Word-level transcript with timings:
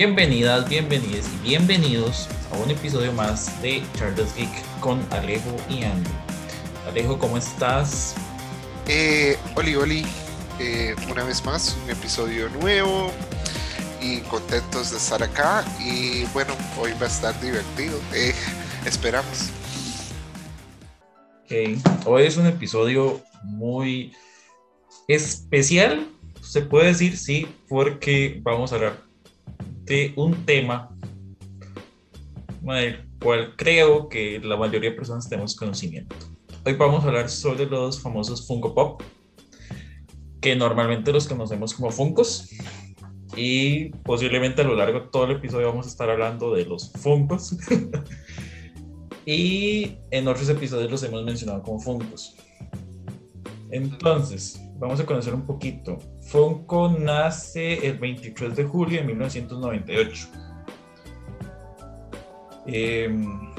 Bienvenidas, 0.00 0.66
bienvenidos 0.66 1.26
y 1.28 1.48
bienvenidos 1.48 2.26
a 2.50 2.56
un 2.56 2.70
episodio 2.70 3.12
más 3.12 3.60
de 3.60 3.82
Charles 3.98 4.34
Geek 4.34 4.48
con 4.80 4.98
Alejo 5.10 5.54
y 5.68 5.82
Andy. 5.82 6.08
Alejo, 6.88 7.18
¿cómo 7.18 7.36
estás? 7.36 8.14
Eh, 8.88 9.36
oli, 9.56 9.74
oli, 9.76 10.06
eh, 10.58 10.96
una 11.10 11.22
vez 11.22 11.44
más, 11.44 11.76
un 11.84 11.90
episodio 11.90 12.48
nuevo 12.48 13.12
y 14.00 14.20
contentos 14.20 14.90
de 14.90 14.96
estar 14.96 15.22
acá. 15.22 15.66
Y 15.78 16.24
bueno, 16.32 16.54
hoy 16.78 16.92
va 16.92 17.04
a 17.04 17.10
estar 17.10 17.38
divertido, 17.42 18.00
eh, 18.14 18.32
esperamos. 18.86 19.50
Ok, 21.44 22.06
hoy 22.06 22.22
es 22.22 22.38
un 22.38 22.46
episodio 22.46 23.20
muy 23.42 24.14
especial, 25.08 26.08
se 26.40 26.62
puede 26.62 26.86
decir, 26.86 27.18
sí, 27.18 27.46
porque 27.68 28.40
vamos 28.42 28.72
a 28.72 28.76
hablar 28.76 29.09
de 29.90 30.12
un 30.14 30.46
tema 30.46 30.88
del 32.62 33.08
cual 33.20 33.56
creo 33.56 34.08
que 34.08 34.38
la 34.38 34.56
mayoría 34.56 34.90
de 34.90 34.96
personas 34.96 35.28
tenemos 35.28 35.56
conocimiento. 35.56 36.14
Hoy 36.64 36.74
vamos 36.74 37.02
a 37.02 37.08
hablar 37.08 37.28
sobre 37.28 37.66
los 37.66 38.00
famosos 38.00 38.46
Funko 38.46 38.72
Pop, 38.72 39.02
que 40.40 40.54
normalmente 40.54 41.12
los 41.12 41.26
conocemos 41.26 41.74
como 41.74 41.90
Funkos. 41.90 42.50
Y 43.34 43.88
posiblemente 44.04 44.62
a 44.62 44.64
lo 44.64 44.76
largo 44.76 45.00
de 45.00 45.06
todo 45.08 45.24
el 45.24 45.32
episodio 45.32 45.66
vamos 45.66 45.86
a 45.86 45.88
estar 45.88 46.08
hablando 46.08 46.54
de 46.54 46.66
los 46.66 46.92
Funkos. 46.92 47.56
y 49.26 49.96
en 50.12 50.28
otros 50.28 50.48
episodios 50.50 50.88
los 50.88 51.02
hemos 51.02 51.24
mencionado 51.24 51.64
como 51.64 51.80
Funkos. 51.80 52.36
Entonces, 53.72 54.60
vamos 54.80 54.98
a 54.98 55.04
conocer 55.04 55.34
un 55.34 55.42
poquito. 55.42 55.98
Funko 56.22 56.88
nace 56.98 57.86
el 57.86 57.98
23 57.98 58.56
de 58.56 58.64
julio 58.64 59.00
de 59.00 59.06
1998. 59.06 60.28
Em, 62.66 63.52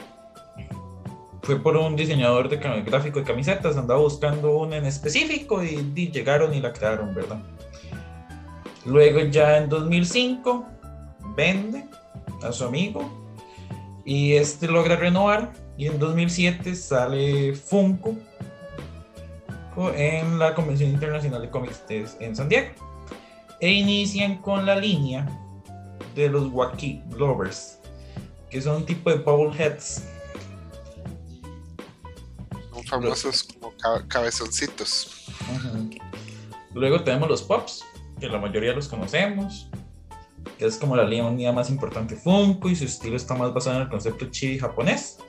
fue 1.43 1.59
por 1.61 1.77
un 1.77 1.95
diseñador 1.95 2.49
de 2.49 2.57
gráfico 2.57 3.19
de 3.19 3.25
camisetas, 3.25 3.77
andaba 3.77 3.99
buscando 3.99 4.57
una 4.57 4.77
en 4.77 4.85
específico 4.85 5.63
y, 5.63 5.91
y, 5.95 6.11
llegaron 6.11 6.53
y 6.53 6.59
la 6.59 6.73
crearon, 6.73 7.13
¿verdad? 7.13 7.39
Luego 8.85 9.19
ya 9.21 9.57
en 9.57 9.69
2005 9.69 10.65
vende 11.35 11.85
a 12.41 12.51
su 12.51 12.65
amigo 12.65 13.09
y 14.05 14.33
este 14.33 14.67
logra 14.67 14.95
renovar 14.95 15.51
y 15.77 15.85
en 15.85 15.99
2007 15.99 16.73
sale 16.73 17.53
Funko 17.53 18.17
en 19.95 20.37
la 20.37 20.53
Convención 20.53 20.89
Internacional 20.89 21.41
de 21.41 21.49
Cómics 21.49 21.83
en 22.19 22.35
San 22.35 22.49
Diego. 22.49 22.69
E 23.59 23.71
inician 23.71 24.37
con 24.37 24.65
la 24.65 24.75
línea 24.75 25.27
de 26.15 26.29
los 26.29 26.51
Wacky 26.51 27.03
Lovers, 27.17 27.79
que 28.49 28.61
son 28.61 28.77
un 28.77 28.85
tipo 28.85 29.09
de 29.09 29.17
Bubbleheads. 29.17 30.03
Son 32.73 32.83
famosos 32.85 33.43
como 33.43 33.73
cabezoncitos. 34.07 35.27
Luego 36.73 37.03
tenemos 37.03 37.29
los 37.29 37.43
Pops, 37.43 37.83
que 38.19 38.27
la 38.27 38.39
mayoría 38.39 38.73
los 38.73 38.87
conocemos, 38.87 39.69
que 40.57 40.65
es 40.65 40.77
como 40.77 40.95
la 40.95 41.03
línea 41.03 41.51
más 41.51 41.69
importante 41.69 42.15
Funko 42.15 42.69
y 42.69 42.75
su 42.75 42.85
estilo 42.85 43.15
está 43.15 43.35
más 43.35 43.53
basado 43.53 43.77
en 43.77 43.83
el 43.83 43.89
concepto 43.89 44.25
chibi 44.31 44.57
japonés 44.57 45.19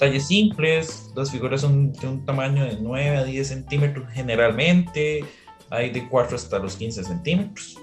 detalles 0.00 0.28
simples, 0.28 1.12
las 1.14 1.30
figuras 1.30 1.60
son 1.60 1.92
de 1.92 2.08
un 2.08 2.24
tamaño 2.24 2.64
de 2.64 2.78
9 2.80 3.18
a 3.18 3.24
10 3.24 3.48
centímetros 3.48 4.08
generalmente, 4.10 5.22
hay 5.68 5.90
de 5.90 6.08
4 6.08 6.36
hasta 6.36 6.58
los 6.58 6.74
15 6.76 7.04
centímetros. 7.04 7.78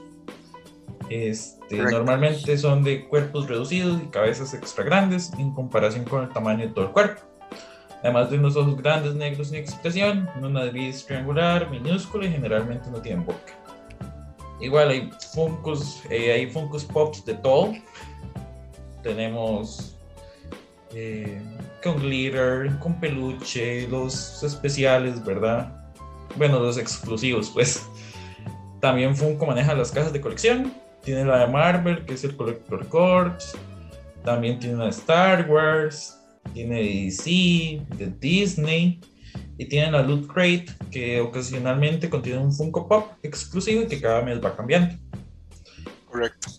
Este, 1.12 1.78
normalmente 1.78 2.58
son 2.58 2.84
de 2.84 3.08
cuerpos 3.08 3.47
reducidos 3.47 4.02
y 4.02 4.08
cabezas 4.08 4.56
extra 4.56 4.84
grandes 4.84 5.31
en 5.38 5.53
comparación 5.53 6.06
con 6.06 6.24
el 6.24 6.30
tamaño 6.30 6.66
de 6.66 6.74
todo 6.74 6.86
el 6.86 6.91
cuerpo. 6.91 7.22
Además 8.02 8.31
de 8.31 8.40
unos 8.40 8.56
ojos 8.56 8.75
grandes, 8.78 9.14
negros 9.14 9.50
sin 9.50 9.58
expresión, 9.58 10.28
una 10.40 10.66
nariz 10.66 11.06
triangular, 11.06 11.70
minúscula 11.70 12.25
y 12.25 12.31
generalmente 12.31 12.90
no 12.90 13.00
tienen 13.00 13.28
boca. 13.28 13.53
Igual 14.59 14.90
hay 14.90 15.12
Funkos, 15.36 16.02
eh, 16.09 16.31
hay 16.31 16.47
Funkos 16.47 16.84
Pops 16.84 17.24
de 17.25 17.36
todo. 17.36 17.74
Tenemos 19.03 19.96
eh, 20.96 21.40
con 21.84 21.98
glitter, 21.98 22.78
con 22.80 23.00
peluche, 23.00 23.88
los 23.88 24.44
especiales, 24.44 25.24
¿verdad? 25.24 25.74
Bueno, 26.36 26.60
los 26.60 26.78
exclusivos, 26.78 27.50
pues. 27.50 27.86
También 28.80 29.16
Funko 29.16 29.46
maneja 29.46 29.74
las 29.74 29.92
cajas 29.92 30.14
de 30.14 30.22
colección. 30.22 30.74
Tiene 31.04 31.26
la 31.26 31.46
de 31.46 31.48
Marvel, 31.48 32.06
que 32.06 32.14
es 32.14 32.24
el 32.24 32.36
Collector 32.36 32.88
Corps. 32.90 33.58
También 34.24 34.60
tiene 34.60 34.76
una 34.76 34.86
de 34.86 34.92
Star 34.92 35.50
Wars. 35.50 36.20
Tiene 36.54 36.76
de 36.76 37.06
DC, 37.06 37.82
de 37.96 38.14
Disney. 38.20 39.00
Y 39.58 39.66
tiene 39.66 39.92
la 39.92 40.04
Loot 40.04 40.28
Crate, 40.28 40.68
que 40.92 41.20
ocasionalmente 41.20 42.09
contiene 42.09 42.40
un 42.40 42.54
Funko 42.54 42.88
Pop 42.88 43.12
exclusivo 43.24 43.84
y 43.84 43.88
que 43.88 44.00
cada 44.00 44.22
mes 44.22 44.44
va 44.44 44.56
cambiando. 44.56 44.96
Correcto. 46.06 46.52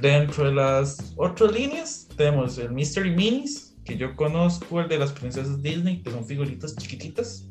Dentro 0.00 0.46
de 0.46 0.52
las 0.52 1.14
otras 1.16 1.52
líneas 1.52 2.08
tenemos 2.16 2.58
el 2.58 2.70
Mystery 2.70 3.10
Minis, 3.10 3.73
que 3.84 3.96
yo 3.96 4.16
conozco, 4.16 4.80
el 4.80 4.88
de 4.88 4.98
las 4.98 5.12
princesas 5.12 5.62
Disney, 5.62 6.02
que 6.02 6.10
son 6.10 6.24
figuritas 6.24 6.74
chiquititas. 6.76 7.44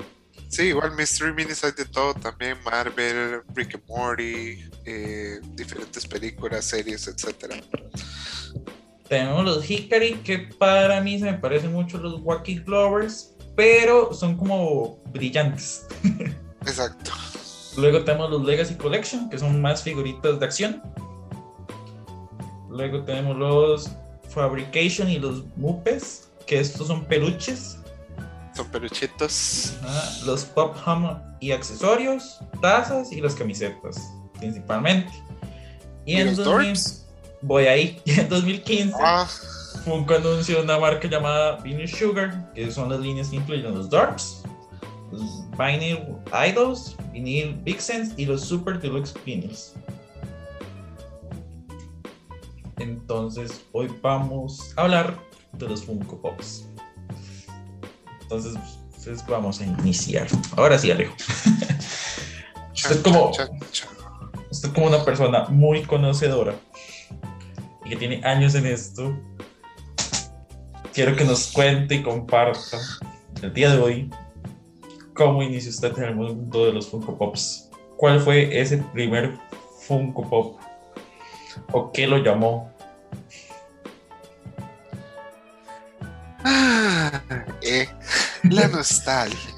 Sí, 0.50 0.64
igual 0.64 0.96
Mystery 0.96 1.34
Minis 1.34 1.64
hay 1.64 1.72
de 1.72 1.86
todo 1.86 2.14
también, 2.14 2.58
Marvel, 2.64 3.42
Rick 3.56 3.76
and 3.76 3.84
Morty, 3.88 4.64
eh, 4.86 5.40
diferentes 5.56 6.06
películas, 6.06 6.66
series, 6.66 7.08
etc. 7.08 7.56
Tenemos 9.08 9.46
los 9.46 9.70
Hikari, 9.70 10.16
que 10.18 10.40
para 10.58 11.02
mí 11.02 11.18
se 11.20 11.26
me 11.26 11.34
parecen 11.34 11.72
mucho 11.72 11.98
los 11.98 12.22
Wacky 12.22 12.60
Glovers, 12.60 13.34
pero 13.56 14.14
son 14.14 14.38
como 14.38 14.98
brillantes. 15.12 15.88
Exacto. 16.62 17.12
Luego 17.78 18.04
tenemos 18.04 18.30
los 18.30 18.46
Legacy 18.46 18.76
Collection, 18.76 19.30
que 19.30 19.40
son 19.40 19.60
más 19.62 19.82
figuritas 19.82 20.40
de 20.40 20.46
acción. 20.46 20.82
Luego 22.70 23.04
tenemos 23.04 23.38
los 23.38 23.92
Fabrication 24.34 25.10
y 25.10 25.20
los 25.20 25.44
Mupes, 25.56 26.30
que 26.46 26.60
estos 26.60 26.88
son 26.88 27.06
peluches. 27.06 27.78
Son 28.56 28.68
peluchitos. 28.70 29.74
los 30.26 30.46
Pop 30.46 30.76
Hum 30.86 31.18
y 31.40 31.52
accesorios, 31.52 32.40
tazas 32.62 33.12
y 33.12 33.22
las 33.22 33.36
camisetas, 33.36 34.14
principalmente. 34.40 35.12
Y, 36.06 36.18
en 36.18 36.36
los 36.36 37.06
voy 37.42 37.66
ahí, 37.66 38.02
en 38.06 38.30
2015 38.30 38.94
ah. 39.02 39.28
Funko 39.86 40.16
anunció 40.16 40.62
una 40.62 40.80
marca 40.80 41.08
llamada 41.08 41.58
Vinyl 41.58 41.88
Sugar, 41.88 42.52
que 42.54 42.72
son 42.72 42.90
las 42.90 43.00
líneas 43.00 43.30
que 43.30 43.38
incluyen 43.38 43.74
los 43.74 43.90
los 43.90 45.44
Vinyl 45.58 46.00
Idols, 46.50 46.96
Vinyl 47.12 47.54
Vixens 47.64 48.14
y 48.18 48.26
los 48.26 48.42
Super 48.42 48.80
Deluxe 48.80 49.14
Vinyls. 49.26 49.74
Entonces, 53.04 53.66
hoy 53.74 53.94
vamos 54.02 54.72
a 54.78 54.84
hablar 54.84 55.20
de 55.52 55.68
los 55.68 55.84
Funko 55.84 56.22
Pops. 56.22 56.66
Entonces, 58.22 58.54
pues, 59.04 59.28
vamos 59.28 59.60
a 59.60 59.66
iniciar. 59.66 60.26
Ahora 60.56 60.80
sí, 60.80 60.90
Alejo. 60.90 61.14
usted, 62.74 63.02
como, 63.02 63.32
usted 64.50 64.74
como 64.74 64.88
una 64.88 65.04
persona 65.04 65.48
muy 65.50 65.84
conocedora 65.84 66.56
y 67.84 67.90
que 67.90 67.98
tiene 67.98 68.24
años 68.24 68.56
en 68.56 68.68
esto, 68.68 69.14
quiero 70.94 71.18
que 71.18 71.26
nos 71.26 71.52
cuente 71.52 71.96
y 71.96 72.04
comparta 72.04 72.80
el 73.42 73.54
día 73.54 73.76
de 73.76 73.82
hoy 73.82 74.10
cómo 75.14 75.44
inició 75.44 75.72
usted 75.72 75.98
en 75.98 76.04
el 76.06 76.16
mundo 76.16 76.66
de 76.68 76.72
los 76.72 76.88
Funko 76.88 77.18
Pops. 77.18 77.70
¿Cuál 77.98 78.22
fue 78.22 78.62
ese 78.62 78.78
primer 78.94 79.38
Funko 79.82 80.30
Pop 80.30 80.58
¿O 81.74 81.92
qué 81.92 82.08
lo 82.08 82.18
llamó? 82.18 82.73
Ah, 86.44 87.22
eh, 87.62 87.88
la 88.44 88.68
nostalgia. 88.68 89.54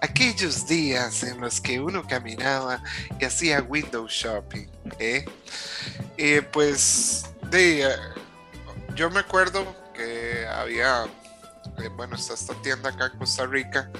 Aquellos 0.00 0.66
días 0.66 1.22
en 1.22 1.40
los 1.40 1.60
que 1.60 1.80
uno 1.80 2.06
caminaba 2.06 2.82
y 3.18 3.24
hacía 3.24 3.62
window 3.62 4.06
shopping. 4.06 4.66
¿eh? 4.98 5.24
Y 6.16 6.40
pues, 6.40 7.26
de, 7.50 7.84
eh, 7.84 7.96
yo 8.94 9.10
me 9.10 9.20
acuerdo 9.20 9.74
que 9.94 10.46
había, 10.46 11.04
eh, 11.78 11.88
bueno, 11.96 12.16
está 12.16 12.34
esta 12.34 12.54
tienda 12.62 12.90
acá 12.90 13.10
en 13.12 13.18
Costa 13.18 13.46
Rica 13.46 13.90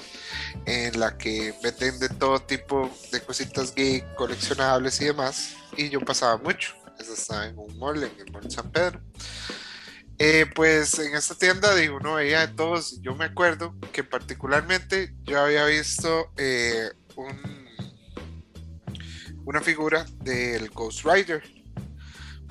en 0.66 1.00
la 1.00 1.16
que 1.16 1.54
venden 1.62 1.98
de 1.98 2.08
todo 2.10 2.40
tipo 2.40 2.90
de 3.10 3.20
cositas 3.22 3.74
gay, 3.74 4.04
coleccionables 4.16 5.00
y 5.00 5.06
demás. 5.06 5.54
Y 5.76 5.88
yo 5.88 6.00
pasaba 6.00 6.36
mucho. 6.36 6.74
Esa 6.98 7.14
estaba 7.14 7.46
en 7.46 7.58
un 7.58 7.78
mall, 7.78 8.02
en 8.02 8.12
el 8.18 8.32
mall 8.32 8.50
San 8.50 8.70
Pedro. 8.70 9.00
Eh, 10.20 10.46
pues 10.52 10.98
en 10.98 11.14
esta 11.14 11.36
tienda 11.36 11.76
digo, 11.76 11.96
uno 11.96 12.14
veía 12.14 12.46
de 12.46 12.54
todos. 12.54 13.00
Yo 13.02 13.14
me 13.14 13.26
acuerdo 13.26 13.74
que 13.92 14.02
particularmente 14.02 15.14
yo 15.22 15.40
había 15.40 15.64
visto 15.66 16.32
eh, 16.36 16.90
un, 17.14 17.68
una 19.44 19.60
figura 19.60 20.04
del 20.24 20.70
Ghost 20.70 21.04
Rider, 21.04 21.42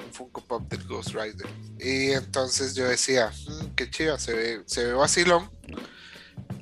un 0.06 0.14
Funko 0.14 0.46
Pop 0.46 0.70
del 0.70 0.88
Ghost 0.88 1.10
Rider. 1.10 1.48
Y 1.78 2.12
entonces 2.12 2.74
yo 2.74 2.88
decía, 2.88 3.32
mm, 3.48 3.76
qué 3.76 3.90
chido, 3.90 4.18
se 4.18 4.34
ve, 4.34 4.64
se 4.66 4.86
ve 4.86 4.94
vacilón. 4.94 5.52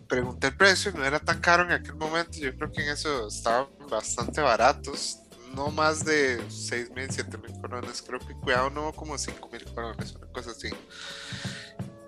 Pregunté 0.08 0.48
el 0.48 0.58
precio, 0.58 0.92
no 0.92 1.06
era 1.06 1.20
tan 1.20 1.40
caro 1.40 1.64
en 1.64 1.72
aquel 1.72 1.96
momento. 1.96 2.40
Yo 2.40 2.56
creo 2.56 2.72
que 2.72 2.82
en 2.82 2.90
eso 2.90 3.28
estaban 3.28 3.68
bastante 3.90 4.42
baratos. 4.42 5.20
No 5.56 5.72
más 5.72 6.04
de 6.04 6.44
6 6.50 6.92
mil, 6.92 7.08
7 7.10 7.38
mil 7.38 7.60
coronas. 7.62 8.02
Creo 8.02 8.20
que 8.20 8.34
cuidado, 8.34 8.70
no 8.70 8.92
como 8.92 9.18
5 9.18 9.50
mil 9.50 9.64
coronas, 9.74 10.14
una 10.14 10.28
cosa 10.28 10.52
así. 10.52 10.70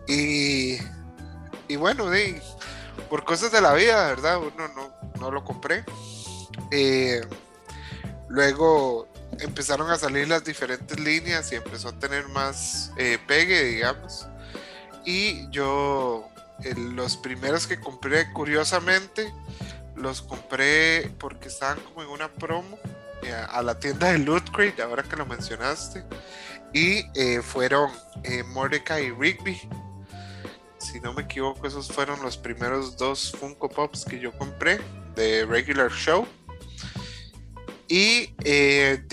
Y, 0.08 0.78
y 1.70 1.76
bueno, 1.78 2.10
por 3.10 3.24
cosas 3.24 3.52
de 3.52 3.62
la 3.62 3.74
vida, 3.74 4.06
¿verdad? 4.08 4.38
Uno 4.38 4.68
no, 4.76 4.94
no 5.20 5.32
lo 5.32 5.46
compré. 5.46 5.86
Eh, 6.72 7.22
luego 8.28 9.08
empezaron 9.40 9.90
a 9.92 9.98
salir 9.98 10.28
las 10.28 10.44
diferentes 10.44 11.00
líneas 11.00 11.50
y 11.52 11.56
empezó 11.56 11.90
a 11.90 12.00
tener 12.00 12.28
más 12.28 12.92
eh, 12.98 13.18
pegue, 13.28 13.64
digamos. 13.64 14.28
Y 15.06 15.50
yo, 15.52 16.28
los 16.76 17.16
primeros 17.16 17.66
que 17.66 17.80
compré, 17.80 18.32
curiosamente, 18.34 19.34
los 19.96 20.22
compré 20.22 21.10
porque 21.18 21.48
estaban 21.48 21.80
como 21.80 22.04
en 22.04 22.10
una 22.10 22.28
promo 22.34 22.78
a 23.50 23.62
la 23.62 23.80
tienda 23.80 24.12
de 24.12 24.20
Loot 24.20 24.52
Crate, 24.52 24.82
ahora 24.82 25.04
que 25.04 25.16
lo 25.16 25.26
mencionaste. 25.26 26.04
Y 26.74 27.04
fueron 27.42 27.92
Mordecai 28.54 29.06
y 29.06 29.12
Rigby 29.12 29.60
si 30.80 31.00
no 31.00 31.14
me 31.14 31.24
equivoco, 31.24 31.68
esos 31.68 31.88
fueron 31.88 32.22
los 32.22 32.38
primeros 32.38 32.98
dos 32.98 33.32
Funko 33.32 33.70
Pops 33.70 34.06
que 34.06 34.20
yo 34.20 34.32
compré 34.38 34.80
de 35.16 35.46
Regular 35.46 35.92
Show. 35.92 36.28
Y 37.88 38.34
eh, 38.44 39.04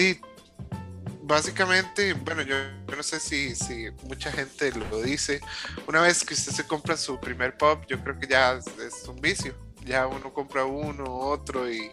básicamente, 1.23 2.13
bueno, 2.13 2.43
yo, 2.43 2.57
no 2.95 3.03
sé 3.03 3.21
si, 3.21 3.55
si, 3.55 3.89
mucha 4.05 4.31
gente 4.31 4.73
lo 4.73 5.03
dice, 5.03 5.41
una 5.87 6.01
vez 6.01 6.25
que 6.25 6.35
usted 6.35 6.53
se 6.53 6.67
compra 6.67 6.97
su 6.97 7.19
primer 7.19 7.57
pop, 7.57 7.85
yo 7.89 8.01
creo 8.03 8.19
que 8.19 8.27
ya 8.27 8.55
es, 8.55 9.09
un 9.09 9.21
vicio. 9.21 9.55
Ya 9.85 10.07
uno 10.07 10.33
compra 10.33 10.65
uno, 10.65 11.05
otro 11.05 11.71
y 11.71 11.91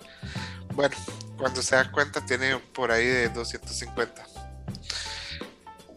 bueno, 0.73 0.95
cuando 1.37 1.61
se 1.61 1.75
da 1.75 1.91
cuenta 1.91 2.25
tiene 2.25 2.57
por 2.73 2.91
ahí 2.91 3.05
de 3.05 3.29
250. 3.29 4.31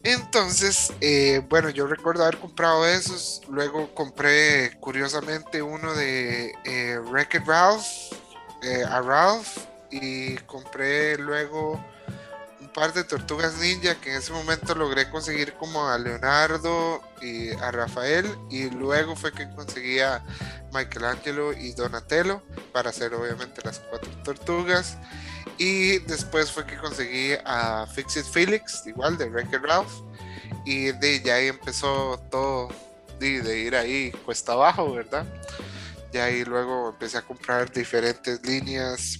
Entonces, 0.04 0.92
eh, 1.00 1.42
bueno, 1.48 1.70
yo 1.70 1.86
recuerdo 1.86 2.24
haber 2.24 2.38
comprado 2.38 2.86
esos. 2.86 3.40
Luego 3.48 3.94
compré, 3.94 4.76
curiosamente, 4.78 5.62
uno 5.62 5.94
de 5.94 6.54
eh, 6.64 7.00
Ralph, 7.46 7.86
eh, 8.62 8.84
a 8.84 9.00
Ralph. 9.00 9.56
Y 9.90 10.34
compré 10.38 11.16
luego 11.16 11.82
un 12.60 12.68
par 12.68 12.92
de 12.92 13.04
tortugas 13.04 13.56
ninja 13.58 13.94
que 13.94 14.10
en 14.10 14.18
ese 14.18 14.32
momento 14.32 14.74
logré 14.74 15.08
conseguir 15.08 15.54
como 15.54 15.88
a 15.88 15.96
Leonardo 15.96 17.00
y 17.22 17.52
a 17.52 17.70
Rafael. 17.70 18.26
Y 18.50 18.68
luego 18.68 19.16
fue 19.16 19.32
que 19.32 19.48
conseguí 19.54 20.00
a 20.00 20.22
Michelangelo 20.74 21.52
y 21.52 21.72
Donatello 21.72 22.42
para 22.72 22.90
hacer 22.90 23.14
obviamente 23.14 23.62
las 23.64 23.78
cuatro 23.78 24.10
tortugas. 24.22 24.98
Y 25.58 25.98
después 26.00 26.50
fue 26.50 26.66
que 26.66 26.76
conseguí 26.76 27.32
a 27.44 27.86
Fixit 27.86 28.24
Felix, 28.24 28.86
igual 28.86 29.16
de 29.16 29.26
Wreck-It. 29.26 29.62
Y 30.66 30.92
de 30.92 31.22
ya 31.22 31.36
ahí 31.36 31.48
empezó 31.48 32.18
todo 32.30 32.68
de, 33.18 33.58
ir 33.60 33.74
ahí 33.76 34.10
cuesta 34.24 34.52
abajo, 34.52 34.92
¿verdad? 34.92 35.26
Y 36.12 36.18
ahí 36.18 36.44
luego 36.44 36.90
empecé 36.90 37.18
a 37.18 37.22
comprar 37.22 37.72
diferentes 37.72 38.44
líneas 38.46 39.18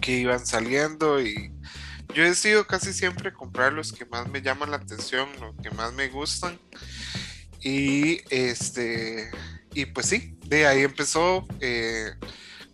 que 0.00 0.12
iban 0.12 0.44
saliendo 0.46 1.20
y 1.20 1.52
yo 2.14 2.24
he 2.24 2.30
decidido 2.30 2.66
casi 2.66 2.92
siempre 2.92 3.32
comprar 3.32 3.72
los 3.72 3.92
que 3.92 4.04
más 4.06 4.28
me 4.28 4.42
llaman 4.42 4.70
la 4.70 4.78
atención, 4.78 5.28
los 5.40 5.54
que 5.62 5.70
más 5.70 5.92
me 5.92 6.08
gustan. 6.08 6.58
Y 7.60 8.22
este, 8.34 9.30
y 9.74 9.86
pues 9.86 10.06
sí, 10.06 10.38
de 10.50 10.66
ahí 10.66 10.82
empezó. 10.82 11.46
Eh, 11.60 12.12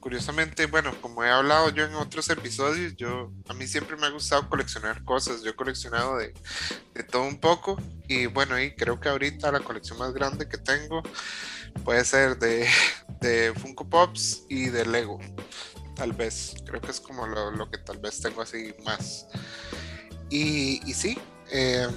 curiosamente, 0.00 0.66
bueno, 0.66 0.98
como 1.00 1.22
he 1.22 1.30
hablado 1.30 1.68
yo 1.68 1.84
en 1.84 1.94
otros 1.94 2.28
episodios, 2.30 2.96
yo 2.96 3.32
a 3.48 3.54
mí 3.54 3.66
siempre 3.66 3.96
me 3.96 4.06
ha 4.06 4.10
gustado 4.10 4.48
coleccionar 4.48 5.04
cosas. 5.04 5.42
Yo 5.42 5.50
he 5.50 5.54
coleccionado 5.56 6.16
de, 6.16 6.32
todo 7.10 7.22
un 7.24 7.38
poco 7.38 7.76
y 8.08 8.26
bueno, 8.26 8.58
y 8.58 8.74
creo 8.74 8.98
que 8.98 9.10
ahorita 9.10 9.52
la 9.52 9.60
colección 9.60 9.98
más 9.98 10.12
grande 10.14 10.48
que 10.48 10.56
tengo 10.56 11.02
puede 11.84 12.04
ser 12.04 12.38
de, 12.38 12.66
de 13.20 13.52
Funko 13.54 13.88
Pops 13.88 14.44
y 14.48 14.70
de 14.70 14.86
Lego. 14.86 15.20
Tal 15.94 16.12
vez, 16.12 16.54
creo 16.64 16.80
que 16.80 16.90
es 16.90 17.00
como 17.00 17.26
lo, 17.26 17.70
que 17.70 17.78
tal 17.78 17.98
vez 17.98 18.20
tengo 18.20 18.40
así 18.40 18.74
más. 18.84 19.26
Y, 20.30 20.80
y 20.88 20.94
sí, 20.94 21.18
em, 21.50 21.90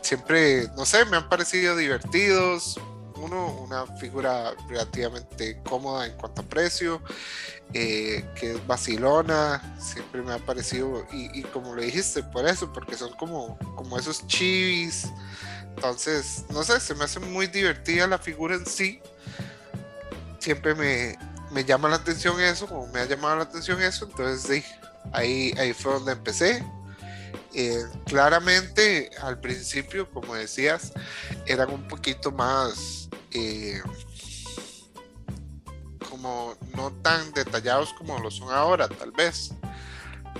siempre, 0.00 0.68
no 0.76 0.86
sé, 0.86 1.04
me 1.06 1.16
han 1.16 1.28
parecido 1.28 1.76
divertidos, 1.76 2.78
una 3.30 3.86
figura 3.98 4.54
relativamente 4.68 5.60
cómoda 5.62 6.06
en 6.06 6.12
cuanto 6.16 6.42
a 6.42 6.44
precio, 6.44 7.02
eh, 7.74 8.24
que 8.34 8.52
es 8.52 8.66
vacilona, 8.66 9.76
siempre 9.78 10.22
me 10.22 10.32
ha 10.32 10.38
parecido, 10.38 11.06
y, 11.12 11.42
como 11.44 11.74
lo 11.74 11.82
dijiste, 11.82 12.22
por 12.22 12.46
eso, 12.46 12.72
porque 12.72 12.96
son 12.96 13.12
como, 13.14 13.58
como 13.76 13.98
esos 13.98 14.26
chivis. 14.26 15.08
Entonces, 15.76 16.44
no 16.50 16.62
sé, 16.64 16.80
se 16.80 16.94
me 16.94 17.04
hace 17.04 17.20
muy 17.20 17.46
divertida 17.46 18.06
la 18.06 18.18
figura 18.18 18.54
en 18.54 18.66
sí. 18.66 19.00
Siempre 20.38 20.74
me, 20.74 21.16
me 21.50 21.64
llama 21.64 21.88
la 21.88 21.96
atención 21.96 22.40
eso, 22.40 22.66
o 22.66 22.86
me 22.88 23.00
ha 23.00 23.04
llamado 23.06 23.36
la 23.36 23.42
atención 23.44 23.80
eso, 23.80 24.06
entonces 24.06 24.64
ahí, 25.12 25.54
ahí 25.58 25.72
fue 25.72 25.92
donde 25.92 26.12
empecé. 26.12 26.64
Eh, 27.54 27.84
claramente 28.06 29.10
al 29.20 29.38
principio, 29.38 30.08
como 30.10 30.34
decías, 30.34 30.92
eran 31.46 31.70
un 31.70 31.86
poquito 31.86 32.32
más 32.32 33.01
eh, 33.34 33.80
como 36.10 36.54
no 36.76 36.92
tan 37.02 37.32
detallados 37.32 37.92
como 37.94 38.18
lo 38.18 38.30
son 38.30 38.52
ahora, 38.52 38.88
tal 38.88 39.12
vez. 39.12 39.54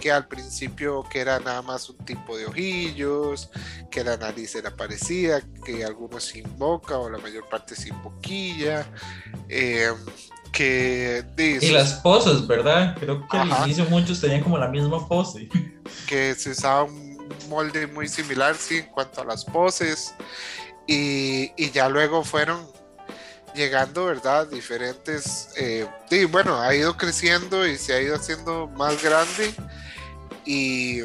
Que 0.01 0.11
al 0.11 0.27
principio 0.27 1.05
que 1.11 1.21
era 1.21 1.39
nada 1.39 1.63
más 1.63 1.89
un 1.89 1.97
tipo 1.99 2.37
de 2.37 2.47
ojillos, 2.47 3.51
que 3.91 4.03
la 4.03 4.17
nariz 4.17 4.55
era 4.55 4.75
parecida, 4.75 5.43
que 5.65 5.85
algunos 5.85 6.25
sin 6.25 6.59
boca 6.59 6.99
o 6.99 7.09
la 7.09 7.19
mayor 7.19 7.49
parte 7.49 7.75
sin 7.77 8.01
boquilla. 8.03 8.87
Eh, 9.49 9.93
que 10.53 11.25
y 11.39 11.71
las 11.71 11.95
poses, 11.95 12.47
¿verdad? 12.47 12.95
Creo 13.01 13.27
que 13.27 13.37
al 13.39 13.49
inicio 13.65 13.87
muchos 13.87 14.21
tenían 14.21 14.43
como 14.43 14.59
la 14.59 14.69
misma 14.69 15.09
pose. 15.09 15.49
Que 16.07 16.35
se 16.35 16.51
usaba 16.51 16.85
un 16.85 17.29
molde 17.49 17.87
muy 17.87 18.09
similar, 18.09 18.55
sí, 18.57 18.79
en 18.79 18.87
cuanto 18.87 19.23
a 19.23 19.25
las 19.25 19.45
poses. 19.45 20.15
Y, 20.87 21.51
y 21.57 21.71
ya 21.71 21.89
luego 21.89 22.23
fueron 22.23 22.67
llegando, 23.55 24.07
¿verdad? 24.07 24.47
Diferentes, 24.47 25.49
eh, 25.57 25.87
y 26.11 26.25
bueno, 26.25 26.61
ha 26.61 26.75
ido 26.75 26.97
creciendo 26.97 27.67
y 27.67 27.77
se 27.77 27.95
ha 27.95 28.01
ido 28.01 28.17
haciendo 28.17 28.67
más 28.69 29.03
grande 29.03 29.55
y, 30.45 31.03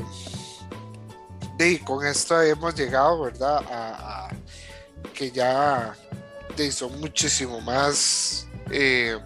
y 1.59 1.77
con 1.79 2.05
esto 2.05 2.41
hemos 2.41 2.75
llegado, 2.75 3.21
¿verdad? 3.21 3.61
A, 3.69 4.29
que 5.13 5.31
ya 5.31 5.95
son 6.71 6.99
muchísimo 6.99 7.61
más 7.61 8.47
eh, 8.71 9.17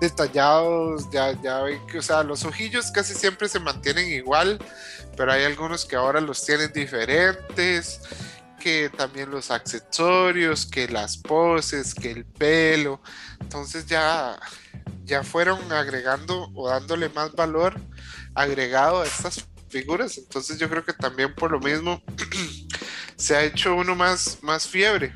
detallados, 0.00 1.10
ya, 1.10 1.32
ya 1.42 1.60
ven 1.60 1.86
que, 1.86 1.98
o 1.98 2.02
sea, 2.02 2.22
los 2.22 2.44
ojillos 2.44 2.90
casi 2.90 3.14
siempre 3.14 3.48
se 3.48 3.60
mantienen 3.60 4.08
igual, 4.08 4.58
pero 5.16 5.32
hay 5.32 5.44
algunos 5.44 5.84
que 5.84 5.96
ahora 5.96 6.20
los 6.20 6.44
tienen 6.44 6.72
diferentes 6.72 8.00
que 8.60 8.90
también 8.90 9.30
los 9.30 9.50
accesorios, 9.50 10.66
que 10.66 10.86
las 10.86 11.16
poses, 11.16 11.92
que 11.92 12.12
el 12.12 12.24
pelo. 12.24 13.00
Entonces 13.40 13.86
ya, 13.86 14.38
ya 15.04 15.24
fueron 15.24 15.72
agregando 15.72 16.48
o 16.54 16.68
dándole 16.68 17.08
más 17.08 17.32
valor 17.32 17.74
agregado 18.34 19.00
a 19.00 19.06
estas 19.06 19.44
figuras. 19.68 20.16
Entonces 20.18 20.58
yo 20.58 20.70
creo 20.70 20.84
que 20.84 20.92
también 20.92 21.34
por 21.34 21.50
lo 21.50 21.58
mismo 21.58 22.00
se 23.16 23.34
ha 23.34 23.42
hecho 23.42 23.74
uno 23.74 23.96
más, 23.96 24.38
más 24.42 24.68
fiebre. 24.68 25.12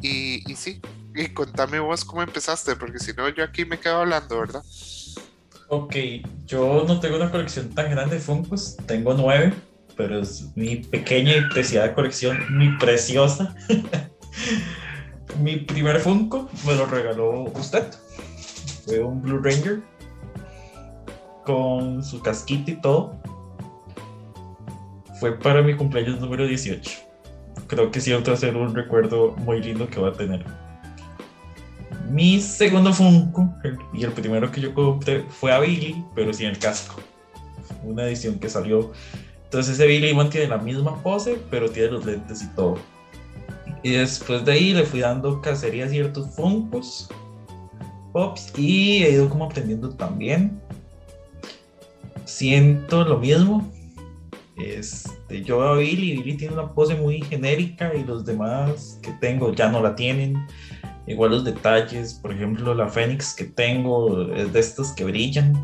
Y, 0.00 0.48
y 0.48 0.54
sí, 0.54 0.80
y 1.16 1.28
contame 1.30 1.80
vos 1.80 2.04
cómo 2.04 2.22
empezaste, 2.22 2.76
porque 2.76 3.00
si 3.00 3.12
no 3.14 3.28
yo 3.30 3.42
aquí 3.42 3.64
me 3.64 3.80
quedo 3.80 3.96
hablando, 3.96 4.38
¿verdad? 4.38 4.62
Ok, 5.66 5.96
yo 6.46 6.84
no 6.86 7.00
tengo 7.00 7.16
una 7.16 7.30
colección 7.30 7.74
tan 7.74 7.90
grande 7.90 8.16
de 8.16 8.20
Funkos, 8.20 8.76
tengo 8.86 9.12
nueve 9.14 9.52
pero 9.98 10.20
es 10.20 10.48
mi 10.54 10.76
pequeña 10.76 11.36
y 11.36 11.48
preciada 11.48 11.92
colección, 11.92 12.38
muy 12.56 12.78
preciosa. 12.78 13.54
mi 15.42 15.56
primer 15.56 15.98
Funko 15.98 16.48
me 16.64 16.76
lo 16.76 16.86
regaló 16.86 17.42
usted. 17.52 17.84
Fue 18.86 19.00
un 19.00 19.20
Blue 19.20 19.40
Ranger 19.42 19.80
con 21.44 22.04
su 22.04 22.22
casquito 22.22 22.70
y 22.70 22.80
todo. 22.80 23.20
Fue 25.18 25.36
para 25.36 25.62
mi 25.62 25.74
cumpleaños 25.74 26.20
número 26.20 26.46
18. 26.46 26.90
Creo 27.66 27.90
que 27.90 28.00
siempre 28.00 28.30
va 28.30 28.38
a 28.38 28.40
ser 28.40 28.56
un 28.56 28.74
recuerdo 28.74 29.34
muy 29.38 29.60
lindo 29.60 29.88
que 29.88 30.00
va 30.00 30.10
a 30.10 30.12
tener. 30.12 30.44
Mi 32.08 32.40
segundo 32.40 32.92
Funko 32.92 33.52
y 33.92 34.04
el 34.04 34.12
primero 34.12 34.50
que 34.52 34.60
yo 34.60 34.72
compré 34.72 35.24
fue 35.28 35.52
a 35.52 35.58
Billy, 35.58 36.04
pero 36.14 36.32
sin 36.32 36.46
el 36.46 36.58
casco. 36.58 37.02
Una 37.82 38.04
edición 38.04 38.38
que 38.38 38.48
salió 38.48 38.92
Entonces 39.48 39.74
ese 39.76 39.86
Billy 39.86 40.12
mantiene 40.12 40.46
la 40.46 40.58
misma 40.58 41.02
pose, 41.02 41.38
pero 41.50 41.70
tiene 41.70 41.92
los 41.92 42.04
lentes 42.04 42.42
y 42.42 42.48
todo. 42.48 42.76
Y 43.82 43.92
después 43.92 44.44
de 44.44 44.52
ahí 44.52 44.74
le 44.74 44.84
fui 44.84 45.00
dando 45.00 45.40
cacería 45.40 45.86
a 45.86 45.88
ciertos 45.88 46.28
funcos, 46.34 47.08
pops, 48.12 48.52
y 48.58 49.04
he 49.04 49.12
ido 49.12 49.30
como 49.30 49.46
aprendiendo 49.46 49.88
también. 49.88 50.60
Siento 52.26 53.04
lo 53.04 53.18
mismo. 53.18 53.72
Este, 54.58 55.42
yo 55.42 55.60
veo 55.60 55.68
a 55.68 55.76
Billy, 55.78 56.18
Billy 56.18 56.36
tiene 56.36 56.52
una 56.52 56.68
pose 56.68 56.94
muy 56.94 57.22
genérica 57.22 57.94
y 57.94 58.04
los 58.04 58.26
demás 58.26 58.98
que 59.00 59.12
tengo 59.12 59.54
ya 59.54 59.70
no 59.70 59.80
la 59.80 59.96
tienen. 59.96 60.36
Igual 61.06 61.30
los 61.30 61.44
detalles, 61.44 62.12
por 62.12 62.34
ejemplo, 62.34 62.74
la 62.74 62.86
Fénix 62.86 63.32
que 63.32 63.44
tengo 63.44 64.30
es 64.34 64.52
de 64.52 64.60
estos 64.60 64.92
que 64.92 65.04
brillan. 65.04 65.54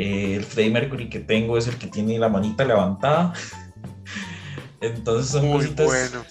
Eh, 0.00 0.36
el 0.36 0.44
Freddie 0.44 0.70
Mercury 0.70 1.08
que 1.08 1.18
tengo 1.18 1.58
es 1.58 1.66
el 1.66 1.76
que 1.76 1.88
tiene 1.88 2.16
la 2.20 2.28
manita 2.28 2.64
levantada. 2.64 3.32
Entonces 4.80 5.32
son 5.32 5.46
Muy 5.46 5.56
cositas. 5.56 5.86
Bueno. 5.86 6.24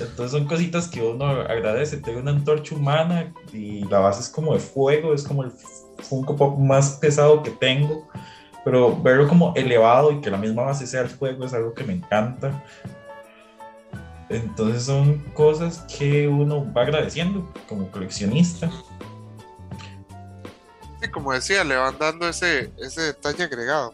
Entonces 0.00 0.30
son 0.30 0.46
cositas 0.46 0.88
que 0.88 1.02
uno 1.02 1.26
agradece. 1.26 1.98
Tengo 1.98 2.20
una 2.20 2.30
antorcha 2.30 2.74
humana 2.74 3.30
y 3.52 3.84
la 3.84 3.98
base 3.98 4.22
es 4.22 4.30
como 4.30 4.54
de 4.54 4.60
fuego, 4.60 5.12
es 5.12 5.22
como 5.22 5.44
el 5.44 5.52
Funko 5.98 6.34
Pop 6.34 6.58
más 6.58 6.92
pesado 6.92 7.42
que 7.42 7.50
tengo. 7.50 8.08
Pero 8.64 8.98
verlo 9.02 9.28
como 9.28 9.52
elevado 9.54 10.10
y 10.10 10.22
que 10.22 10.30
la 10.30 10.38
misma 10.38 10.62
base 10.62 10.86
sea 10.86 11.02
el 11.02 11.10
fuego 11.10 11.44
es 11.44 11.52
algo 11.52 11.74
que 11.74 11.84
me 11.84 11.92
encanta. 11.92 12.64
Entonces 14.30 14.84
son 14.84 15.18
cosas 15.34 15.84
que 15.98 16.26
uno 16.26 16.64
va 16.72 16.84
agradeciendo 16.84 17.52
como 17.68 17.90
coleccionista. 17.90 18.70
Como 21.10 21.32
decía, 21.32 21.64
le 21.64 21.76
van 21.76 21.98
dando 21.98 22.28
ese, 22.28 22.70
ese 22.78 23.00
detalle 23.02 23.44
agregado. 23.44 23.92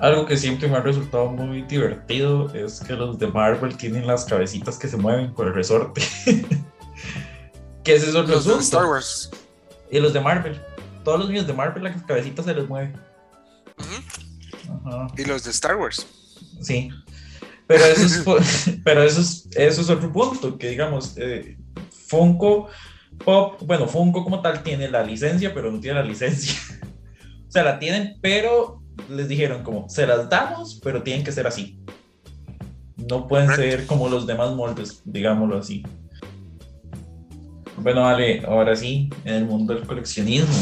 Algo 0.00 0.26
que 0.26 0.36
siempre 0.36 0.68
me 0.68 0.76
ha 0.76 0.80
resultado 0.80 1.26
muy 1.26 1.62
divertido 1.62 2.52
es 2.52 2.80
que 2.80 2.94
los 2.94 3.18
de 3.18 3.28
Marvel 3.28 3.76
tienen 3.76 4.06
las 4.06 4.24
cabecitas 4.24 4.78
que 4.78 4.88
se 4.88 4.96
mueven 4.96 5.32
con 5.32 5.48
el 5.48 5.54
resorte. 5.54 6.02
que 7.84 7.94
es 7.94 8.02
eso 8.02 8.22
los 8.22 8.44
de 8.44 8.54
Star 8.54 8.86
Wars. 8.86 9.30
Y 9.90 10.00
los 10.00 10.12
de 10.12 10.20
Marvel. 10.20 10.60
Todos 11.04 11.20
los 11.20 11.28
míos 11.28 11.46
de 11.46 11.52
Marvel, 11.52 11.84
las 11.84 12.02
cabecitas 12.02 12.44
se 12.44 12.54
les 12.54 12.68
mueve. 12.68 12.92
Y 15.16 15.24
los 15.24 15.44
de 15.44 15.50
Star 15.50 15.76
Wars. 15.76 16.06
Sí. 16.60 16.90
Pero 17.66 17.84
eso 17.84 18.36
es, 18.38 18.78
pero 18.84 19.02
eso 19.02 19.20
es, 19.20 19.48
eso 19.54 19.80
es 19.80 19.90
otro 19.90 20.12
punto, 20.12 20.58
que 20.58 20.68
digamos, 20.68 21.14
eh, 21.16 21.56
Funko 22.08 22.68
Pop, 23.18 23.60
bueno, 23.64 23.86
Funko 23.86 24.24
como 24.24 24.40
tal 24.40 24.62
tiene 24.62 24.88
la 24.88 25.02
licencia, 25.02 25.52
pero 25.52 25.70
no 25.70 25.80
tiene 25.80 26.00
la 26.00 26.06
licencia. 26.06 26.54
o 27.48 27.50
sea, 27.50 27.64
la 27.64 27.78
tienen, 27.78 28.16
pero 28.20 28.82
les 29.08 29.28
dijeron 29.28 29.62
como, 29.62 29.88
se 29.88 30.06
las 30.06 30.28
damos, 30.28 30.80
pero 30.82 31.02
tienen 31.02 31.24
que 31.24 31.32
ser 31.32 31.46
así. 31.46 31.78
No 32.96 33.26
pueden 33.26 33.54
ser 33.54 33.86
como 33.86 34.08
los 34.08 34.26
demás 34.26 34.54
moldes, 34.54 35.02
digámoslo 35.04 35.58
así. 35.58 35.82
Bueno, 37.76 38.02
vale, 38.02 38.42
ahora 38.46 38.74
sí, 38.76 39.10
en 39.24 39.34
el 39.34 39.44
mundo 39.46 39.74
del 39.74 39.86
coleccionismo, 39.86 40.54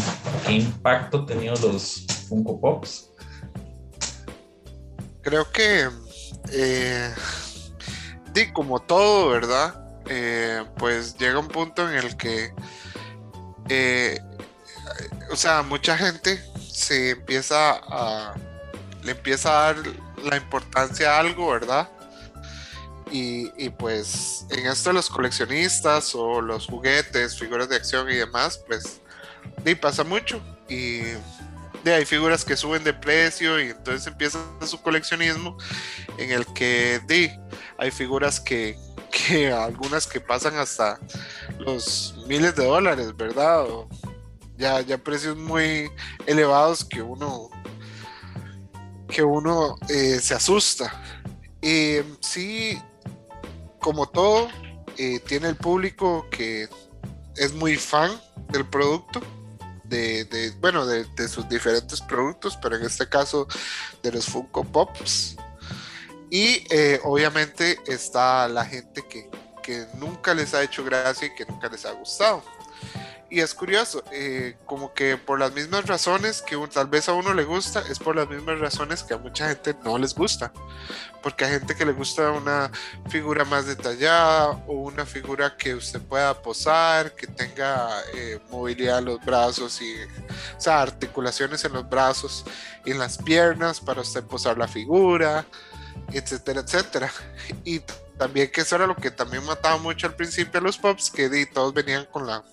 ¿qué 0.47 0.55
impacto 0.55 1.19
han 1.19 1.27
tenido 1.27 1.55
los 1.63 2.07
Funko 2.29 2.61
Pops? 2.61 3.11
Creo 5.21 5.45
que 5.53 5.89
eh, 6.53 7.11
como 8.53 8.81
todo, 8.81 9.29
¿verdad? 9.29 9.82
Eh, 10.07 10.65
pues 10.79 11.17
llega 11.17 11.39
un 11.39 11.49
punto 11.49 11.89
en 11.89 11.97
el 11.97 12.17
que, 12.17 12.53
eh, 13.69 14.21
o 15.31 15.37
sea, 15.37 15.63
mucha 15.63 15.97
gente 15.97 16.43
se 16.71 17.11
empieza 17.11 17.73
a, 17.73 18.35
le 19.03 19.13
empieza 19.13 19.51
a 19.51 19.73
dar 19.73 19.77
la 20.25 20.37
importancia 20.37 21.15
a 21.15 21.21
algo, 21.21 21.51
¿verdad? 21.51 21.89
Y, 23.15 23.69
pues 23.71 24.47
en 24.49 24.67
esto 24.67 24.91
los 24.91 25.11
coleccionistas 25.11 26.15
o 26.15 26.41
los 26.41 26.67
juguetes, 26.67 27.39
figuras 27.39 27.69
de 27.69 27.77
acción 27.77 28.11
y 28.11 28.15
demás, 28.15 28.59
pues 28.67 29.03
y 29.67 29.75
pasa 29.75 30.03
mucho. 30.03 30.41
Y 30.67 31.03
de 31.85 31.95
hay 31.95 32.07
figuras 32.07 32.43
que 32.43 32.57
suben 32.57 32.85
de 32.85 32.95
precio 32.95 33.61
y 33.61 33.71
entonces 33.71 34.07
empieza 34.07 34.39
su 34.67 34.81
coleccionismo 34.81 35.59
en 36.17 36.31
el 36.31 36.47
que 36.55 37.01
de, 37.07 37.39
hay 37.77 37.91
figuras 37.91 38.41
que, 38.41 38.79
que 39.13 39.53
algunas 39.53 40.07
que 40.07 40.21
pasan 40.21 40.57
hasta 40.57 40.99
los 41.59 42.17
miles 42.27 42.57
de 42.57 42.65
dólares, 42.65 43.17
¿verdad? 43.17 43.65
ya, 44.57 44.81
ya 44.81 44.99
precios 44.99 45.37
muy 45.37 45.91
elevados 46.27 46.85
que 46.85 47.03
uno 47.03 47.51
que 49.09 49.23
uno 49.23 49.77
eh, 49.89 50.19
se 50.21 50.35
asusta. 50.35 50.91
y 51.61 51.97
sí, 52.21 52.81
como 53.79 54.07
todo, 54.07 54.49
eh, 54.97 55.21
tiene 55.21 55.49
el 55.49 55.57
público 55.57 56.27
que 56.31 56.69
es 57.37 57.53
muy 57.53 57.77
fan 57.77 58.11
del 58.51 58.67
producto 58.67 59.21
de, 59.85 60.55
bueno, 60.61 60.87
de, 60.87 61.29
sus 61.29 61.49
diferentes 61.49 62.01
productos, 62.01 62.59
pero 62.63 62.77
en 62.77 62.85
este 62.85 63.07
caso 63.09 63.47
de 64.03 64.13
los 64.13 64.25
Funko 64.25 64.65
Pops. 64.65 65.37
Y 66.35 66.65
eh, 66.71 66.99
obviamente 67.05 67.79
está 67.87 68.49
la 68.49 68.65
gente 68.65 69.05
que, 69.07 69.29
que 69.63 69.85
nunca 69.99 70.33
les 70.33 70.55
ha 70.55 70.63
hecho 70.63 70.83
gracia 70.83 71.27
y 71.27 71.35
que 71.35 71.45
nunca 71.45 71.69
les 71.69 71.85
ha 71.85 71.93
gustado. 71.93 72.43
Y 73.29 73.41
es 73.41 73.55
curioso, 73.55 74.03
eh, 74.13 74.57
como 74.65 74.95
que 74.95 75.19
por 75.19 75.39
las 75.39 75.53
mismas 75.53 75.87
razones 75.87 76.41
que 76.41 76.57
tal 76.73 76.87
vez 76.87 77.11
a 77.11 77.13
uno 77.13 77.35
le 77.35 77.45
gusta, 77.45 77.83
es 77.91 77.99
por 77.99 78.17
las 78.17 78.31
mismas 78.31 78.61
razones 78.61 79.03
que 79.03 79.13
a 79.13 79.19
mucha 79.19 79.47
gente 79.47 79.77
no 79.85 79.99
les 79.99 80.15
gusta. 80.15 80.55
Porque 81.23 81.45
hay 81.45 81.51
gente 81.53 81.75
que 81.75 81.85
le 81.85 81.93
gusta 81.93 82.31
una 82.31 82.71
figura 83.11 83.45
más 83.45 83.67
detallada 83.67 84.53
o 84.67 84.73
una 84.73 85.05
figura 85.05 85.55
que 85.55 85.75
usted 85.75 86.01
pueda 86.01 86.41
posar, 86.41 87.15
que 87.15 87.27
tenga 87.27 87.91
eh, 88.15 88.41
movilidad 88.51 89.01
en 89.01 89.05
los 89.05 89.23
brazos 89.23 89.83
y, 89.83 89.97
o 90.57 90.61
sea, 90.61 90.81
articulaciones 90.81 91.63
en 91.67 91.75
los 91.75 91.87
brazos 91.87 92.43
y 92.87 92.93
en 92.93 92.99
las 92.99 93.19
piernas 93.19 93.81
para 93.81 94.01
usted 94.01 94.25
posar 94.25 94.57
la 94.57 94.67
figura, 94.67 95.45
etcétera, 96.13 96.61
etcétera. 96.61 97.13
Y 97.65 97.81
también 98.19 98.51
que 98.51 98.61
eso 98.61 98.77
era 98.77 98.87
lo 98.87 98.97
que 98.97 99.11
también 99.11 99.45
mataba 99.45 99.79
mucho 99.79 100.07
al 100.07 100.15
principio 100.15 100.61
a 100.61 100.63
los 100.63 100.79
pops, 100.79 101.11
que 101.11 101.47
todos 101.47 101.75
venían 101.75 102.07
con 102.07 102.27
la 102.27 102.45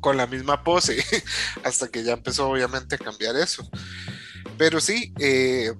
con 0.00 0.16
la 0.16 0.26
misma 0.26 0.62
pose, 0.62 1.04
hasta 1.64 1.88
que 1.88 2.04
ya 2.04 2.12
empezó 2.12 2.48
obviamente 2.48 2.94
a 2.94 2.98
cambiar 2.98 3.36
eso. 3.36 3.68
Pero 4.56 4.80
sí, 4.80 5.12
eh, 5.18 5.72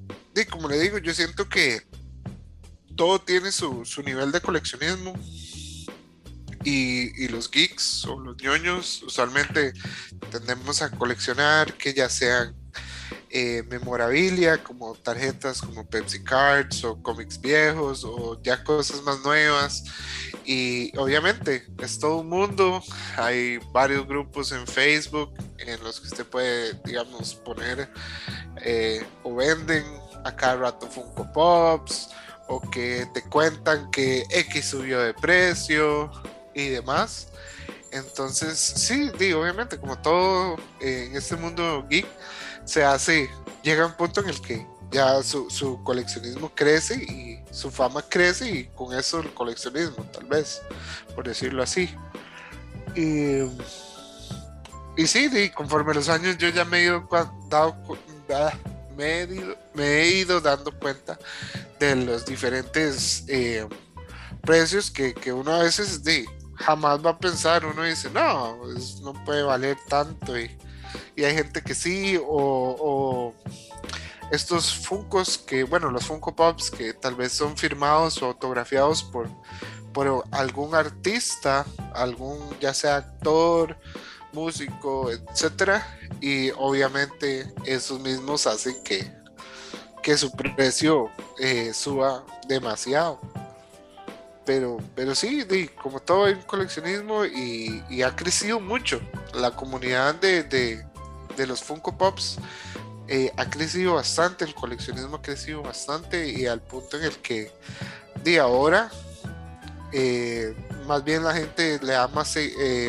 como 0.51 0.69
le 0.69 0.79
digo, 0.79 0.99
yo 0.99 1.15
siento 1.15 1.49
que 1.49 1.83
todo 2.97 3.21
tiene 3.21 3.53
su, 3.53 3.85
nivel 4.05 4.33
de 4.33 4.41
coleccionismo. 4.41 5.15
Y, 6.65 7.25
y, 7.25 7.29
los 7.29 7.51
geeks 7.51 8.05
o 8.07 8.19
los 8.19 8.37
ñoños 8.43 9.03
usualmente 9.05 9.73
tendemos 10.31 10.83
a 10.83 10.91
coleccionar 10.91 11.73
que 11.75 11.95
ya 11.95 12.09
sean 12.09 12.55
eh, 13.31 13.63
memorabilia 13.69 14.63
como 14.63 14.95
tarjetas 14.95 15.61
como 15.61 15.87
Pepsi 15.87 16.23
Cards 16.25 16.83
o 16.85 17.03
cómics 17.03 17.39
viejos 17.39 18.03
o 18.05 18.41
ya 18.43 18.65
cosas 18.65 19.03
más 19.03 19.21
nuevas. 19.21 19.85
Y 20.45 20.97
obviamente 20.97 21.67
es 21.79 21.99
todo 21.99 22.19
un 22.19 22.29
mundo. 22.31 22.83
Hay 23.17 23.59
varios 23.73 24.07
grupos 24.07 24.53
en 24.53 24.67
Facebook 24.67 25.35
en 25.59 25.83
los 25.85 26.01
que 26.01 26.07
usted 26.09 26.27
puede 26.27 26.73
digamos 26.85 27.35
poner 27.35 27.91
eh, 28.63 29.07
o 29.23 29.35
venden 29.35 29.85
a 30.25 30.35
cada 30.35 30.57
rato 30.57 30.87
Funko 30.87 31.31
Pops 31.33 32.09
o 32.49 32.61
que 32.71 33.07
te 33.13 33.23
cuentan 33.25 33.91
que 33.91 34.25
X 34.31 34.71
subió 34.71 35.01
de 35.01 35.13
precio 35.13 36.11
y 36.55 36.69
demás. 36.69 37.29
Entonces 37.93 38.59
sí 38.59 39.11
digo 39.19 39.43
obviamente 39.43 39.79
como 39.79 39.99
todo 39.99 40.57
en 40.81 41.15
este 41.15 41.37
mundo 41.37 41.87
geek 41.91 42.07
se 42.69 42.85
hace, 42.85 43.31
llega 43.63 43.87
un 43.87 43.95
punto 43.95 44.21
en 44.21 44.29
el 44.29 44.41
que 44.43 44.67
ya 44.91 45.23
su, 45.23 45.81
coleccionismo 45.83 46.53
crece 46.55 46.97
y 46.97 47.43
su 47.51 47.71
fama 47.71 48.03
crece 48.03 48.51
y 48.51 48.65
con 48.67 48.97
eso 48.97 49.21
el 49.21 49.33
coleccionismo, 49.33 50.05
tal 50.13 50.27
vez, 50.27 50.61
por 51.15 51.27
decirlo 51.27 51.63
así. 51.63 51.89
Y, 52.95 53.41
y 54.97 55.07
sí, 55.07 55.51
conforme 55.55 55.95
los 55.95 56.11
años 56.11 56.37
yo 56.37 56.51
ya 56.51 56.67
me 56.67 56.81
he 56.81 56.85
ido, 56.85 57.09
dado, 57.49 57.75
ah, 58.35 58.53
me 58.95 59.23
he 59.79 60.11
ido, 60.11 60.41
dando 60.41 60.71
cuenta 60.79 61.19
de 61.81 61.97
los 61.97 62.27
diferentes 62.27 63.25
eh, 63.29 63.67
precios 64.43 64.91
que, 64.91 65.33
uno 65.33 65.55
a 65.55 65.63
veces 65.63 66.03
jamás 66.57 67.05
va 67.05 67.11
a 67.13 67.19
pensar, 67.19 67.65
uno 67.65 67.83
dice, 67.85 68.11
no, 68.11 68.59
pues, 68.61 69.01
no 69.01 69.15
puede 69.25 69.43
valer 69.43 69.79
tanto 69.89 70.39
y 70.39 70.55
y 71.17 71.25
hay 71.25 71.35
gente 71.35 71.63
que 71.63 71.75
sí, 71.75 72.19
o, 72.23 73.35
estos 74.31 74.75
Funcos 74.75 75.39
que, 75.39 75.65
bueno, 75.65 75.91
los 75.91 76.07
Funko 76.07 76.35
Pops 76.35 76.71
que 76.71 76.93
tal 76.93 77.15
vez 77.15 77.33
son 77.33 77.57
firmados 77.57 78.23
o 78.23 78.27
autografiados 78.27 79.03
por, 79.03 79.29
por 79.93 80.25
algún 80.33 80.75
artista, 80.75 81.65
algún 81.95 82.39
ya 82.61 82.75
sea 82.75 82.97
actor, 82.97 83.77
músico, 84.33 85.11
etcétera, 85.11 85.99
y 86.21 86.51
obviamente 86.51 87.53
esos 87.65 88.01
mismos 88.01 88.47
hacen 88.47 88.77
que 88.85 89.19
que 90.03 90.17
su 90.17 90.33
precio 90.33 91.11
eh, 91.39 91.73
suba 91.75 92.25
demasiado. 92.47 93.21
Pero, 94.45 94.79
pero 94.95 95.15
sí, 95.15 95.47
como 95.83 96.01
todo 96.01 96.29
en 96.29 96.41
coleccionismo 96.43 97.27
y, 97.27 98.03
ha 98.03 98.17
crecido 98.17 98.61
mucho. 98.61 99.01
La 99.35 99.51
comunidad 99.53 100.15
de, 100.17 100.43
de, 100.43 101.47
los 101.47 101.63
Funko 101.63 101.97
Pops 101.97 102.39
eh, 103.07 103.33
ha 103.37 103.49
crecido 103.49 103.95
bastante, 103.95 104.45
el 104.45 104.55
coleccionismo 104.55 105.17
ha 105.17 105.23
crecido 105.23 105.63
bastante 105.63 106.29
y 106.29 106.47
al 106.47 106.61
punto 106.61 106.97
en 106.97 107.05
el 107.05 107.17
que 107.19 107.53
de 108.25 108.41
ahora 108.41 108.91
eh, 109.93 110.55
más 110.87 111.05
bien 111.05 111.23
la 111.23 111.35
gente 111.35 111.79
le 111.83 111.93
da 111.93 112.09
más, 112.09 112.37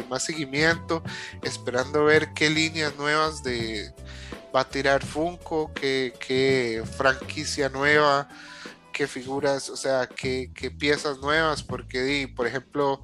más 0.10 0.24
seguimiento, 0.24 1.04
esperando 1.44 2.06
ver 2.06 2.34
qué 2.34 2.50
líneas 2.50 2.96
nuevas 2.96 3.44
de, 3.44 3.94
va 4.56 4.62
a 4.62 4.70
tirar 4.70 5.06
Funko, 5.06 5.72
qué, 5.74 6.84
franquicia 6.98 7.70
nueva, 7.70 8.28
qué 8.94 9.08
figuras, 9.08 9.70
o 9.70 9.78
sea, 9.78 10.08
qué, 10.08 10.52
piezas 10.78 11.20
nuevas, 11.20 11.64
porque, 11.64 12.32
por 12.36 12.48
ejemplo, 12.48 13.02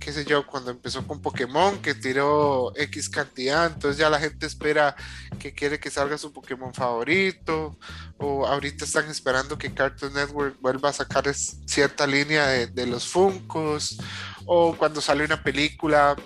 qué 0.00 0.12
sé 0.12 0.24
yo, 0.24 0.46
cuando 0.46 0.70
empezó 0.70 1.06
con 1.06 1.20
Pokémon, 1.20 1.80
que 1.82 1.94
tiró 1.94 2.72
X 2.74 3.08
cantidad, 3.10 3.66
entonces 3.66 3.98
ya 3.98 4.10
la 4.10 4.18
gente 4.18 4.46
espera 4.46 4.96
que 5.38 5.52
quiere 5.52 5.78
que 5.78 5.90
salga 5.90 6.18
su 6.18 6.32
Pokémon 6.32 6.74
favorito, 6.74 7.78
o 8.18 8.46
ahorita 8.46 8.84
están 8.84 9.08
esperando 9.10 9.58
que 9.58 9.72
Cartoon 9.72 10.14
Network 10.14 10.58
vuelva 10.60 10.88
a 10.88 10.94
sacar 10.94 11.32
cierta 11.34 12.06
línea 12.06 12.46
de, 12.46 12.66
de 12.66 12.86
los 12.86 13.06
Funkos, 13.06 13.98
o 14.46 14.74
cuando 14.76 15.00
sale 15.00 15.24
una 15.24 15.42
película 15.42 16.16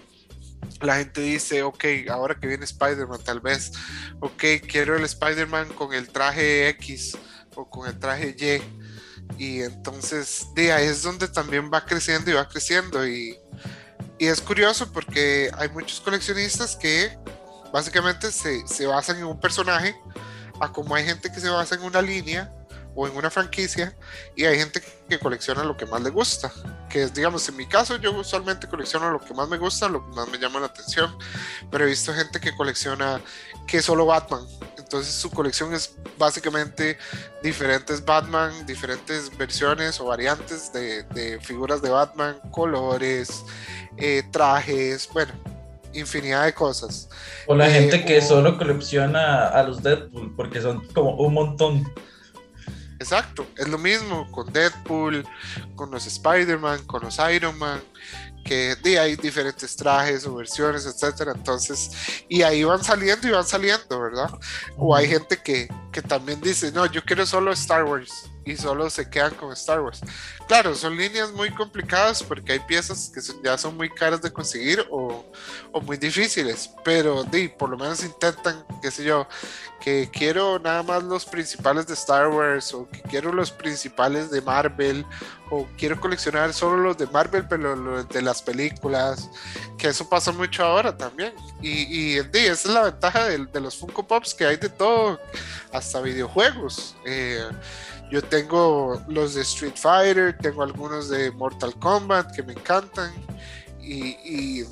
la 0.80 0.96
gente 0.96 1.20
dice, 1.20 1.62
ok, 1.62 1.84
ahora 2.10 2.38
que 2.38 2.46
viene 2.46 2.64
Spider-Man, 2.64 3.20
tal 3.24 3.40
vez, 3.40 3.72
ok, 4.20 4.44
quiero 4.66 4.96
el 4.96 5.04
Spider-Man 5.04 5.68
con 5.74 5.92
el 5.92 6.08
traje 6.08 6.68
X 6.70 7.16
o 7.54 7.68
con 7.68 7.88
el 7.88 7.98
traje 7.98 8.36
Y. 8.38 8.83
Y 9.38 9.62
entonces, 9.62 10.46
de 10.54 10.72
ahí 10.72 10.86
es 10.86 11.02
donde 11.02 11.28
también 11.28 11.70
va 11.72 11.84
creciendo 11.84 12.30
y 12.30 12.34
va 12.34 12.48
creciendo. 12.48 13.06
Y, 13.06 13.38
y 14.18 14.26
es 14.26 14.40
curioso 14.40 14.90
porque 14.92 15.50
hay 15.56 15.68
muchos 15.70 16.00
coleccionistas 16.00 16.76
que 16.76 17.16
básicamente 17.72 18.30
se, 18.30 18.66
se 18.68 18.86
basan 18.86 19.18
en 19.18 19.24
un 19.24 19.40
personaje, 19.40 19.96
a 20.60 20.70
como 20.70 20.94
hay 20.94 21.04
gente 21.04 21.32
que 21.32 21.40
se 21.40 21.48
basa 21.48 21.74
en 21.74 21.82
una 21.82 22.00
línea 22.00 22.52
o 22.94 23.08
en 23.08 23.16
una 23.16 23.30
franquicia 23.30 23.96
y 24.36 24.44
hay 24.44 24.56
gente 24.58 24.82
que 25.08 25.18
colecciona 25.18 25.64
lo 25.64 25.76
que 25.76 25.86
más 25.86 26.00
le 26.00 26.10
gusta. 26.10 26.52
Que 26.88 27.02
es, 27.02 27.14
digamos, 27.14 27.48
en 27.48 27.56
mi 27.56 27.66
caso 27.66 27.96
yo 27.96 28.12
usualmente 28.12 28.68
colecciono 28.68 29.10
lo 29.10 29.20
que 29.20 29.34
más 29.34 29.48
me 29.48 29.58
gusta, 29.58 29.88
lo 29.88 30.04
que 30.08 30.14
más 30.14 30.28
me 30.28 30.38
llama 30.38 30.60
la 30.60 30.66
atención, 30.66 31.16
pero 31.70 31.84
he 31.84 31.88
visto 31.88 32.14
gente 32.14 32.40
que 32.40 32.54
colecciona 32.54 33.20
que 33.66 33.82
solo 33.82 34.06
Batman. 34.06 34.46
Entonces 34.84 35.14
su 35.14 35.30
colección 35.30 35.72
es 35.72 35.96
básicamente 36.18 36.98
diferentes 37.42 38.04
Batman, 38.04 38.66
diferentes 38.66 39.34
versiones 39.36 39.98
o 39.98 40.04
variantes 40.04 40.72
de, 40.72 41.38
figuras 41.40 41.80
de 41.80 41.88
Batman, 41.88 42.36
colores, 42.50 43.44
eh, 43.96 44.22
trajes, 44.30 45.08
bueno, 45.12 45.32
infinidad 45.94 46.44
de 46.44 46.52
cosas. 46.52 47.08
O 47.46 47.54
la 47.54 47.70
gente 47.70 47.96
eh, 47.96 48.04
que 48.04 48.20
solo 48.20 48.58
colecciona 48.58 49.48
a 49.48 49.62
los 49.62 49.82
Deadpool, 49.82 50.34
porque 50.36 50.60
son 50.60 50.86
como 50.88 51.14
un 51.14 51.32
montón. 51.32 51.90
Exacto, 53.00 53.46
es 53.56 53.66
lo 53.66 53.78
mismo 53.78 54.30
con 54.30 54.52
Deadpool, 54.52 55.26
con 55.76 55.90
los 55.90 56.06
Spider-Man, 56.06 56.84
con 56.84 57.02
los 57.02 57.18
Iron 57.34 57.58
Man, 57.58 57.80
que 58.44 58.76
de 58.76 58.98
hay 58.98 59.16
diferentes 59.16 59.74
trajes 59.74 60.26
o 60.26 60.34
versiones, 60.34 60.86
etcétera. 60.86 61.32
Entonces, 61.34 61.90
y 62.28 62.42
ahí 62.42 62.62
van 62.62 62.84
saliendo 62.84 63.26
y 63.26 63.30
van 63.30 63.46
saliendo, 63.46 64.00
¿verdad? 64.00 64.30
O 64.76 64.94
hay 64.94 65.08
gente 65.08 65.38
que, 65.42 65.68
que 65.90 66.02
también 66.02 66.40
dice, 66.40 66.70
no, 66.70 66.86
yo 66.86 67.02
quiero 67.04 67.26
solo 67.26 67.52
Star 67.52 67.84
Wars 67.84 68.30
y 68.44 68.56
solo 68.56 68.90
se 68.90 69.08
quedan 69.08 69.34
con 69.34 69.52
Star 69.52 69.80
Wars. 69.80 70.00
Claro, 70.46 70.74
son 70.74 70.96
líneas 70.96 71.32
muy 71.32 71.50
complicadas 71.50 72.22
porque 72.22 72.52
hay 72.52 72.60
piezas 72.60 73.10
que 73.14 73.20
ya 73.42 73.56
son 73.56 73.76
muy 73.76 73.88
caras 73.90 74.20
de 74.20 74.32
conseguir 74.32 74.86
o, 74.90 75.24
o 75.72 75.80
muy 75.80 75.96
difíciles, 75.96 76.70
pero 76.84 77.24
di, 77.24 77.48
por 77.48 77.70
lo 77.70 77.76
menos 77.76 78.04
intentan, 78.04 78.64
qué 78.82 78.90
sé 78.90 79.04
yo, 79.04 79.26
que 79.80 80.08
quiero 80.10 80.58
nada 80.58 80.82
más 80.82 81.02
los 81.02 81.26
principales 81.26 81.86
de 81.86 81.94
Star 81.94 82.28
Wars 82.28 82.72
o 82.72 82.88
que 82.88 83.02
quiero 83.02 83.32
los 83.32 83.50
principales 83.50 84.30
de 84.30 84.40
Marvel 84.40 85.04
o 85.50 85.66
quiero 85.76 86.00
coleccionar 86.00 86.54
solo 86.54 86.78
los 86.78 86.96
de 86.96 87.06
Marvel, 87.06 87.46
pero 87.48 87.76
los 87.76 88.08
de 88.08 88.22
las 88.22 88.40
películas, 88.40 89.28
que 89.76 89.88
eso 89.88 90.08
pasa 90.08 90.32
mucho 90.32 90.64
ahora 90.64 90.96
también. 90.96 91.34
Y, 91.60 92.14
y 92.14 92.18
esa 92.18 92.52
es 92.52 92.66
la 92.66 92.82
ventaja 92.84 93.24
de, 93.26 93.44
de, 93.44 93.60
los 93.60 93.76
Funko 93.76 94.06
Pops, 94.06 94.34
que 94.34 94.46
hay 94.46 94.56
de 94.56 94.70
todo, 94.70 95.20
hasta 95.70 96.00
videojuegos. 96.00 96.96
Eh, 97.04 97.46
yo 98.14 98.22
tengo 98.22 99.02
los 99.08 99.34
de 99.34 99.42
Street 99.42 99.74
Fighter, 99.74 100.38
tengo 100.38 100.62
algunos 100.62 101.08
de 101.08 101.32
Mortal 101.32 101.74
Kombat 101.80 102.32
que 102.32 102.44
me 102.44 102.52
encantan. 102.52 103.12
Y, 103.82 104.14
y, 104.24 104.64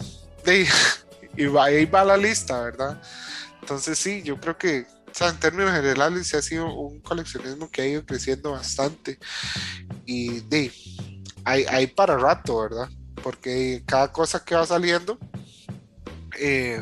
ahí 1.58 1.84
va 1.86 2.04
la 2.04 2.16
lista, 2.16 2.62
¿verdad? 2.62 3.02
Entonces 3.60 3.98
sí, 3.98 4.22
yo 4.22 4.38
creo 4.38 4.56
que 4.56 4.86
en 5.20 5.40
términos 5.40 5.72
generales 5.72 6.28
se 6.28 6.36
ha 6.36 6.42
sido 6.42 6.72
un 6.72 7.00
coleccionismo 7.00 7.68
que 7.68 7.82
ha 7.82 7.86
ido 7.88 8.06
creciendo 8.06 8.52
bastante. 8.52 9.18
Y 10.06 10.38
de, 10.42 10.72
hay, 11.44 11.88
para 11.88 12.16
rato, 12.16 12.60
¿verdad? 12.60 12.88
Porque 13.24 13.82
cada 13.86 14.12
cosa 14.12 14.44
que 14.44 14.54
va 14.54 14.64
saliendo, 14.64 15.18
eh, 16.38 16.80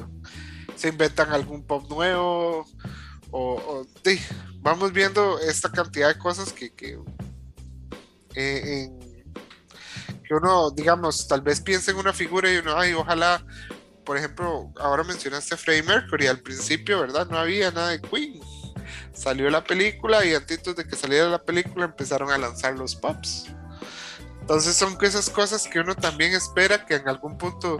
se 0.77 0.89
inventan 0.89 1.33
algún 1.33 1.67
pop 1.67 1.89
nuevo 1.89 2.67
o, 3.31 3.87
vamos 4.57 4.93
viendo 4.93 5.39
esta 5.41 5.71
cantidad 5.71 6.09
de 6.09 6.19
cosas 6.19 6.53
que, 6.53 6.73
que, 6.75 6.99
eh, 8.35 8.91
que 10.25 10.35
uno, 10.35 10.71
digamos, 10.71 11.27
tal 11.27 11.41
vez 11.41 11.61
piense 11.61 11.91
en 11.91 11.99
una 11.99 12.13
figura 12.13 12.53
y 12.53 12.57
uno, 12.57 12.77
ay, 12.77 12.93
ojalá, 12.93 13.45
por 14.05 14.17
ejemplo, 14.17 14.73
ahora 14.79 15.05
mencionaste 15.05 15.57
Freddie 15.57 15.83
Mercury, 15.83 16.27
al 16.27 16.41
principio, 16.41 17.01
¿verdad? 17.01 17.29
No 17.29 17.39
había 17.39 17.71
nada 17.71 17.91
de 17.91 18.01
Queen. 18.01 18.41
Salió 19.13 19.51
la 19.51 19.63
película 19.63 20.25
y 20.25 20.35
antes 20.35 20.63
de 20.63 20.85
que 20.85 20.97
saliera 20.97 21.29
la 21.29 21.43
película 21.43 21.85
empezaron 21.85 22.31
a 22.31 22.39
lanzar 22.39 22.77
los 22.79 22.97
pops. 22.97 23.47
Entonces 24.41 24.75
son 24.75 24.99
esas 25.03 25.31
cosas 25.31 25.69
que 25.69 25.79
uno 25.79 25.95
también 25.95 26.33
espera 26.33 26.85
que 26.85 26.97
en 26.97 27.09
algún 27.09 27.39
punto 27.39 27.79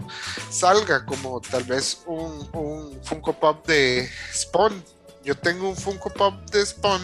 salga, 0.49 1.05
como 1.05 1.41
tal 1.41 1.63
vez 1.63 2.03
un 2.05 3.01
Funko 3.03 3.33
Pop 3.37 3.67
de 3.67 4.09
Spawn, 4.33 4.81
yo 5.23 5.35
tengo 5.35 5.69
un 5.69 5.75
Funko 5.75 6.09
Pop 6.09 6.33
de 6.51 6.65
Spawn, 6.65 7.01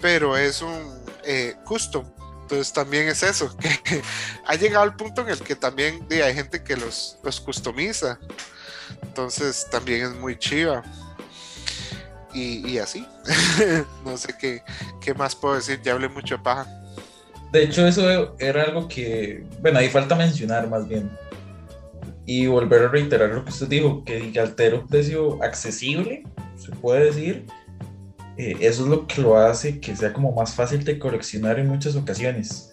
pero 0.00 0.36
es 0.36 0.62
un 0.62 0.98
eh, 1.24 1.54
custom. 1.64 2.04
Entonces 2.42 2.72
también 2.72 3.08
es 3.08 3.22
eso, 3.22 3.56
que 3.84 4.02
ha 4.46 4.54
llegado 4.54 4.84
al 4.84 4.96
punto 4.96 5.22
en 5.22 5.30
el 5.30 5.40
que 5.40 5.56
también 5.56 6.06
hay 6.10 6.34
gente 6.34 6.62
que 6.62 6.76
los, 6.76 7.18
los 7.22 7.40
customiza. 7.40 8.18
Entonces 9.02 9.66
también 9.70 10.04
es 10.04 10.14
muy 10.14 10.38
chiva. 10.38 10.82
Y, 12.34 12.78
así. 12.78 13.06
no 14.04 14.16
sé 14.16 14.34
qué, 14.36 14.60
qué 15.00 15.14
más 15.14 15.36
puedo 15.36 15.54
decir, 15.54 15.80
ya 15.82 15.92
hablé 15.92 16.08
mucho 16.08 16.42
paja. 16.42 16.66
De 17.52 17.62
hecho, 17.62 17.86
eso 17.86 18.34
era 18.40 18.64
algo 18.64 18.88
que, 18.88 19.44
bueno, 19.60 19.78
ahí 19.78 19.88
falta 19.88 20.16
mencionar 20.16 20.68
más 20.68 20.88
bien. 20.88 21.08
Y 22.26 22.46
volver 22.46 22.82
a 22.82 22.88
reiterar 22.88 23.30
lo 23.30 23.44
que 23.44 23.50
usted 23.50 23.68
dijo, 23.68 24.02
que 24.04 24.32
altera 24.40 24.76
un 24.76 24.86
precio 24.86 25.42
accesible 25.42 26.22
se 26.56 26.72
puede 26.72 27.06
decir, 27.06 27.44
eh, 28.36 28.56
eso 28.60 28.82
es 28.84 28.88
lo 28.88 29.06
que 29.06 29.20
lo 29.20 29.36
hace 29.36 29.80
que 29.80 29.94
sea 29.94 30.12
como 30.12 30.32
más 30.32 30.54
fácil 30.54 30.82
de 30.84 30.98
coleccionar 30.98 31.58
en 31.58 31.68
muchas 31.68 31.94
ocasiones. 31.96 32.72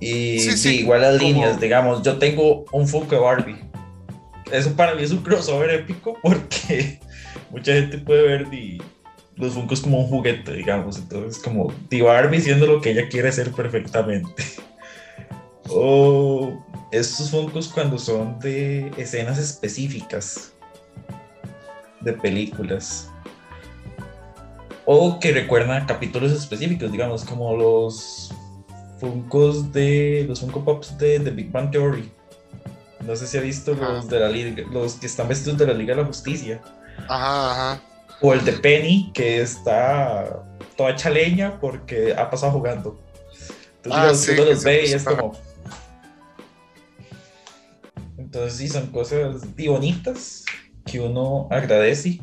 Y 0.00 0.38
sí, 0.38 0.80
igual 0.80 1.00
las 1.00 1.20
líneas, 1.20 1.58
digamos, 1.58 2.02
yo 2.02 2.18
tengo 2.18 2.64
un 2.72 2.86
Funko 2.86 3.14
de 3.14 3.20
Barbie. 3.20 3.58
Eso 4.52 4.74
para 4.76 4.94
mí 4.94 5.02
es 5.02 5.10
un 5.10 5.22
crossover 5.22 5.70
épico 5.70 6.18
porque 6.22 7.00
mucha 7.50 7.72
gente 7.72 7.98
puede 7.98 8.22
ver 8.22 8.48
los 9.36 9.54
Funkos 9.54 9.80
como 9.80 10.00
un 10.00 10.08
juguete, 10.08 10.52
digamos. 10.52 10.98
Entonces, 10.98 11.42
como 11.42 11.72
de 11.88 12.02
Barbie 12.02 12.40
siendo 12.40 12.66
lo 12.66 12.80
que 12.80 12.90
ella 12.90 13.08
quiere 13.08 13.32
ser 13.32 13.50
perfectamente. 13.52 14.44
o 15.70 16.62
estos 16.98 17.30
Funkos 17.30 17.68
cuando 17.68 17.98
son 17.98 18.38
de 18.38 18.90
escenas 18.96 19.38
específicas 19.38 20.52
de 22.00 22.12
películas. 22.12 23.10
O 24.86 25.18
que 25.18 25.32
recuerdan 25.32 25.86
capítulos 25.86 26.30
específicos, 26.32 26.92
digamos, 26.92 27.24
como 27.24 27.56
los 27.56 28.32
Funkos 29.00 29.72
de. 29.72 30.24
los 30.28 30.40
Funko 30.40 30.64
Pops 30.64 30.96
de 30.98 31.20
The 31.20 31.30
Big 31.30 31.50
Bang 31.50 31.70
Theory. 31.70 32.10
No 33.06 33.16
sé 33.16 33.26
si 33.26 33.36
ha 33.36 33.40
visto 33.40 33.74
los 33.74 34.08
de 34.08 34.20
la 34.20 34.28
Liga, 34.28 34.64
los 34.70 34.94
que 34.94 35.06
están 35.06 35.28
vestidos 35.28 35.58
de 35.58 35.66
la 35.66 35.74
Liga 35.74 35.94
de 35.94 36.02
la 36.02 36.06
Justicia. 36.06 36.62
Ajá, 37.08 37.50
ajá. 37.50 37.82
O 38.20 38.32
el 38.32 38.44
de 38.44 38.52
Penny, 38.52 39.10
que 39.12 39.42
está 39.42 40.42
toda 40.76 40.90
hecha 40.90 41.10
leña 41.10 41.58
porque 41.60 42.14
ha 42.14 42.30
pasado 42.30 42.52
jugando. 42.52 42.98
Entonces 43.82 44.38
ah, 44.38 44.44
los, 44.44 44.64
ve 44.64 44.86
y 44.86 44.92
es 44.92 45.04
como. 45.04 45.34
Entonces 48.34 48.58
sí, 48.58 48.68
son 48.68 48.88
cosas 48.88 49.46
bonitas 49.56 50.44
que 50.84 50.98
uno 50.98 51.46
agradece. 51.52 52.18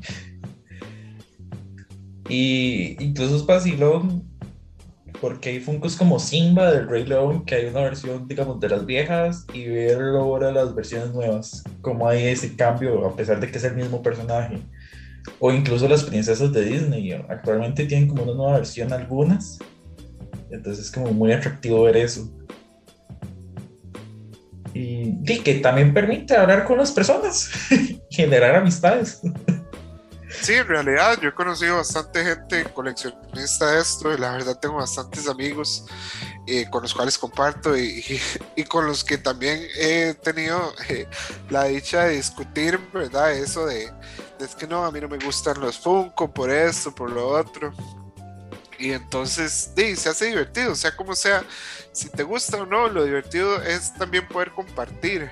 Y 2.27 3.01
incluso 3.01 3.37
es 3.37 3.45
vacilón 3.45 4.29
porque 5.21 5.51
hay 5.51 5.59
Funkos 5.61 5.95
como 5.95 6.19
Simba 6.19 6.73
del 6.73 6.89
Rey 6.89 7.05
León, 7.05 7.45
que 7.45 7.55
hay 7.55 7.65
una 7.67 7.81
versión, 7.81 8.27
digamos, 8.27 8.59
de 8.59 8.67
las 8.67 8.85
viejas 8.85 9.45
y 9.53 9.67
ver 9.67 10.01
ahora 10.01 10.51
las 10.51 10.75
versiones 10.75 11.13
nuevas, 11.13 11.63
como 11.79 12.09
hay 12.09 12.25
ese 12.25 12.57
cambio 12.57 13.05
a 13.05 13.15
pesar 13.15 13.39
de 13.39 13.49
que 13.49 13.57
es 13.57 13.63
el 13.63 13.75
mismo 13.75 14.01
personaje. 14.01 14.57
O 15.39 15.53
incluso 15.53 15.87
las 15.87 16.03
princesas 16.03 16.51
de 16.51 16.65
Disney, 16.65 17.13
actualmente 17.13 17.85
tienen 17.85 18.09
como 18.09 18.23
una 18.23 18.33
nueva 18.33 18.57
versión 18.57 18.91
algunas, 18.91 19.59
entonces 20.49 20.87
es 20.87 20.91
como 20.91 21.13
muy 21.13 21.31
atractivo 21.31 21.83
ver 21.83 21.95
eso. 21.95 22.29
Y, 24.73 25.41
que 25.43 25.55
también 25.55 25.93
permite 25.93 26.35
hablar 26.35 26.65
con 26.65 26.77
las 26.77 26.91
personas, 26.91 27.49
generar 28.09 28.55
amistades. 28.55 29.21
Sí, 30.41 30.53
en 30.53 30.67
realidad 30.67 31.19
yo 31.21 31.29
he 31.29 31.33
conocido 31.33 31.77
bastante 31.77 32.23
gente 32.23 32.63
coleccionista 32.73 33.71
de 33.71 33.81
esto 33.81 34.13
y 34.13 34.17
la 34.17 34.31
verdad 34.31 34.57
tengo 34.59 34.75
bastantes 34.75 35.27
amigos 35.27 35.85
eh, 36.47 36.65
con 36.71 36.81
los 36.83 36.93
cuales 36.93 37.17
comparto 37.17 37.77
y, 37.77 38.19
con 38.69 38.87
los 38.87 39.03
que 39.03 39.17
también 39.17 39.61
he 39.77 40.13
tenido 40.15 40.73
eh, 40.89 41.05
la 41.49 41.65
dicha 41.65 42.05
de 42.05 42.15
discutir, 42.15 42.79
¿verdad? 42.93 43.33
Eso 43.33 43.65
de, 43.65 43.91
es 44.39 44.55
que 44.55 44.67
no, 44.67 44.85
a 44.85 44.91
mí 44.91 45.01
no 45.01 45.09
me 45.09 45.17
gustan 45.17 45.59
los 45.59 45.77
Funko 45.77 46.33
por 46.33 46.49
esto, 46.49 46.95
por 46.95 47.11
lo 47.11 47.27
otro. 47.27 47.73
Y 48.79 48.93
entonces, 48.93 49.71
sí, 49.75 49.95
se 49.95 50.09
hace 50.09 50.25
divertido, 50.25 50.73
sea 50.73 50.95
como 50.95 51.13
sea, 51.13 51.43
si 51.91 52.09
te 52.09 52.23
gusta 52.23 52.57
o 52.57 52.65
no, 52.65 52.87
lo 52.87 53.03
divertido 53.03 53.61
es 53.61 53.93
también 53.95 54.27
poder 54.27 54.51
compartir 54.51 55.29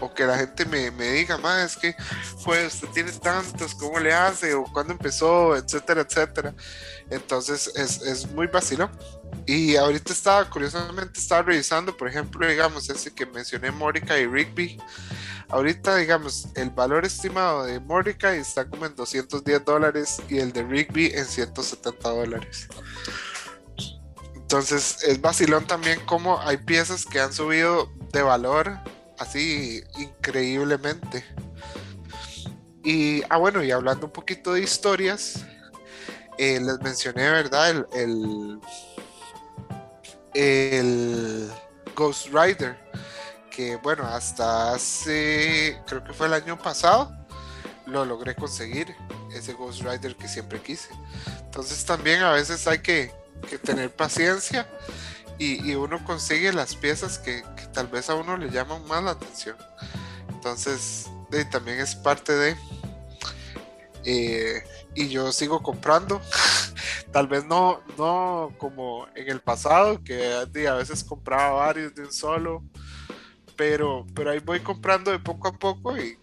o 0.00 0.12
que 0.12 0.24
la 0.24 0.36
gente 0.38 0.64
me, 0.64 0.90
diga, 0.90 1.36
más 1.38 1.72
es 1.72 1.76
que 1.76 1.96
pues 2.44 2.74
usted 2.74 2.88
tiene 2.88 3.12
tantos, 3.12 3.74
¿cómo 3.74 3.98
le 3.98 4.12
hace? 4.12 4.54
o 4.54 4.64
cuándo 4.64 4.92
empezó, 4.92 5.56
etcétera, 5.56 6.02
etcétera. 6.02 6.54
Entonces 7.10 7.68
es, 7.76 8.30
muy 8.32 8.46
vacilo. 8.46 8.90
Y 9.46 9.76
ahorita 9.76 10.12
estaba, 10.12 10.48
curiosamente, 10.48 11.20
estaba 11.20 11.42
revisando, 11.42 11.96
por 11.96 12.08
ejemplo, 12.08 12.46
digamos, 12.48 12.88
ese 12.88 13.12
que 13.12 13.26
mencioné, 13.26 13.70
Morica 13.70 14.18
y 14.18 14.26
Rigby. 14.26 14.78
Ahorita, 15.48 15.96
digamos, 15.96 16.48
el 16.54 16.70
valor 16.70 17.04
estimado 17.04 17.64
de 17.64 17.80
Morica 17.80 18.34
está 18.34 18.64
como 18.68 18.86
en 18.86 18.94
210 18.94 19.64
dólares 19.64 20.22
y 20.28 20.38
el 20.38 20.52
de 20.52 20.62
Rigby 20.62 21.12
en 21.14 21.26
170 21.26 22.08
dólares. 22.08 22.68
Entonces 24.50 25.04
es 25.04 25.20
vacilón 25.20 25.64
también 25.64 26.04
como 26.06 26.40
hay 26.40 26.56
piezas 26.56 27.06
que 27.06 27.20
han 27.20 27.32
subido 27.32 27.88
de 28.12 28.20
valor 28.20 28.80
así 29.16 29.80
increíblemente. 29.96 31.24
Y, 32.82 33.22
ah, 33.30 33.36
bueno, 33.36 33.62
y 33.62 33.70
hablando 33.70 34.06
un 34.06 34.12
poquito 34.12 34.54
de 34.54 34.62
historias, 34.62 35.44
eh, 36.36 36.58
les 36.58 36.80
mencioné, 36.80 37.30
¿verdad? 37.30 37.70
El, 37.70 37.86
el, 37.94 38.60
el, 40.34 41.52
Ghost 41.94 42.26
Rider, 42.32 42.76
que 43.52 43.76
bueno, 43.76 44.02
hasta 44.02 44.74
hace, 44.74 45.80
creo 45.86 46.02
que 46.02 46.12
fue 46.12 46.26
el 46.26 46.34
año 46.34 46.58
pasado, 46.58 47.16
lo 47.86 48.04
logré 48.04 48.34
conseguir, 48.34 48.96
ese 49.32 49.52
Ghost 49.52 49.82
Rider 49.82 50.16
que 50.16 50.26
siempre 50.26 50.60
quise. 50.60 50.88
Entonces 51.44 51.84
también 51.84 52.22
a 52.22 52.32
veces 52.32 52.66
hay 52.66 52.80
que, 52.80 53.19
que 53.48 53.58
tener 53.58 53.94
paciencia 53.94 54.68
y, 55.38 55.74
uno 55.74 56.04
consigue 56.04 56.52
las 56.52 56.76
piezas 56.76 57.18
que, 57.18 57.42
tal 57.72 57.86
vez 57.88 58.10
a 58.10 58.14
uno 58.14 58.36
le 58.36 58.50
llaman 58.50 58.86
más 58.86 59.02
la 59.02 59.12
atención. 59.12 59.56
Entonces, 60.28 61.10
también 61.50 61.80
es 61.80 61.94
parte 61.94 62.34
de... 62.34 62.56
Eh, 64.04 64.62
y 64.94 65.08
yo 65.08 65.32
sigo 65.32 65.62
comprando. 65.62 66.20
tal 67.12 67.26
vez 67.26 67.46
no, 67.46 67.80
no 67.96 68.52
como 68.58 69.06
en 69.14 69.30
el 69.30 69.40
pasado, 69.40 70.02
que 70.04 70.34
a 70.68 70.74
veces 70.74 71.02
compraba 71.02 71.52
varios 71.52 71.94
de 71.94 72.02
un 72.02 72.12
solo. 72.12 72.62
Pero, 73.56 74.06
pero 74.14 74.30
ahí 74.30 74.40
voy 74.40 74.60
comprando 74.60 75.10
de 75.10 75.18
poco 75.18 75.48
a 75.48 75.52
poco 75.52 75.96
y 75.96 76.18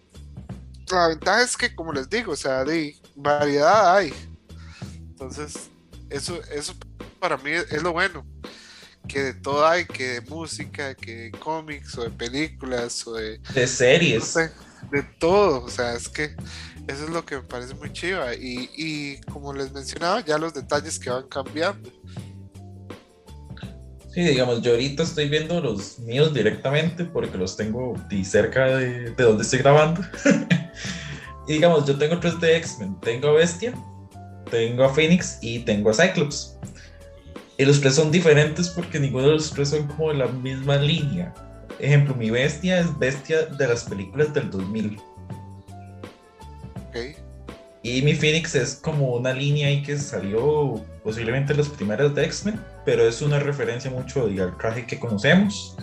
la 0.90 1.08
ventaja 1.08 1.42
es 1.42 1.56
que, 1.56 1.74
como 1.74 1.92
les 1.92 2.08
digo, 2.08 2.32
o 2.32 2.36
sea, 2.36 2.64
de 2.64 2.96
variedad 3.14 3.96
hay. 3.96 4.12
Entonces, 5.10 5.70
eso, 6.10 6.40
eso 6.52 6.74
para 7.18 7.36
mí 7.36 7.50
es 7.50 7.82
lo 7.82 7.92
bueno 7.92 8.24
que 9.08 9.22
de 9.22 9.34
todo 9.34 9.66
hay, 9.66 9.86
que 9.86 10.04
de 10.04 10.20
música, 10.20 10.94
que 10.94 11.14
de 11.14 11.30
cómics 11.32 11.96
o 11.96 12.04
de 12.04 12.10
películas 12.10 13.06
o 13.06 13.14
de... 13.14 13.40
De 13.54 13.66
series. 13.66 14.34
de 14.34 15.02
todo, 15.18 15.64
o 15.64 15.70
sea, 15.70 15.94
es 15.94 16.08
que 16.08 16.36
eso 16.86 17.04
es 17.04 17.10
lo 17.10 17.24
que 17.24 17.36
me 17.36 17.42
parece 17.42 17.74
muy 17.74 17.92
chiva 17.92 18.34
y, 18.34 18.70
y 18.76 19.20
como 19.32 19.52
les 19.52 19.72
mencionaba, 19.72 20.24
ya 20.24 20.38
los 20.38 20.54
detalles 20.54 20.98
que 20.98 21.10
van 21.10 21.26
cambiando. 21.28 21.90
Sí, 24.14 24.22
digamos, 24.22 24.62
yo 24.62 24.72
ahorita 24.72 25.02
estoy 25.02 25.28
viendo 25.28 25.60
los 25.60 25.98
míos 26.00 26.32
directamente 26.32 27.04
porque 27.04 27.36
los 27.36 27.56
tengo 27.56 27.94
cerca 28.24 28.66
de, 28.66 29.10
de 29.10 29.22
donde 29.22 29.42
estoy 29.42 29.60
grabando. 29.60 30.02
y 31.48 31.54
digamos, 31.54 31.86
yo 31.86 31.96
tengo 31.96 32.18
tres 32.18 32.40
de 32.40 32.56
X-Men, 32.56 32.98
tengo 33.00 33.28
a 33.28 33.32
Bestia, 33.32 33.74
tengo 34.50 34.84
a 34.84 34.94
Phoenix 34.94 35.38
y 35.40 35.60
tengo 35.60 35.90
a 35.90 35.94
Cyclops. 35.94 36.58
Y 37.58 37.64
los 37.64 37.80
tres 37.80 37.96
son 37.96 38.12
diferentes 38.12 38.68
porque 38.68 39.00
ninguno 39.00 39.26
de 39.26 39.32
los 39.34 39.50
tres 39.50 39.70
son 39.70 39.88
como 39.88 40.10
de 40.10 40.18
la 40.18 40.28
misma 40.28 40.76
línea. 40.76 41.34
Ejemplo, 41.80 42.14
mi 42.14 42.30
bestia 42.30 42.78
es 42.78 42.98
bestia 42.98 43.46
de 43.46 43.66
las 43.66 43.82
películas 43.84 44.32
del 44.32 44.48
2000. 44.48 45.00
Okay. 46.88 47.16
Y 47.82 48.02
mi 48.02 48.14
Phoenix 48.14 48.54
es 48.54 48.76
como 48.76 49.16
una 49.16 49.32
línea 49.32 49.68
ahí 49.68 49.82
que 49.82 49.98
salió 49.98 50.80
posiblemente 51.02 51.52
las 51.52 51.68
primeras 51.68 52.14
de 52.14 52.24
X-Men, 52.26 52.60
pero 52.84 53.06
es 53.06 53.20
una 53.22 53.40
referencia 53.40 53.90
mucho 53.90 54.26
al 54.26 54.56
traje 54.58 54.86
que 54.86 54.98
conocemos, 54.98 55.76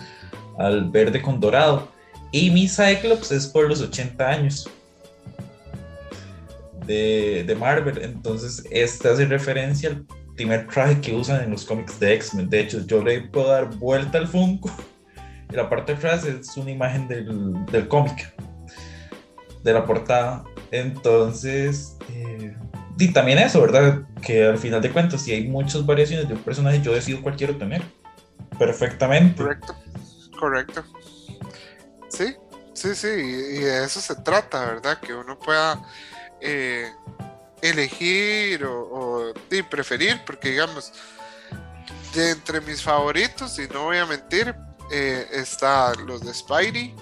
al 0.58 0.90
verde 0.90 1.22
con 1.22 1.42
dorado. 1.42 1.90
Y 2.32 2.52
mi 2.52 2.70
Cyclops 2.70 3.34
es 3.34 3.48
por 3.48 3.68
los 3.68 3.82
80 3.82 4.30
años 4.30 4.70
de, 6.86 7.44
de 7.46 7.56
Marvel, 7.56 8.02
entonces 8.02 8.64
esta 8.72 9.12
hace 9.12 9.26
referencia 9.26 9.90
al 9.90 10.06
primer 10.36 10.68
traje 10.68 11.00
que 11.02 11.14
usan 11.14 11.44
en 11.44 11.52
los 11.52 11.66
cómics 11.66 12.00
de 12.00 12.14
X-Men. 12.16 12.50
De 12.50 12.60
hecho, 12.62 12.86
yo 12.86 13.04
le 13.04 13.22
puedo 13.22 13.50
dar 13.50 13.70
vuelta 13.76 14.18
al 14.18 14.28
Funko 14.28 14.70
y 15.52 15.56
la 15.56 15.70
parte 15.70 15.94
de 15.94 15.98
atrás 15.98 16.26
es 16.26 16.56
una 16.58 16.72
imagen 16.72 17.08
del, 17.08 17.66
del 17.66 17.88
cómic, 17.88 18.34
de 19.64 19.74
la 19.74 19.86
portada. 19.86 20.44
Entonces, 20.72 21.98
eh, 22.10 22.56
y 22.98 23.12
también 23.12 23.40
eso, 23.40 23.62
¿verdad? 23.62 24.02
Que 24.22 24.46
al 24.46 24.58
final 24.58 24.82
de 24.82 24.92
cuentas, 24.92 25.22
si 25.22 25.32
hay 25.32 25.48
muchas 25.48 25.86
variaciones 25.86 26.28
de 26.28 26.34
un 26.34 26.42
personaje, 26.42 26.82
yo 26.82 26.94
decido 26.94 27.22
cuál 27.22 27.36
quiero 27.36 27.58
tener. 27.58 27.82
Perfectamente. 28.58 29.42
Correcto, 29.42 29.76
correcto. 30.40 30.84
Sí, 32.10 32.36
sí, 32.74 32.96
sí, 32.96 33.08
y 33.08 33.60
de 33.60 33.84
eso 33.84 34.00
se 34.00 34.16
trata, 34.16 34.66
¿verdad? 34.66 34.98
Que 35.00 35.14
uno 35.14 35.38
pueda 35.38 35.82
eh, 36.42 36.90
elegir 37.70 38.66
o, 38.66 39.34
preferir, 39.70 40.22
porque 40.26 40.50
digamos, 40.50 40.92
de 42.14 42.32
entre 42.32 42.62
mis 42.62 42.82
favoritos, 42.82 43.58
y 43.60 43.68
no 43.68 43.86
voy 43.86 43.98
a 43.98 44.06
mentir, 44.06 44.56
eh, 44.92 45.28
están 45.32 46.06
los 46.06 46.22
de 46.22 46.34
Spidey, 46.34 46.96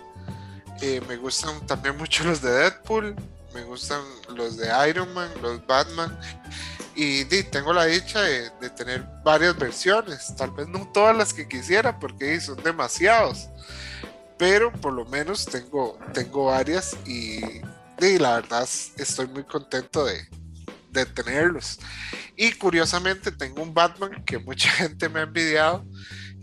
eh, 0.82 1.02
me 1.08 1.18
gustan 1.18 1.66
también 1.68 1.98
mucho 1.98 2.24
los 2.24 2.42
de 2.42 2.52
Deadpool, 2.52 3.16
me 3.54 3.64
gustan 3.64 4.02
los 4.36 4.58
de 4.58 4.68
Iron 4.90 5.14
Man, 5.14 5.30
los 5.42 5.66
Batman, 5.68 6.18
y, 6.96 7.26
tengo 7.46 7.74
la 7.74 7.86
dicha 7.86 8.22
de, 8.22 8.70
tener 8.72 9.04
varias 9.24 9.58
versiones, 9.58 10.36
tal 10.36 10.52
vez 10.52 10.68
no 10.68 10.88
todas 10.94 11.16
las 11.16 11.34
que 11.34 11.48
quisiera, 11.48 12.00
porque 12.00 12.40
son 12.40 12.62
demasiados, 12.64 13.48
pero 14.38 14.72
por 14.72 14.94
lo 14.94 15.06
menos 15.06 15.46
tengo, 15.46 15.98
tengo 16.14 16.46
varias 16.46 16.96
y, 17.06 17.40
y 18.00 18.18
la 18.20 18.36
verdad 18.36 18.68
estoy 18.98 19.28
muy 19.28 19.44
contento 19.44 20.06
de, 20.06 20.28
de 20.94 21.06
tenerlos. 21.06 21.80
Y 22.36 22.54
curiosamente 22.54 23.32
tengo 23.32 23.62
un 23.62 23.74
Batman 23.74 24.24
que 24.26 24.38
mucha 24.38 24.70
gente 24.72 25.10
me 25.10 25.20
ha 25.20 25.24
envidiado, 25.24 25.86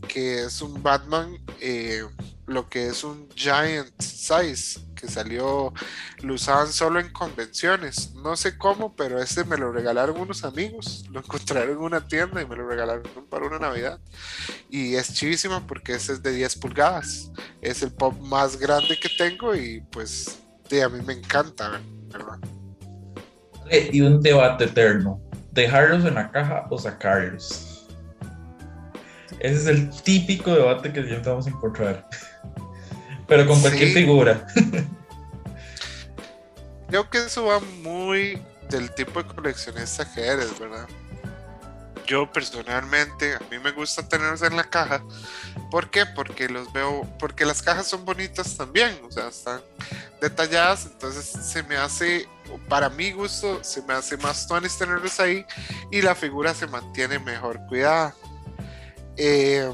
que 0.09 0.45
es 0.45 0.61
un 0.61 0.83
Batman, 0.83 1.39
eh, 1.61 2.05
lo 2.47 2.69
que 2.69 2.89
es 2.89 3.05
un 3.05 3.29
Giant 3.35 3.93
Size, 4.01 4.81
que 4.95 5.09
salió, 5.09 5.73
lo 6.23 6.35
usaban 6.35 6.73
solo 6.73 7.01
en 7.01 7.11
convenciones. 7.13 8.13
No 8.15 8.37
sé 8.37 8.59
cómo, 8.59 8.95
pero 8.97 9.23
este 9.23 9.45
me 9.45 9.57
lo 9.57 9.73
regalaron 9.73 10.21
unos 10.21 10.45
amigos, 10.45 11.07
lo 11.11 11.21
encontraron 11.21 11.71
en 11.71 11.79
una 11.79 12.07
tienda 12.07 12.43
y 12.43 12.47
me 12.47 12.57
lo 12.57 12.69
regalaron 12.69 13.05
para 13.31 13.47
una 13.47 13.59
Navidad. 13.59 14.01
Y 14.69 14.97
es 14.97 15.15
chivísima 15.15 15.67
porque 15.67 15.95
ese 15.95 16.13
es 16.13 16.23
de 16.23 16.33
10 16.33 16.57
pulgadas. 16.57 17.31
Es 17.63 17.83
el 17.83 17.93
pop 17.93 18.19
más 18.21 18.59
grande 18.59 18.99
que 18.99 19.09
tengo 19.17 19.55
y 19.55 19.81
pues 19.91 20.41
a 20.79 20.89
mí 20.89 21.03
me 21.03 21.15
encanta, 21.15 21.81
¿verdad? 22.09 22.39
Y 23.71 24.01
un 24.01 24.21
debate 24.21 24.65
eterno. 24.65 25.21
¿Dejarlos 25.53 26.05
en 26.05 26.15
la 26.15 26.31
caja 26.31 26.67
o 26.71 26.79
sacarlos? 26.79 27.89
Ese 29.41 29.57
es 29.57 29.67
el 29.67 29.91
típico 30.03 30.55
debate 30.55 30.93
que 30.93 31.05
siempre 31.05 31.31
vamos 31.31 31.47
a 31.47 31.51
encontrar. 31.51 32.09
Pero 33.27 33.47
con 33.47 33.61
cualquier 33.61 33.93
figura. 33.93 34.47
Creo 36.89 37.09
que 37.09 37.19
eso 37.19 37.47
va 37.47 37.61
muy 37.83 38.43
del 38.69 38.93
tipo 38.95 39.23
de 39.23 39.29
coleccionista 39.29 40.13
que 40.13 40.27
eres, 40.27 40.59
¿verdad? 40.59 40.87
Yo 42.07 42.31
personalmente, 42.31 43.37
a 43.37 43.41
mí 43.51 43.59
me 43.61 43.71
gusta 43.71 44.09
tenerlos 44.09 44.43
en 44.43 44.57
la 44.57 44.65
caja. 44.65 45.03
¿Por 45.71 45.91
qué? 45.91 46.05
Porque 46.07 46.49
los 46.49 46.73
veo, 46.73 47.09
porque 47.21 47.45
las 47.45 47.63
cajas 47.63 47.87
son 47.87 48.05
bonitas 48.05 48.57
también, 48.57 48.99
o 49.07 49.13
sea, 49.13 49.29
están 49.29 49.61
detalladas, 50.21 50.87
entonces 50.87 51.25
se 51.25 51.63
me 51.63 51.77
hace, 51.77 52.29
para 52.69 52.89
mi 52.89 53.13
gusto, 53.13 53.63
se 53.63 53.83
me 53.83 53.95
hace 53.95 54.17
más 54.17 54.47
tonis 54.47 54.77
tenerlos 54.77 55.19
ahí 55.21 55.45
y 55.91 56.03
la 56.03 56.15
figura 56.15 56.55
se 56.55 56.67
mantiene 56.67 57.19
mejor 57.19 57.61
cuidada. 57.69 58.15
Eh, 59.17 59.71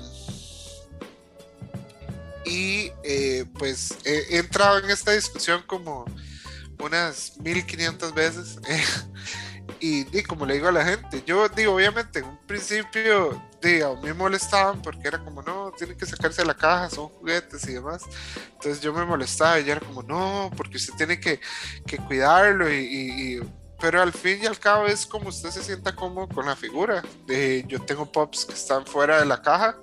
y 2.44 2.92
eh, 3.02 3.44
pues 3.58 3.98
he, 4.04 4.38
entrado 4.38 4.78
en 4.78 4.90
esta 4.90 5.12
discusión 5.12 5.62
como 5.66 6.04
unas 6.78 7.36
1500 7.38 8.14
veces. 8.14 8.58
y, 10.12 10.22
como 10.22 10.46
le 10.46 10.54
digo 10.54 10.68
a 10.68 10.72
la 10.72 10.84
gente, 10.84 11.22
yo 11.26 11.48
digo, 11.48 11.74
obviamente, 11.74 12.20
en 12.20 12.26
un 12.26 12.38
principio 12.46 13.42
de, 13.60 13.84
a 13.84 13.88
mí 13.90 14.00
me 14.02 14.14
molestaban 14.14 14.82
porque 14.82 15.08
era 15.08 15.18
como, 15.18 15.42
no, 15.42 15.72
tienen 15.76 15.96
que 15.96 16.06
sacarse 16.06 16.42
de 16.42 16.48
la 16.48 16.56
caja, 16.56 16.90
son 16.90 17.08
juguetes 17.08 17.66
y 17.68 17.74
demás. 17.74 18.02
Entonces 18.52 18.80
yo 18.80 18.92
me 18.92 19.04
molestaba 19.04 19.60
y 19.60 19.70
era 19.70 19.80
como, 19.80 20.02
no, 20.02 20.50
porque 20.56 20.76
usted 20.76 20.94
tiene 20.94 21.20
que, 21.20 21.40
que 21.86 21.98
cuidarlo 21.98 22.72
y, 22.72 23.40
pero 23.80 24.00
al 24.00 24.12
fin 24.12 24.38
y 24.42 24.46
al 24.46 24.58
cabo 24.58 24.86
es 24.86 25.06
como 25.06 25.28
usted 25.28 25.50
se 25.50 25.62
sienta 25.62 25.94
cómodo 25.94 26.28
con 26.28 26.46
la 26.46 26.56
figura. 26.56 27.02
De, 27.26 27.64
yo 27.68 27.80
tengo 27.82 28.10
pops 28.10 28.44
que 28.44 28.54
están 28.54 28.86
fuera 28.86 29.20
de 29.20 29.26
la 29.26 29.42
caja, 29.42 29.76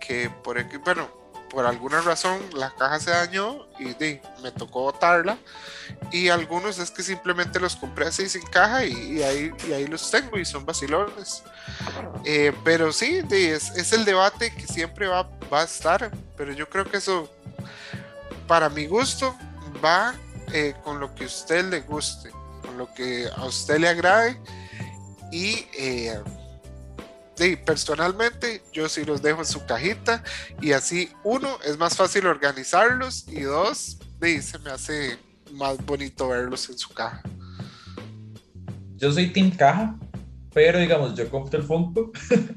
que 0.00 0.30
por 0.42 0.62
bueno, 0.84 1.23
por 1.54 1.66
alguna 1.66 2.00
razón 2.00 2.40
la 2.52 2.74
caja 2.74 2.98
se 2.98 3.10
dañó 3.10 3.66
y 3.78 3.94
me 4.42 4.50
tocó 4.50 4.82
botarla. 4.82 5.38
Y 6.10 6.28
algunos 6.28 6.78
es 6.78 6.90
que 6.90 7.02
simplemente 7.02 7.60
los 7.60 7.76
compré 7.76 8.06
así 8.06 8.28
sin 8.28 8.42
caja 8.42 8.84
y, 8.84 9.22
ahí, 9.22 9.52
y 9.68 9.72
ahí 9.72 9.86
los 9.86 10.10
tengo 10.10 10.36
y 10.38 10.44
son 10.44 10.66
vacilones. 10.66 11.44
Eh, 12.24 12.52
pero 12.64 12.92
sí, 12.92 13.22
es, 13.30 13.70
es, 13.70 13.92
el 13.92 14.04
debate 14.04 14.52
que 14.54 14.66
siempre 14.66 15.06
va, 15.06 15.22
va, 15.52 15.60
a 15.60 15.64
estar. 15.64 16.10
Pero 16.36 16.52
yo 16.52 16.68
creo 16.68 16.90
que 16.90 16.96
eso, 16.96 17.30
para 18.48 18.68
mi 18.68 18.86
gusto, 18.86 19.36
va 19.82 20.14
eh, 20.52 20.74
con 20.82 20.98
lo 20.98 21.14
que 21.14 21.24
a 21.24 21.26
usted 21.28 21.64
le 21.66 21.80
guste, 21.80 22.30
con 22.62 22.76
lo 22.76 22.92
que 22.92 23.28
a 23.34 23.44
usted 23.44 23.78
le 23.78 23.88
agrade. 23.88 24.40
Y 25.30 25.66
eh, 25.74 26.18
sí, 27.34 27.56
personalmente 27.56 28.62
yo 28.72 28.88
sí 28.88 29.04
los 29.04 29.22
dejo 29.22 29.40
en 29.40 29.46
su 29.46 29.64
cajita 29.64 30.22
y 30.60 30.72
así 30.72 31.10
uno 31.22 31.58
es 31.64 31.78
más 31.78 31.96
fácil 31.96 32.26
organizarlos 32.26 33.26
y 33.28 33.40
dos, 33.42 33.98
sí, 34.22 34.42
se 34.42 34.58
me 34.58 34.70
hace 34.70 35.18
más 35.52 35.84
bonito 35.84 36.28
verlos 36.28 36.68
en 36.68 36.78
su 36.78 36.92
caja. 36.92 37.22
Yo 38.96 39.12
soy 39.12 39.32
team 39.32 39.50
caja, 39.50 39.96
pero 40.52 40.78
digamos, 40.78 41.14
yo 41.14 41.28
compro 41.28 41.58
el 41.58 41.66
Funko 41.66 42.12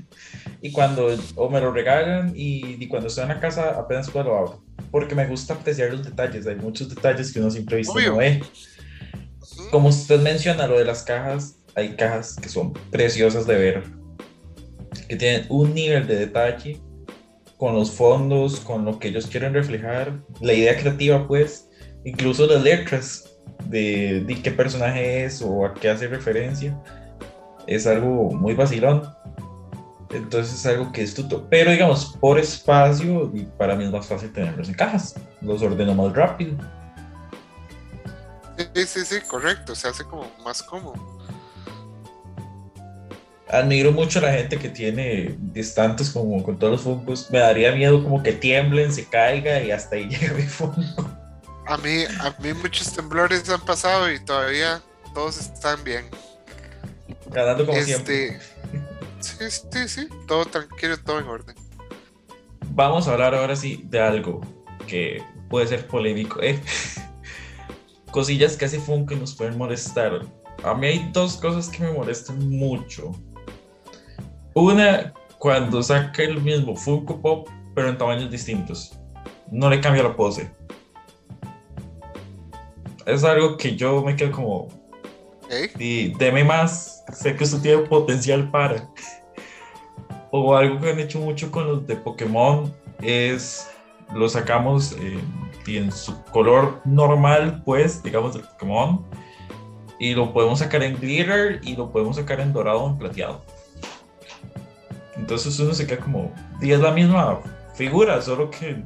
y 0.62 0.72
cuando 0.72 1.08
o 1.36 1.50
me 1.50 1.60
lo 1.60 1.72
regalan 1.72 2.34
y, 2.36 2.88
cuando 2.88 3.08
estoy 3.08 3.24
en 3.24 3.30
la 3.30 3.40
casa 3.40 3.72
apenas 3.72 4.10
puedo 4.10 4.26
lo 4.26 4.38
abro, 4.38 4.64
porque 4.92 5.16
me 5.16 5.28
gusta 5.28 5.56
apreciar 5.56 5.92
los 5.92 6.06
detalles, 6.06 6.48
hay 6.48 6.56
muchos 6.56 6.90
detalles 6.90 7.32
que 7.32 7.40
uno 7.40 7.52
siempre 7.52 7.78
visto 7.78 8.00
no 8.00 8.18
ve. 8.18 8.42
Como 9.72 9.90
usted 9.90 10.22
menciona 10.22 10.68
lo 10.68 10.78
de 10.78 10.86
las 10.86 11.04
cajas, 11.04 11.56
hay 11.76 11.96
cajas 11.96 12.36
que 12.36 12.50
son 12.50 12.74
preciosas 12.92 13.48
de 13.48 13.56
ver 13.56 13.98
que 15.08 15.16
tienen 15.16 15.46
un 15.50 15.74
nivel 15.74 16.08
de 16.08 16.16
detalle 16.16 16.80
con 17.58 17.74
los 17.76 17.92
fondos, 17.92 18.60
con 18.60 18.86
lo 18.86 19.00
que 19.00 19.10
ellos 19.10 19.28
quieren 19.28 19.54
reflejar, 19.54 20.14
la 20.42 20.54
idea 20.54 20.78
creativa 20.78 21.28
pues, 21.28 21.70
incluso 22.06 22.46
las 22.46 22.62
letras 22.62 23.36
de, 23.66 24.24
de 24.26 24.42
qué 24.42 24.52
personaje 24.52 25.26
es 25.26 25.42
o 25.42 25.66
a 25.66 25.74
qué 25.74 25.90
hace 25.90 26.08
referencia, 26.08 26.80
es 27.66 27.88
algo 27.88 28.32
muy 28.32 28.54
vacilón. 28.54 29.04
Entonces 30.10 30.54
es 30.54 30.66
algo 30.66 30.92
que 30.94 31.04
es 31.04 31.14
tuto. 31.14 31.48
Pero 31.50 31.72
digamos, 31.72 32.16
por 32.22 32.40
espacio, 32.40 33.30
y 33.34 33.44
para 33.44 33.76
mí 33.76 33.84
es 33.84 33.92
más 33.92 34.08
fácil 34.08 34.32
tenerlos 34.32 34.70
en 34.70 34.76
cajas. 34.76 35.16
Los 35.42 35.62
ordeno 35.62 35.94
más 35.94 36.14
rápido. 36.14 36.56
Sí, 38.74 38.86
sí, 38.86 39.06
sí, 39.06 39.16
correcto. 39.28 39.76
Se 39.76 39.90
hace 39.90 40.06
como 40.06 40.32
más 40.44 40.64
cómodo 40.64 41.17
admiro 43.58 43.92
mucho 43.92 44.20
a 44.20 44.24
la 44.24 44.34
gente 44.34 44.58
que 44.58 44.70
tiene 44.70 45.36
distantes 45.40 46.10
como 46.10 46.42
con 46.44 46.58
todos 46.58 46.74
los 46.74 46.82
Funkos. 46.82 47.30
Me 47.32 47.40
daría 47.40 47.72
miedo 47.72 48.04
como 48.04 48.22
que 48.24 48.34
tiemblen, 48.34 48.92
se 48.94 49.06
caiga 49.06 49.62
y 49.62 49.72
hasta 49.72 49.96
ahí 49.96 50.08
llega 50.10 50.34
mi 50.34 50.44
Funko. 50.44 51.10
A 51.68 51.78
mí, 51.78 52.04
a 52.20 52.36
mí 52.42 52.54
muchos 52.54 52.94
temblores 52.94 53.50
han 53.50 53.62
pasado 53.62 54.12
y 54.12 54.20
todavía 54.24 54.82
todos 55.14 55.38
están 55.38 55.84
bien. 55.84 56.06
Ganando 57.32 57.66
como 57.66 57.82
siempre. 57.82 58.40
Sí, 59.20 59.50
sí, 59.50 59.88
sí, 59.88 60.08
todo 60.28 60.46
tranquilo, 60.46 60.98
todo 60.98 61.20
en 61.20 61.28
orden. 61.28 61.56
Vamos 62.70 63.08
a 63.08 63.14
hablar 63.14 63.36
ahora 63.36 63.56
sí 63.56 63.84
de 63.86 64.00
algo 64.00 64.42
que 64.88 65.22
puede 65.50 65.68
ser 65.68 65.88
polémico. 65.88 66.42
¿eh? 66.42 66.62
Cosillas 68.12 68.56
que 68.56 68.66
hace 68.66 68.80
Funko 68.80 69.14
y 69.14 69.18
nos 69.18 69.36
pueden 69.36 69.58
molestar. 69.58 70.22
A 70.64 70.74
mí 70.74 70.88
hay 70.88 71.10
dos 71.12 71.38
cosas 71.38 71.70
que 71.70 71.84
me 71.84 71.92
molestan 71.92 72.50
mucho. 72.50 73.12
Una, 74.60 75.14
cuando 75.38 75.84
saca 75.84 76.24
el 76.24 76.42
mismo 76.42 76.76
Funko 76.76 77.22
Pop, 77.22 77.48
pero 77.76 77.90
en 77.90 77.98
tamaños 78.00 78.32
distintos. 78.32 78.98
No 79.52 79.70
le 79.70 79.80
cambia 79.80 80.02
la 80.02 80.16
pose. 80.16 80.50
Es 83.06 83.24
algo 83.24 83.56
que 83.56 83.76
yo 83.76 84.02
me 84.02 84.16
quedo 84.16 84.32
como. 84.32 84.68
Y 85.78 86.12
deme 86.16 86.44
más. 86.44 87.06
Sé 87.14 87.36
que 87.36 87.44
usted 87.44 87.60
tiene 87.60 87.84
potencial 87.84 88.50
para. 88.50 88.90
o 90.32 90.56
algo 90.56 90.82
que 90.82 90.90
han 90.90 91.00
hecho 91.02 91.20
mucho 91.20 91.52
con 91.52 91.68
los 91.68 91.86
de 91.86 91.96
Pokémon 91.96 92.74
es. 93.04 93.70
Lo 94.12 94.28
sacamos 94.28 94.96
en 95.68 95.92
su 95.92 96.20
color 96.32 96.82
normal, 96.84 97.62
pues, 97.64 98.02
digamos, 98.02 98.34
del 98.34 98.42
Pokémon. 98.42 99.06
Y 100.00 100.16
lo 100.16 100.34
podemos 100.34 100.58
sacar 100.58 100.82
en 100.82 100.96
glitter 101.00 101.60
y 101.62 101.76
lo 101.76 101.92
podemos 101.92 102.16
sacar 102.16 102.40
en 102.40 102.54
dorado 102.54 102.86
o 102.86 102.90
en 102.90 102.98
plateado. 102.98 103.44
Entonces 105.18 105.60
uno 105.60 105.74
se 105.74 105.88
queda 105.88 106.00
como, 106.00 106.34
y 106.62 106.72
es 106.72 106.80
la 106.80 106.92
misma 106.92 107.40
figura, 107.76 108.22
solo 108.22 108.50
que 108.50 108.84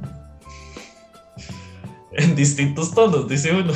en 2.12 2.34
distintos 2.34 2.94
tonos, 2.94 3.28
dice 3.28 3.52
uno. 3.52 3.72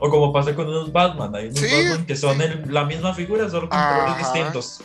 O 0.00 0.10
como 0.10 0.32
pasa 0.32 0.54
con 0.54 0.68
unos 0.68 0.92
Batman, 0.92 1.34
hay 1.34 1.48
unos 1.48 1.60
Batman 1.60 2.06
que 2.06 2.16
son 2.16 2.38
la 2.72 2.84
misma 2.84 3.14
figura, 3.14 3.50
solo 3.50 3.68
con 3.68 3.78
colores 3.78 4.18
distintos. 4.18 4.80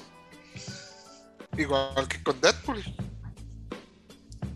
Igual 1.58 2.08
que 2.08 2.24
con 2.24 2.40
Deadpool. 2.42 2.84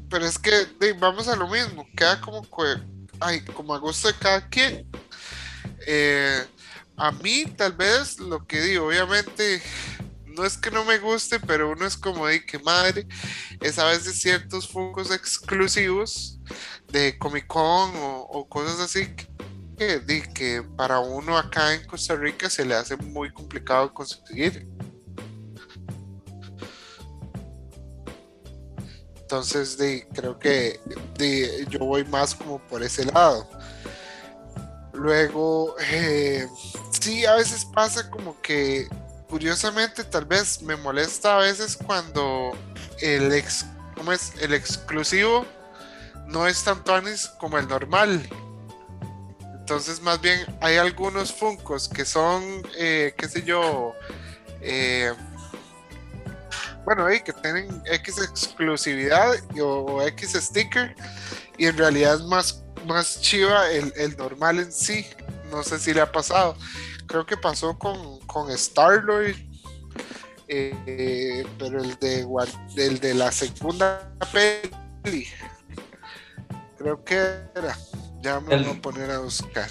Pero 0.09 0.25
es 0.25 0.39
que 0.39 0.51
vamos 0.99 1.27
a 1.27 1.35
lo 1.35 1.47
mismo, 1.47 1.85
queda 1.95 2.19
como 2.21 2.41
que, 2.41 2.81
ay, 3.19 3.41
como 3.41 3.75
a 3.75 3.77
gusto 3.77 4.07
de 4.07 4.15
cada 4.15 4.47
quien. 4.49 4.89
Eh, 5.85 6.43
a 6.95 7.11
mí 7.11 7.45
tal 7.55 7.73
vez 7.73 8.19
lo 8.19 8.45
que 8.47 8.59
digo, 8.59 8.87
obviamente 8.87 9.61
no 10.37 10.45
es 10.45 10.57
que 10.57 10.71
no 10.71 10.85
me 10.85 10.99
guste, 10.99 11.39
pero 11.39 11.71
uno 11.71 11.85
es 11.85 11.97
como 11.97 12.27
de 12.27 12.45
que 12.45 12.59
madre, 12.59 13.07
es 13.59 13.79
a 13.79 13.85
veces 13.85 14.21
ciertos 14.21 14.67
fungos 14.67 15.11
exclusivos 15.11 16.39
de 16.91 17.17
Comic 17.17 17.47
Con 17.47 17.91
o, 17.95 18.47
cosas 18.47 18.79
así 18.79 19.13
que, 19.77 20.01
que 20.33 20.63
para 20.75 20.99
uno 20.99 21.37
acá 21.37 21.73
en 21.73 21.85
Costa 21.85 22.15
Rica 22.15 22.49
se 22.49 22.65
le 22.65 22.75
hace 22.75 22.95
muy 22.97 23.31
complicado 23.31 23.93
conseguir. 23.93 24.67
Entonces, 29.21 29.77
creo 30.13 30.39
que 30.39 30.79
yo 31.69 31.79
voy 31.79 32.05
más 32.05 32.33
como 32.33 32.59
por 32.59 32.81
ese 32.81 33.03
lado. 33.05 33.45
Luego, 34.93 35.75
eh, 35.91 36.47
sí, 36.99 37.25
a 37.25 37.35
veces 37.35 37.65
pasa 37.65 38.09
como 38.09 38.39
que 38.41 38.87
curiosamente 39.29 40.03
tal 40.03 40.25
vez 40.25 40.61
me 40.61 40.75
molesta 40.75 41.37
a 41.37 41.39
veces 41.39 41.77
cuando 41.77 42.57
el 43.01 43.31
ex, 43.33 43.65
¿cómo 43.95 44.11
es? 44.11 44.33
El 44.41 44.53
exclusivo 44.53 45.45
no 46.27 46.47
es 46.47 46.63
tan 46.63 46.83
tuanis 46.83 47.27
como 47.39 47.57
el 47.57 47.67
normal. 47.67 48.27
Entonces 49.59 50.01
más 50.01 50.21
bien 50.21 50.39
hay 50.61 50.77
algunos 50.77 51.33
Funcos 51.33 51.89
que 51.89 52.05
son, 52.05 52.43
eh, 52.77 53.13
qué 53.17 53.27
sé 53.27 53.43
yo, 53.43 53.93
eh, 54.61 55.13
bueno, 56.85 57.05
que 57.23 57.33
tienen 57.33 57.83
X 57.85 58.17
exclusividad 58.19 59.35
o, 59.61 60.01
X 60.03 60.33
sticker 60.35 60.95
y 61.57 61.65
en 61.65 61.77
realidad 61.77 62.15
es 62.15 62.21
más, 62.21 62.63
más 62.85 63.19
chiva 63.19 63.69
el, 63.71 63.91
el 63.97 64.15
normal 64.15 64.59
en 64.59 64.71
sí. 64.71 65.05
No 65.51 65.63
sé 65.63 65.79
si 65.79 65.93
le 65.93 66.01
ha 66.01 66.11
pasado 66.11 66.55
creo 67.07 67.25
que 67.25 67.37
pasó 67.37 67.77
con, 67.77 68.19
con 68.27 68.51
Star-Lord, 68.51 69.35
eh, 70.47 71.45
pero 71.57 71.81
el 71.81 71.97
de, 71.99 72.27
el 72.77 72.99
de 72.99 73.13
la 73.13 73.31
segunda 73.31 74.13
peli, 74.31 75.27
creo 76.77 77.03
que 77.03 77.15
era, 77.55 77.77
ya 78.21 78.39
me 78.39 78.57
voy 78.57 78.77
a 78.77 78.81
poner 78.81 79.11
a 79.11 79.19
buscar. 79.19 79.69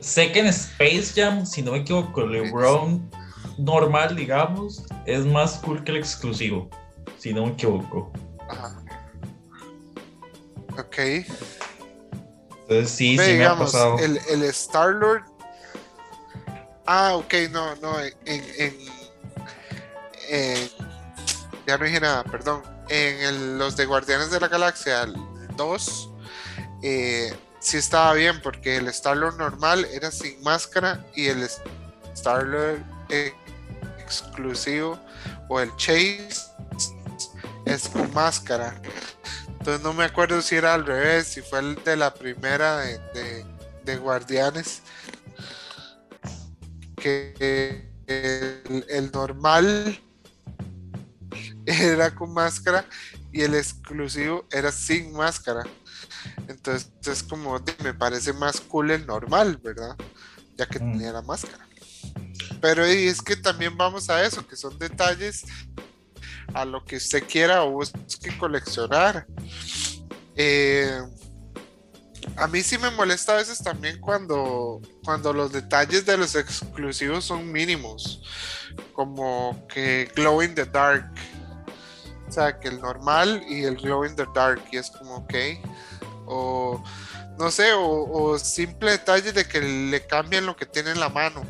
sé 0.00 0.32
que 0.32 0.40
en 0.40 0.46
Space 0.46 1.12
Jam, 1.14 1.46
si 1.46 1.62
no 1.62 1.72
me 1.72 1.78
equivoco, 1.78 2.26
LeBron 2.26 3.08
normal, 3.58 4.16
digamos, 4.16 4.84
es 5.06 5.24
más 5.26 5.58
cool 5.58 5.84
que 5.84 5.92
el 5.92 5.98
exclusivo, 5.98 6.68
si 7.18 7.32
no 7.32 7.46
me 7.46 7.52
equivoco. 7.52 8.12
Ajá. 8.48 8.82
Ok. 10.78 10.98
Entonces 12.62 12.90
sí, 12.90 13.18
sí 13.18 13.32
me 13.34 13.44
ha 13.44 13.58
pasado. 13.58 13.98
El, 13.98 14.18
el 14.30 14.42
Star 14.44 14.94
Lord. 14.94 15.29
Ah, 16.92 17.14
ok, 17.14 17.34
no, 17.52 17.76
no, 17.76 18.00
en, 18.00 18.76
ya 21.64 21.78
no 21.78 21.84
dije 21.84 22.00
nada, 22.00 22.24
perdón. 22.24 22.64
En 22.88 23.58
los 23.58 23.76
de 23.76 23.86
Guardianes 23.86 24.32
de 24.32 24.40
la 24.40 24.48
Galaxia 24.48 25.06
2, 25.56 26.10
eh, 26.82 27.32
sí 27.60 27.76
estaba 27.76 28.12
bien 28.14 28.42
porque 28.42 28.78
el 28.78 28.88
Star-Lord 28.88 29.36
normal 29.36 29.84
era 29.92 30.10
sin 30.10 30.42
máscara 30.42 31.06
y 31.14 31.28
el 31.28 31.48
Star-Lord 32.14 32.82
exclusivo 34.00 34.98
o 35.48 35.60
el 35.60 35.70
Chase 35.76 36.28
es 37.66 37.88
con 37.88 38.12
máscara. 38.12 38.74
Entonces 39.46 39.80
no 39.80 39.92
me 39.92 40.02
acuerdo 40.02 40.42
si 40.42 40.56
era 40.56 40.74
al 40.74 40.84
revés, 40.84 41.28
si 41.28 41.40
fue 41.40 41.60
el 41.60 41.84
de 41.84 41.96
la 41.96 42.12
primera 42.12 42.78
de, 42.78 43.44
de, 43.84 43.96
Guardianes. 43.96 44.82
Que 47.00 47.88
el, 48.06 49.10
normal 49.12 49.98
era 51.66 52.14
con 52.14 52.34
máscara 52.34 52.84
y 53.32 53.42
el 53.42 53.54
exclusivo 53.54 54.46
era 54.50 54.70
sin 54.70 55.12
máscara. 55.12 55.64
Entonces 56.48 56.90
es 57.06 57.22
como 57.22 57.58
me 57.82 57.94
parece 57.94 58.32
más 58.32 58.60
cool 58.60 58.90
el 58.90 59.06
normal, 59.06 59.58
¿verdad? 59.62 59.96
Ya 60.56 60.66
que 60.66 60.78
mm. 60.78 60.92
tenía 60.92 61.12
la 61.12 61.22
máscara. 61.22 61.66
Pero 62.60 62.84
es 62.84 63.22
que 63.22 63.36
también 63.36 63.76
vamos 63.76 64.10
a 64.10 64.24
eso, 64.24 64.46
que 64.46 64.56
son 64.56 64.78
detalles 64.78 65.44
a 66.52 66.64
lo 66.64 66.84
que 66.84 66.96
usted 66.96 67.24
quiera 67.26 67.64
o 67.64 67.70
busque 67.70 68.36
coleccionar. 68.38 69.26
Eh, 70.36 71.00
a 72.36 72.46
mí 72.46 72.62
sí 72.62 72.78
me 72.78 72.90
molesta 72.90 73.32
a 73.32 73.36
veces 73.36 73.62
también 73.62 74.00
cuando, 74.00 74.80
cuando 75.04 75.32
los 75.32 75.52
detalles 75.52 76.06
de 76.06 76.16
los 76.16 76.34
exclusivos 76.34 77.24
son 77.24 77.50
mínimos, 77.50 78.22
como 78.92 79.66
que 79.68 80.10
Glow 80.14 80.42
in 80.42 80.54
the 80.54 80.64
Dark. 80.64 81.10
O 82.28 82.32
sea, 82.32 82.58
que 82.60 82.68
el 82.68 82.80
normal 82.80 83.42
y 83.48 83.64
el 83.64 83.76
Glow 83.76 84.04
in 84.04 84.14
the 84.14 84.26
Dark, 84.34 84.62
y 84.70 84.76
es 84.76 84.90
como, 84.90 85.16
ok. 85.16 85.34
O 86.26 86.82
no 87.40 87.50
sé, 87.50 87.72
o, 87.74 88.38
simple 88.38 88.92
detalle 88.92 89.32
de 89.32 89.46
que 89.46 89.60
le 89.60 90.06
cambian 90.06 90.46
lo 90.46 90.54
que 90.54 90.66
tiene 90.66 90.90
en 90.90 91.00
la 91.00 91.08
mano. 91.08 91.42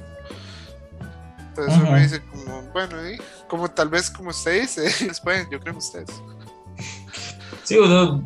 Entonces 1.48 1.74
uno 1.83 1.96
dice 1.98 2.22
como, 2.22 2.62
bueno, 2.72 2.96
como 3.48 3.68
tal 3.68 3.88
vez 3.88 4.09
como 4.09 4.30
usted 4.30 4.62
dice, 4.62 4.83
después 5.04 5.46
yo 5.50 5.59
creo 5.61 5.74
que 5.74 5.78
ustedes. 5.78 6.11
Sí, 7.64 7.76
uno, 7.76 8.22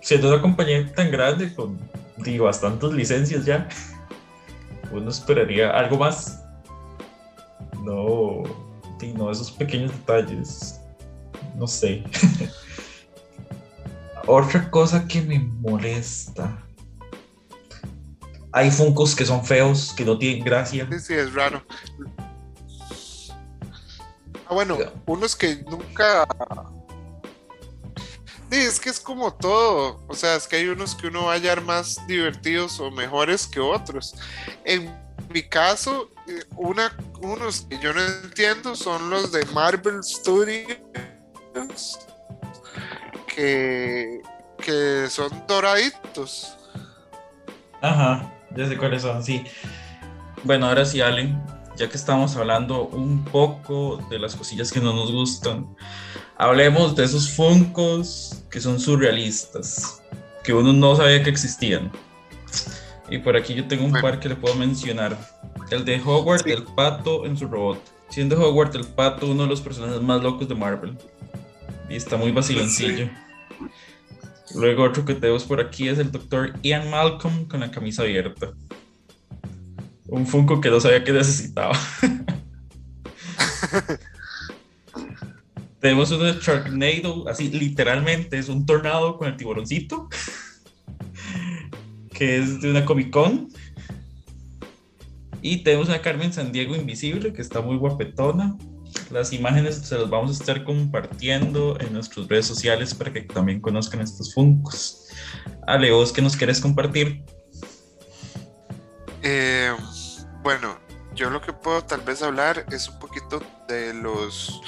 siendo 0.00 0.28
una 0.28 0.40
compañía 0.40 0.90
tan 0.94 1.10
grande 1.10 1.52
con 1.54 1.78
digo, 2.24 2.46
bastantes 2.46 2.92
licencias 2.92 3.44
ya, 3.44 3.68
uno 4.90 5.10
esperaría 5.10 5.70
algo 5.70 5.98
más. 5.98 6.42
No, 7.82 8.42
no, 9.16 9.30
esos 9.30 9.50
pequeños 9.50 9.92
detalles, 9.92 10.80
no 11.56 11.66
sé. 11.66 12.04
Otra 14.26 14.70
cosa 14.70 15.06
que 15.06 15.22
me 15.22 15.38
molesta. 15.38 16.58
Hay 18.52 18.70
funcos 18.70 19.14
que 19.14 19.24
son 19.24 19.44
feos, 19.44 19.94
que 19.96 20.04
no 20.04 20.18
tienen 20.18 20.44
gracia. 20.44 20.86
Sí, 20.90 21.00
sí, 21.00 21.14
es 21.14 21.32
raro. 21.32 21.62
Ah, 24.46 24.54
bueno, 24.54 24.76
unos 25.06 25.36
que 25.36 25.64
nunca. 25.70 26.26
Sí, 28.50 28.58
es 28.58 28.80
que 28.80 28.90
es 28.90 28.98
como 28.98 29.32
todo. 29.32 30.04
O 30.08 30.14
sea, 30.14 30.34
es 30.34 30.48
que 30.48 30.56
hay 30.56 30.66
unos 30.66 30.94
que 30.96 31.06
uno 31.06 31.26
va 31.26 31.32
a 31.32 31.34
hallar 31.36 31.62
más 31.62 32.04
divertidos 32.06 32.80
o 32.80 32.90
mejores 32.90 33.46
que 33.46 33.60
otros. 33.60 34.16
En 34.64 34.92
mi 35.32 35.42
caso, 35.42 36.10
eh, 36.26 36.42
una, 36.56 36.92
unos 37.20 37.62
que 37.62 37.78
yo 37.78 37.92
no 37.92 38.00
entiendo 38.00 38.74
son 38.74 39.08
los 39.08 39.30
de 39.30 39.44
Marvel 39.46 40.02
Studios. 40.02 40.78
Que, 43.32 44.20
que 44.58 45.06
son 45.08 45.30
doraditos. 45.46 46.56
Ajá, 47.80 48.32
ya 48.56 48.66
sé 48.66 48.76
cuáles 48.76 49.02
son, 49.02 49.22
sí. 49.22 49.44
Bueno, 50.42 50.66
ahora 50.66 50.84
sí, 50.84 51.00
Allen, 51.00 51.40
ya 51.80 51.88
que 51.88 51.96
estamos 51.96 52.36
hablando 52.36 52.88
un 52.88 53.24
poco 53.24 54.06
de 54.10 54.18
las 54.18 54.36
cosillas 54.36 54.70
que 54.70 54.80
no 54.80 54.92
nos 54.92 55.10
gustan, 55.10 55.66
hablemos 56.36 56.94
de 56.94 57.04
esos 57.04 57.30
funcos 57.30 58.44
que 58.50 58.60
son 58.60 58.78
surrealistas, 58.78 60.02
que 60.44 60.52
uno 60.52 60.74
no 60.74 60.94
sabía 60.94 61.22
que 61.22 61.30
existían. 61.30 61.90
Y 63.08 63.16
por 63.16 63.34
aquí 63.34 63.54
yo 63.54 63.66
tengo 63.66 63.86
un 63.86 63.92
par 63.92 64.20
que 64.20 64.28
le 64.28 64.36
puedo 64.36 64.54
mencionar. 64.56 65.16
El 65.70 65.86
de 65.86 65.98
Hogwarts, 66.04 66.44
el 66.44 66.64
pato 66.64 67.24
en 67.24 67.34
su 67.38 67.48
robot. 67.48 67.80
Siendo 68.10 68.38
Hogwarts 68.38 68.76
el 68.76 68.84
pato 68.84 69.26
uno 69.26 69.44
de 69.44 69.48
los 69.48 69.62
personajes 69.62 70.02
más 70.02 70.22
locos 70.22 70.46
de 70.50 70.54
Marvel. 70.54 70.98
Y 71.88 71.96
está 71.96 72.18
muy 72.18 72.30
vaciloncillo. 72.30 73.08
Luego 74.54 74.82
otro 74.84 75.06
que 75.06 75.14
tenemos 75.14 75.44
por 75.44 75.62
aquí 75.62 75.88
es 75.88 75.98
el 75.98 76.12
doctor 76.12 76.52
Ian 76.62 76.90
Malcolm 76.90 77.46
con 77.46 77.60
la 77.60 77.70
camisa 77.70 78.02
abierta. 78.02 78.52
Un 80.10 80.26
Funko 80.26 80.60
que 80.60 80.70
no 80.70 80.80
sabía 80.80 81.04
que 81.04 81.12
necesitaba. 81.12 81.78
Tenemos 85.80 86.10
uno 86.10 86.24
de 86.24 86.32
Sharknado, 86.40 87.28
así 87.28 87.48
literalmente 87.48 88.36
es 88.38 88.48
un 88.48 88.66
tornado 88.66 89.16
con 89.16 89.28
el 89.28 89.36
tiburoncito, 89.36 90.08
que 92.12 92.38
es 92.38 92.60
de 92.60 92.70
una 92.70 92.84
Comic 92.84 93.10
Con. 93.10 93.48
Y 95.42 95.58
tenemos 95.58 95.88
una 95.88 96.02
Carmen 96.02 96.32
Sandiego 96.32 96.74
Invisible, 96.74 97.32
que 97.32 97.40
está 97.40 97.60
muy 97.62 97.76
guapetona. 97.76 98.58
Las 99.10 99.32
imágenes 99.32 99.76
se 99.76 99.96
las 99.96 100.10
vamos 100.10 100.32
a 100.32 100.34
estar 100.34 100.64
compartiendo 100.64 101.78
en 101.80 101.92
nuestras 101.94 102.26
redes 102.28 102.46
sociales 102.46 102.92
para 102.94 103.12
que 103.12 103.22
también 103.22 103.60
conozcan 103.60 104.00
estos 104.00 104.34
Funcos. 104.34 105.06
Ale, 105.66 105.92
¿vos 105.92 106.12
qué 106.12 106.20
nos 106.20 106.36
quieres 106.36 106.60
compartir? 106.60 107.24
Bueno, 110.42 110.78
yo 111.14 111.30
lo 111.30 111.40
que 111.40 111.52
puedo 111.52 111.82
tal 111.84 112.00
vez 112.02 112.22
hablar 112.22 112.64
es 112.70 112.88
un 112.88 112.98
poquito 112.98 113.42
de 113.68 113.92
los 113.92 114.60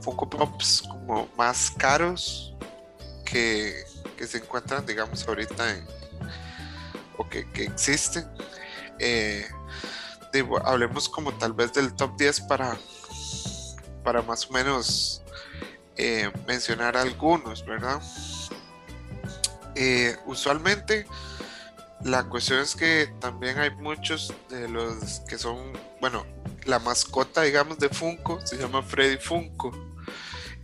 Funko 0.00 0.28
Pops 0.28 0.82
como 0.82 1.28
más 1.36 1.70
caros 1.70 2.54
que, 3.24 3.84
se 4.26 4.38
encuentran, 4.38 4.86
digamos, 4.86 5.26
ahorita 5.26 5.74
en, 5.74 5.86
o 7.16 7.28
que, 7.28 7.46
existen. 7.54 8.28
Eh, 8.98 9.46
hablemos 10.64 11.08
como 11.08 11.32
tal 11.34 11.52
vez 11.52 11.72
del 11.72 11.94
top 11.94 12.16
10 12.16 12.42
para, 12.42 12.76
para 14.04 14.22
más 14.22 14.48
o 14.48 14.52
menos 14.52 15.22
eh, 15.96 16.30
mencionar 16.46 16.96
algunos, 16.96 17.64
¿verdad? 17.64 18.00
Eh, 19.74 20.16
usualmente 20.26 21.06
la 22.04 22.24
cuestión 22.24 22.60
es 22.60 22.74
que 22.74 23.08
también 23.20 23.58
hay 23.58 23.70
muchos 23.70 24.32
de 24.48 24.68
los 24.68 25.20
que 25.28 25.38
son, 25.38 25.72
bueno, 26.00 26.24
la 26.64 26.78
mascota, 26.78 27.42
digamos, 27.42 27.78
de 27.78 27.88
Funko 27.88 28.44
se 28.44 28.56
llama 28.58 28.82
Freddy 28.82 29.16
Funko. 29.16 29.72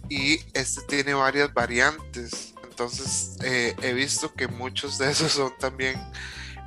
Y 0.08 0.40
este 0.52 0.82
tiene 0.82 1.14
varias 1.14 1.52
variantes. 1.54 2.54
Entonces 2.68 3.36
eh, 3.42 3.74
he 3.82 3.92
visto 3.92 4.32
que 4.34 4.48
muchos 4.48 4.98
de 4.98 5.10
esos 5.10 5.32
son 5.32 5.52
también 5.58 6.00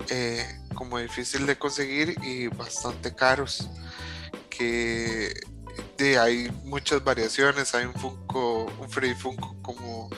eh, 0.10 0.46
como 0.74 0.98
difícil 1.00 1.46
de 1.46 1.58
conseguir 1.58 2.16
y 2.24 2.48
bastante 2.48 3.14
caros. 3.14 3.70
Que 4.50 5.34
de, 5.98 6.18
hay 6.18 6.50
muchas 6.64 7.04
variaciones. 7.04 7.76
Hay 7.76 7.86
un 7.86 7.94
Funko, 7.94 8.66
un 8.80 8.90
Freddy 8.90 9.16
Funko 9.16 9.56
como 9.62 10.10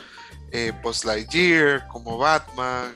eh, 0.51 0.71
Post 0.81 1.05
Lightyear, 1.05 1.87
como 1.87 2.17
Batman, 2.17 2.95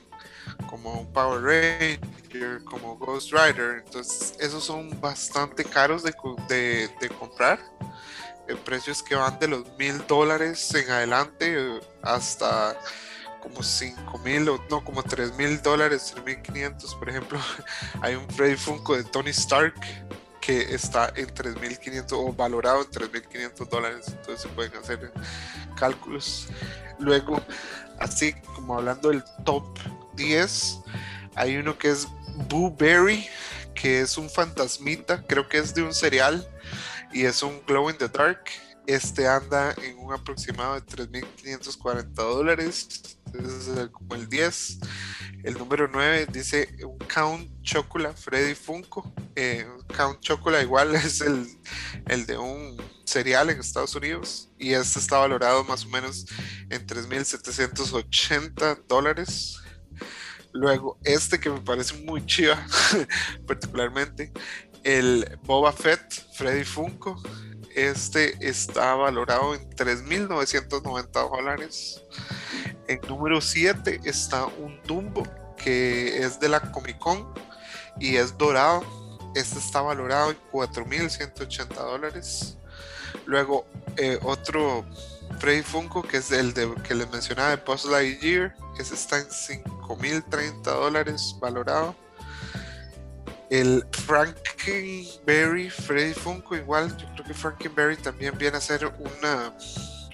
como 0.72 0.94
un 0.94 1.14
Power 1.14 1.42
Ranger, 1.44 2.64
como 2.64 2.98
Ghost 2.98 3.34
Rider. 3.34 3.84
Entonces, 3.86 4.34
esos 4.40 4.64
son 4.64 5.00
bastante 5.02 5.66
caros 5.66 6.02
de, 6.02 6.14
comprar. 7.20 7.60
El 8.48 8.58
precios 8.58 9.04
que 9.04 9.16
van 9.16 9.38
de 9.38 9.50
los 9.50 9.78
mil 9.78 10.06
dólares 10.08 10.74
en 10.74 10.90
adelante 10.90 11.80
hasta 12.02 12.76
como 13.42 13.62
cinco 13.62 14.18
mil 14.20 14.48
o 14.50 14.64
no, 14.70 14.84
como 14.84 15.04
tres 15.04 15.36
mil 15.36 15.62
dólares, 15.62 16.12
tres 16.14 16.26
mil 16.26 16.42
quinientos, 16.42 16.96
por 16.96 17.10
ejemplo. 17.10 17.40
Hay 18.02 18.16
un 18.16 18.28
Freddy 18.30 18.56
Funko 18.56 18.96
de 18.96 19.04
Tony 19.04 19.32
Stark 19.32 19.76
que 20.40 20.74
está 20.74 21.14
en 21.16 21.28
3.500 21.28 22.14
o 22.14 22.34
valorado 22.34 22.82
en 22.82 22.90
3.500 22.90 23.70
dólares, 23.70 24.08
entonces 24.08 24.42
se 24.42 24.48
pueden 24.48 24.76
hacer 24.76 25.14
cálculos. 25.76 26.48
Luego, 26.98 27.40
así 28.00 28.34
como 28.56 28.80
hablando 28.80 29.10
del 29.10 29.24
top 29.46 29.64
10, 30.16 30.80
hay 31.36 31.57
uno 31.57 31.78
que 31.78 31.89
es 31.89 32.07
Boo 32.49 32.76
Berry, 32.76 33.28
que 33.74 34.01
es 34.01 34.18
un 34.18 34.30
fantasmita, 34.30 35.26
creo 35.26 35.47
que 35.47 35.57
es 35.57 35.74
de 35.74 35.84
un 35.84 35.93
cereal 35.93 36.45
y 37.14 37.26
es 37.26 37.43
un 37.43 37.62
glow 37.66 37.89
in 37.89 37.97
the 37.97 38.07
dark. 38.07 38.45
Este 38.88 39.28
anda 39.28 39.76
en 39.84 39.97
un 39.99 40.14
aproximado 40.14 40.76
de 40.76 40.82
3.540 40.82 42.14
dólares. 42.14 43.18
Es 43.34 43.89
como 43.91 44.16
el 44.16 44.28
10. 44.28 44.80
El 45.43 45.53
número 45.53 45.88
9 45.88 46.28
dice 46.32 46.76
un 46.84 46.97
Count 46.97 47.49
Chocula 47.62 48.14
Freddy 48.14 48.55
Funko. 48.55 49.14
Eh, 49.36 49.68
Count 49.95 50.20
Chocula 50.22 50.62
igual 50.62 50.95
es 50.95 51.22
el, 51.22 51.47
el 52.07 52.26
de 52.26 52.38
un 52.38 52.78
cereal 53.05 53.49
en 53.49 53.59
Estados 53.59 53.95
Unidos 53.95 54.49
y 54.57 54.74
este 54.74 54.99
está 54.99 55.18
valorado 55.18 55.64
más 55.64 55.86
o 55.86 55.89
menos 55.89 56.26
en 56.70 56.86
3.780 56.86 58.86
dólares. 58.88 59.61
Luego, 60.54 60.97
este 61.04 61.39
que 61.39 61.49
me 61.49 61.62
parece 61.62 61.95
muy 62.04 62.26
chiva, 62.26 62.66
particularmente, 63.47 64.32
el 64.84 65.39
Boba 65.43 65.72
Fett 65.72 66.02
Freddy 66.34 66.64
Funko. 66.64 67.22
Este 67.76 68.36
está 68.45 68.95
valorado 68.95 69.56
en 69.56 69.70
3.990 69.70 71.12
dólares. 71.30 72.02
En 72.88 72.99
número 73.08 73.39
7 73.39 74.02
está 74.04 74.45
un 74.45 74.78
Dumbo 74.84 75.24
que 75.56 76.18
es 76.24 76.39
de 76.39 76.49
la 76.49 76.60
Comic 76.72 76.97
Con 76.99 77.34
y 77.99 78.18
es 78.18 78.38
dorado. 78.38 78.84
Este 79.36 79.60
está 79.60 79.82
valorado 79.82 80.32
en 80.32 80.38
4.180 80.52 81.68
dólares. 81.76 82.58
Luego 83.26 83.66
eh, 83.97 84.20
otro 84.24 84.86
Freddy 85.40 85.64
Funko 85.64 86.04
que 86.04 86.18
es 86.18 86.32
el 86.32 86.54
de, 86.54 86.72
que 86.84 86.94
les 86.96 87.10
mencionaba 87.12 87.52
de 87.52 87.58
Post 87.58 87.86
Lightyear. 87.86 88.54
Ese 88.80 88.96
está 88.96 89.20
en 89.20 89.28
5.030 89.28 90.64
dólares 90.64 91.36
valorado. 91.40 91.96
El 93.50 93.86
Frankenberry 93.92 95.70
Freddy 95.70 96.14
Funko 96.14 96.56
igual. 96.56 96.98
Yo 96.98 97.06
creo 97.14 97.26
que 97.26 97.34
Frankenberry 97.34 97.98
también 97.98 98.38
viene 98.38 98.56
a 98.58 98.62
ser 98.62 98.86
una, 98.86 99.54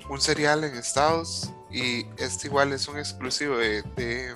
un 0.09 0.19
cereal 0.19 0.63
en 0.63 0.73
Estados. 0.75 1.51
Y 1.69 2.07
este 2.17 2.47
igual 2.47 2.73
es 2.73 2.87
un 2.87 2.97
exclusivo 2.97 3.57
de, 3.57 3.83
de 3.95 4.33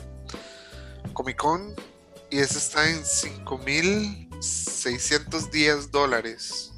Comic 1.14 1.38
Con. 1.38 1.74
Y 2.30 2.38
ese 2.40 2.60
está 2.60 2.88
en 2.90 3.02
5.610 3.04 5.90
dólares. 5.90 6.71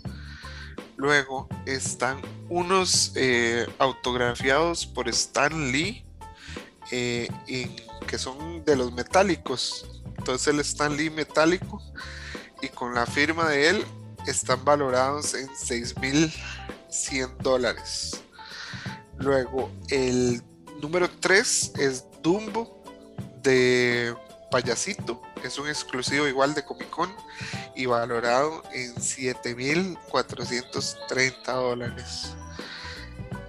Luego 1.04 1.50
están 1.66 2.22
unos 2.48 3.12
eh, 3.16 3.68
autografiados 3.78 4.86
por 4.86 5.10
Stan 5.10 5.70
Lee, 5.70 6.02
eh, 6.92 7.28
que 8.08 8.18
son 8.18 8.64
de 8.64 8.78
los 8.78 8.94
metálicos. 8.94 10.02
Entonces 10.18 10.48
el 10.48 10.62
Stan 10.62 10.96
Lee 10.96 11.10
metálico 11.10 11.84
y 12.62 12.70
con 12.70 12.96
la 12.96 13.06
firma 13.06 13.50
de 13.50 13.68
él 13.68 13.86
están 14.28 14.64
valorados 14.64 15.34
en 15.34 15.50
6.100 15.50 17.36
dólares. 17.40 18.22
Luego 19.18 19.70
el 19.90 20.42
número 20.82 21.10
3 21.20 21.74
es 21.80 22.06
Dumbo 22.22 22.82
de 23.42 24.16
payasito, 24.54 25.20
es 25.44 25.58
un 25.58 25.68
exclusivo 25.68 26.28
igual 26.28 26.54
de 26.54 26.64
Comic 26.64 26.92
Con 26.92 27.12
y 27.76 27.88
valorado 27.88 28.62
en 28.72 28.94
7.430 28.94 31.44
dólares. 31.46 32.36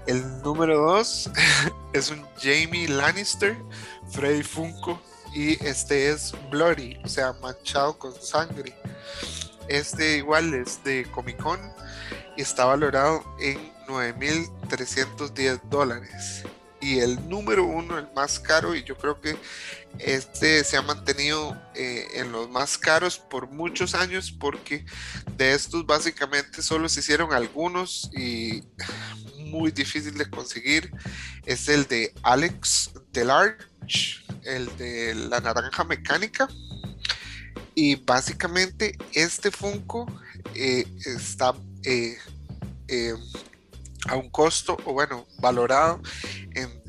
El 0.06 0.40
número 0.40 0.78
2 0.78 1.30
es 1.92 2.10
un 2.10 2.24
Jamie 2.40 2.88
Lannister, 2.88 3.54
Freddy 4.12 4.42
Funko, 4.42 4.98
y 5.34 5.62
este 5.62 6.08
es 6.08 6.32
Bloody, 6.50 6.98
o 7.04 7.08
sea, 7.08 7.34
manchado 7.34 7.98
con 7.98 8.14
sangre. 8.14 8.74
Este 9.68 10.16
igual 10.16 10.54
es 10.54 10.82
de 10.84 11.04
Comic 11.10 11.36
Con 11.36 11.60
y 12.34 12.40
está 12.40 12.64
valorado 12.64 13.22
en 13.38 13.58
9.310 13.88 15.60
dólares 15.64 16.44
y 16.84 16.98
el 16.98 17.30
número 17.30 17.64
uno, 17.64 17.98
el 17.98 18.06
más 18.14 18.38
caro, 18.38 18.74
y 18.74 18.84
yo 18.84 18.98
creo 18.98 19.18
que 19.18 19.36
este 19.98 20.62
se 20.64 20.76
ha 20.76 20.82
mantenido 20.82 21.56
eh, 21.74 22.06
en 22.16 22.30
los 22.30 22.50
más 22.50 22.76
caros 22.76 23.18
por 23.18 23.48
muchos 23.48 23.94
años 23.94 24.30
porque 24.30 24.84
de 25.38 25.54
estos 25.54 25.86
básicamente 25.86 26.60
solo 26.62 26.90
se 26.90 27.00
hicieron 27.00 27.32
algunos 27.32 28.10
y 28.14 28.64
muy 29.46 29.70
difícil 29.70 30.18
de 30.18 30.28
conseguir. 30.28 30.92
Es 31.46 31.70
el 31.70 31.86
de 31.86 32.12
Alex 32.22 32.90
Delarge, 33.12 33.64
el 34.42 34.76
de 34.76 35.14
la 35.14 35.40
naranja 35.40 35.84
mecánica. 35.84 36.48
Y 37.74 37.96
básicamente 37.96 38.98
este 39.14 39.50
Funko 39.50 40.06
eh, 40.54 40.86
está 41.06 41.54
eh, 41.82 42.18
a 44.08 44.16
un 44.16 44.30
costo, 44.30 44.76
o 44.84 44.92
bueno, 44.92 45.26
valorado 45.38 46.00
en 46.54 46.82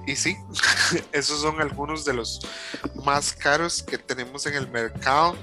y 0.07 0.17
sí, 0.17 0.37
esos 1.13 1.41
son 1.41 1.61
algunos 1.61 2.05
de 2.05 2.15
los 2.15 2.41
más 3.05 3.33
caros 3.33 3.83
que 3.83 3.99
tenemos 3.99 4.47
en 4.47 4.55
el 4.55 4.69
mercado 4.69 5.37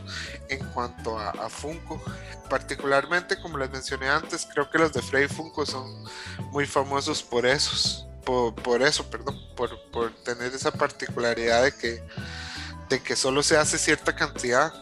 en 0.50 0.66
cuanto 0.70 1.18
a, 1.18 1.50
Funko 1.50 2.02
particularmente 2.50 3.40
como 3.42 3.58
les 3.58 3.70
mencioné 3.70 4.10
antes, 4.10 4.48
creo 4.52 4.70
que 4.70 4.78
los 4.78 4.94
de 4.94 5.02
Frey 5.02 5.28
Funko 5.28 5.66
son 5.66 6.06
muy 6.52 6.66
famosos 6.66 7.22
por 7.22 7.46
esos, 7.46 8.08
por, 8.26 8.82
eso, 8.82 9.10
perdón, 9.10 9.40
por, 9.56 10.12
tener 10.24 10.54
esa 10.54 10.72
particularidad 10.72 11.64
de 11.64 11.74
que, 11.74 12.04
de 12.90 13.02
que 13.02 13.16
solo 13.16 13.42
se 13.42 13.58
hace 13.58 13.78
cierta 13.78 14.16
cantidad. 14.16 14.74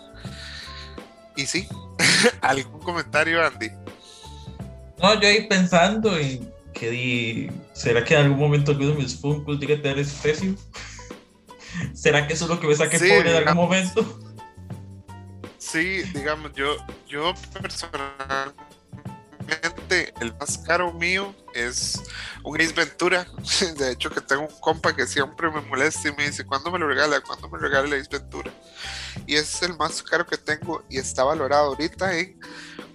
Y 1.36 1.46
sí, 1.46 1.68
¿algún 2.42 2.82
comentario, 2.82 3.46
Andy? 3.46 3.70
No, 4.98 5.20
yo 5.20 5.28
ahí 5.28 5.48
pensando 5.48 6.18
en 6.18 6.55
que 6.76 6.92
di, 6.92 7.50
¿será 7.74 8.04
que 8.04 8.14
en 8.14 8.26
algún 8.26 8.38
momento 8.38 8.72
alguno 8.72 8.92
de 8.92 8.98
mis 8.98 9.20
Funkos 9.20 9.60
diga 9.60 9.82
tener 9.82 9.98
ese 9.98 10.16
precio? 10.22 10.56
¿Será 11.94 12.28
que 12.28 12.34
eso 12.34 12.46
es 12.46 12.52
lo 12.52 12.60
que 12.60 12.68
me 12.68 12.76
saque 12.76 13.00
pobre 13.00 13.32
en 13.32 13.48
algún 13.48 13.56
momento? 13.56 14.20
Sí, 15.58 16.04
digamos, 16.14 16.54
yo, 16.54 16.76
yo 17.08 17.34
personalmente, 17.60 18.56
el 20.22 20.34
más 20.38 20.58
caro 20.60 20.94
mío 20.94 21.34
es 21.54 22.02
un 22.44 22.60
Ace 22.62 22.74
Ventura. 22.74 23.26
De 23.78 23.92
hecho, 23.92 24.10
que 24.10 24.22
tengo 24.22 24.44
un 24.44 24.60
compa 24.60 24.96
que 24.96 25.08
siempre 25.08 25.50
me 25.50 25.62
molesta 25.62 26.10
y 26.10 26.16
me 26.16 26.28
dice, 26.28 26.46
¿cuándo 26.46 26.72
me 26.72 26.80
lo 26.80 26.88
regala? 26.88 27.22
¿Cuándo 27.22 27.50
me 27.50 27.58
regala 27.58 27.88
el 27.88 28.02
Ace 28.02 28.10
Ventura? 28.12 28.52
Y 29.26 29.36
ese 29.36 29.66
es 29.66 29.72
el 29.72 29.78
más 29.78 30.04
caro 30.04 30.26
que 30.26 30.38
tengo 30.38 30.84
y 30.90 30.98
está 30.98 31.24
valorado 31.24 31.68
ahorita 31.68 32.18
en 32.18 32.38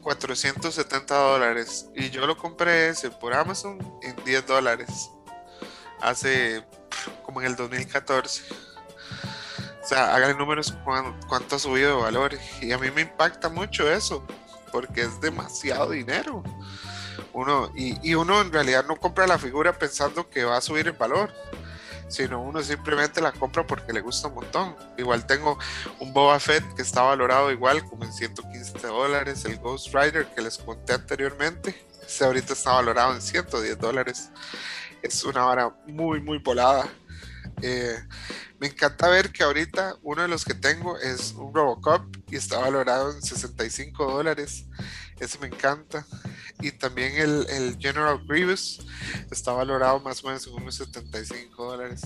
470 0.00 1.14
dólares. 1.14 1.86
Y 1.94 2.10
yo 2.10 2.26
lo 2.26 2.36
compré 2.36 2.88
ese 2.88 3.10
por 3.10 3.34
Amazon 3.34 3.78
en 4.02 4.16
10 4.24 4.46
dólares. 4.46 5.10
Hace 6.00 6.64
como 7.22 7.40
en 7.40 7.48
el 7.48 7.56
2014 7.56 8.70
sea, 9.90 10.14
hagan 10.14 10.38
números 10.38 10.72
cuánto 11.28 11.56
ha 11.56 11.58
subido 11.58 11.96
de 11.96 12.02
valor. 12.02 12.38
Y 12.60 12.72
a 12.72 12.78
mí 12.78 12.90
me 12.90 13.02
impacta 13.02 13.48
mucho 13.48 13.90
eso, 13.90 14.24
porque 14.70 15.02
es 15.02 15.20
demasiado 15.20 15.90
dinero. 15.90 16.42
Uno, 17.32 17.70
y, 17.74 18.14
uno 18.14 18.40
en 18.40 18.52
realidad 18.52 18.84
no 18.86 18.96
compra 18.96 19.26
la 19.26 19.38
figura 19.38 19.78
pensando 19.78 20.28
que 20.28 20.44
va 20.44 20.56
a 20.56 20.60
subir 20.60 20.86
el 20.86 20.92
valor, 20.92 21.32
sino 22.10 22.42
uno 22.42 22.62
simplemente 22.62 23.20
la 23.20 23.32
compra 23.32 23.66
porque 23.66 23.92
le 23.92 24.00
gusta 24.00 24.28
un 24.28 24.34
montón. 24.34 24.76
Igual 24.98 25.26
tengo 25.26 25.58
un 26.00 26.12
Boba 26.12 26.38
Fett 26.38 26.64
que 26.74 26.82
está 26.82 27.02
valorado 27.02 27.50
igual, 27.50 27.84
como 27.84 28.04
en 28.04 28.12
115 28.12 28.86
dólares, 28.86 29.44
el 29.44 29.58
Ghost 29.58 29.94
Rider 29.94 30.26
que 30.34 30.42
les 30.42 30.58
conté 30.58 30.92
anteriormente, 30.92 31.86
ese 32.04 32.24
ahorita 32.24 32.52
está 32.52 32.72
valorado 32.72 33.14
en 33.14 33.22
110 33.22 33.78
dólares. 33.78 34.30
Es 35.00 35.24
una 35.24 35.46
hora 35.46 35.74
muy, 35.86 36.20
muy 36.20 36.38
volada. 36.38 36.86
Eh, 37.62 37.96
me 38.58 38.66
encanta 38.66 39.08
ver 39.08 39.32
que 39.32 39.42
ahorita 39.42 39.96
uno 40.02 40.22
de 40.22 40.28
los 40.28 40.44
que 40.44 40.54
tengo 40.54 40.98
es 40.98 41.32
un 41.32 41.54
Robocop 41.54 42.04
y 42.28 42.36
está 42.36 42.58
valorado 42.58 43.12
en 43.12 43.22
65 43.22 44.04
dólares. 44.04 44.66
Ese 45.18 45.38
me 45.38 45.46
encanta. 45.46 46.04
Y 46.60 46.72
también 46.72 47.14
el, 47.16 47.76
General 47.78 48.20
Grievous 48.26 48.80
está 49.30 49.52
valorado 49.52 50.00
más 50.00 50.22
o 50.22 50.28
menos 50.28 50.46
en 50.46 50.54
unos 50.54 50.74
75 50.76 51.64
dólares. 51.64 52.02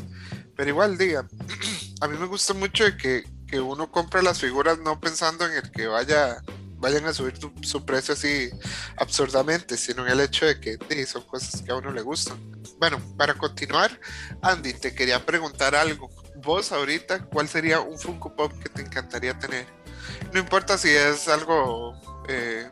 Pero 0.57 0.70
igual, 0.70 0.96
diga, 0.96 1.26
a 2.00 2.09
mí 2.09 2.16
me 2.18 2.26
gusta 2.26 2.55
mucho 2.55 2.84
de 2.84 2.96
que, 2.96 3.24
uno 3.55 3.88
compra 3.88 4.20
las 4.20 4.40
figuras 4.40 4.80
no 4.80 4.98
pensando 4.98 5.46
en 5.46 5.52
el 5.52 5.70
que 5.70 5.86
vaya 5.86 6.42
vayan 6.78 7.07
a 7.07 7.14
subir 7.14 7.34
su, 7.62 7.84
precio 7.84 8.14
así 8.14 8.50
absurdamente, 8.96 9.76
sino 9.76 10.05
en 10.05 10.11
el 10.11 10.20
hecho 10.20 10.44
de 10.44 10.59
que 10.59 11.07
son 11.07 11.22
cosas 11.22 11.62
que 11.62 11.70
a 11.70 11.76
uno 11.76 11.92
le 11.92 12.02
gustan. 12.02 12.36
Bueno, 12.80 13.00
para 13.16 13.34
continuar, 13.34 13.96
Andy, 14.42 14.72
te 14.72 14.92
quería 14.92 15.24
preguntar 15.24 15.76
algo 15.76 16.11
vos 16.44 16.72
ahorita, 16.72 17.24
¿cuál 17.26 17.48
sería 17.48 17.80
un 17.80 17.98
Funko 17.98 18.34
Pop 18.34 18.52
que 18.62 18.68
te 18.68 18.82
encantaría 18.82 19.38
tener? 19.38 19.66
No 20.32 20.38
importa 20.38 20.76
si 20.78 20.88
es 20.90 21.28
algo 21.28 21.94
eh, 22.28 22.68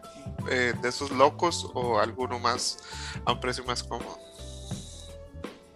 eh, 0.50 0.74
de 0.80 0.88
esos 0.88 1.10
locos 1.10 1.70
o 1.74 1.98
alguno 1.98 2.38
más 2.38 2.78
a 3.24 3.32
un 3.32 3.40
precio 3.40 3.64
más 3.64 3.82
cómodo. 3.82 4.18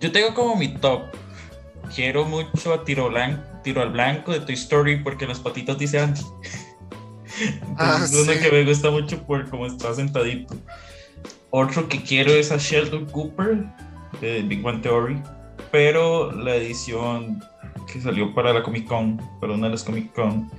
Yo 0.01 0.13
tengo 0.13 0.35
como 0.35 0.57
mi 0.57 0.75
top. 0.75 1.03
Quiero 1.95 2.25
mucho 2.25 2.75
a 2.75 2.85
Tiro, 2.85 3.09
blanco, 3.09 3.43
tiro 3.63 3.81
al 3.81 3.91
Blanco 3.91 4.33
de 4.33 4.41
Toy 4.41 4.55
Story 4.55 5.03
porque 5.03 5.27
las 5.27 5.41
patitas 5.41 5.79
dice 5.79 6.01
Andy. 6.01 6.21
Ah, 7.77 7.97
Entonces, 7.97 8.23
uno 8.23 8.33
sí. 8.33 8.39
que 8.39 8.51
me 8.51 8.65
gusta 8.65 8.91
mucho 8.91 9.23
por 9.25 9.51
cómo 9.51 9.67
está 9.67 9.95
sentadito. 9.95 10.55
Otro 11.51 11.87
que 11.87 12.03
quiero 12.03 12.33
es 12.33 12.51
a 12.51 12.57
Sheldon 12.57 13.05
Cooper 13.11 13.67
de 14.23 14.43
Big 14.43 14.65
One 14.65 14.79
Theory, 14.79 15.23
pero 15.71 16.33
la 16.33 16.55
edición 16.55 17.45
que 17.93 18.01
salió 18.01 18.35
para 18.35 18.55
la 18.55 18.63
Comic 18.63 18.87
Con, 18.87 19.21
para 19.39 19.53
una 19.53 19.67
de 19.67 19.73
las 19.73 19.85
Comic 19.85 20.15
Con. 20.15 20.51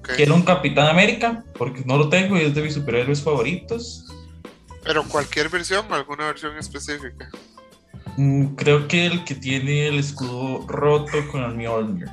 Ok. 0.00 0.10
Quiero 0.16 0.34
un 0.34 0.42
Capitán 0.42 0.88
América, 0.88 1.44
porque 1.54 1.82
no 1.84 1.96
lo 1.96 2.08
tengo 2.08 2.36
y 2.36 2.42
es 2.42 2.54
de 2.54 2.62
mis 2.62 2.74
superhéroes 2.74 3.22
favoritos. 3.22 4.06
Pero 4.82 5.04
cualquier 5.04 5.48
versión 5.48 5.86
o 5.90 5.94
alguna 5.94 6.26
versión 6.26 6.56
específica. 6.56 7.30
Mm, 8.16 8.54
creo 8.56 8.88
que 8.88 9.06
el 9.06 9.24
que 9.24 9.34
tiene 9.34 9.86
el 9.88 9.98
escudo 9.98 10.66
roto 10.66 11.12
con 11.30 11.42
el 11.44 11.54
Mjolnir, 11.54 12.08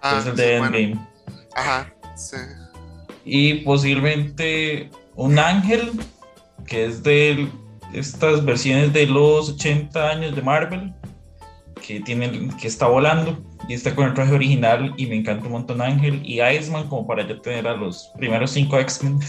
Ah, 0.00 0.18
es 0.20 0.26
el 0.26 0.36
sí, 0.36 0.42
de 0.42 0.58
bueno. 0.58 0.76
Endgame. 0.76 1.08
Ajá, 1.54 1.92
sí. 2.16 2.36
Y 3.24 3.54
posiblemente 3.64 4.90
un 5.16 5.38
ángel, 5.38 5.92
que 6.66 6.84
es 6.84 7.02
de 7.02 7.48
estas 7.92 8.44
versiones 8.44 8.92
de 8.92 9.06
los 9.06 9.50
80 9.50 10.10
años 10.10 10.36
de 10.36 10.42
Marvel, 10.42 10.94
que, 11.84 12.00
tiene, 12.00 12.50
que 12.60 12.68
está 12.68 12.86
volando 12.86 13.38
y 13.68 13.74
está 13.74 13.94
con 13.94 14.06
el 14.06 14.14
traje 14.14 14.32
original 14.32 14.94
y 14.96 15.06
me 15.06 15.16
encanta 15.16 15.46
un 15.46 15.52
montón 15.52 15.82
Ángel 15.82 16.22
y 16.24 16.40
Iceman 16.40 16.88
como 16.88 17.06
para 17.06 17.26
yo 17.26 17.40
tener 17.40 17.68
a 17.68 17.74
los 17.74 18.10
primeros 18.16 18.50
cinco 18.50 18.78
X-Men. 18.78 19.20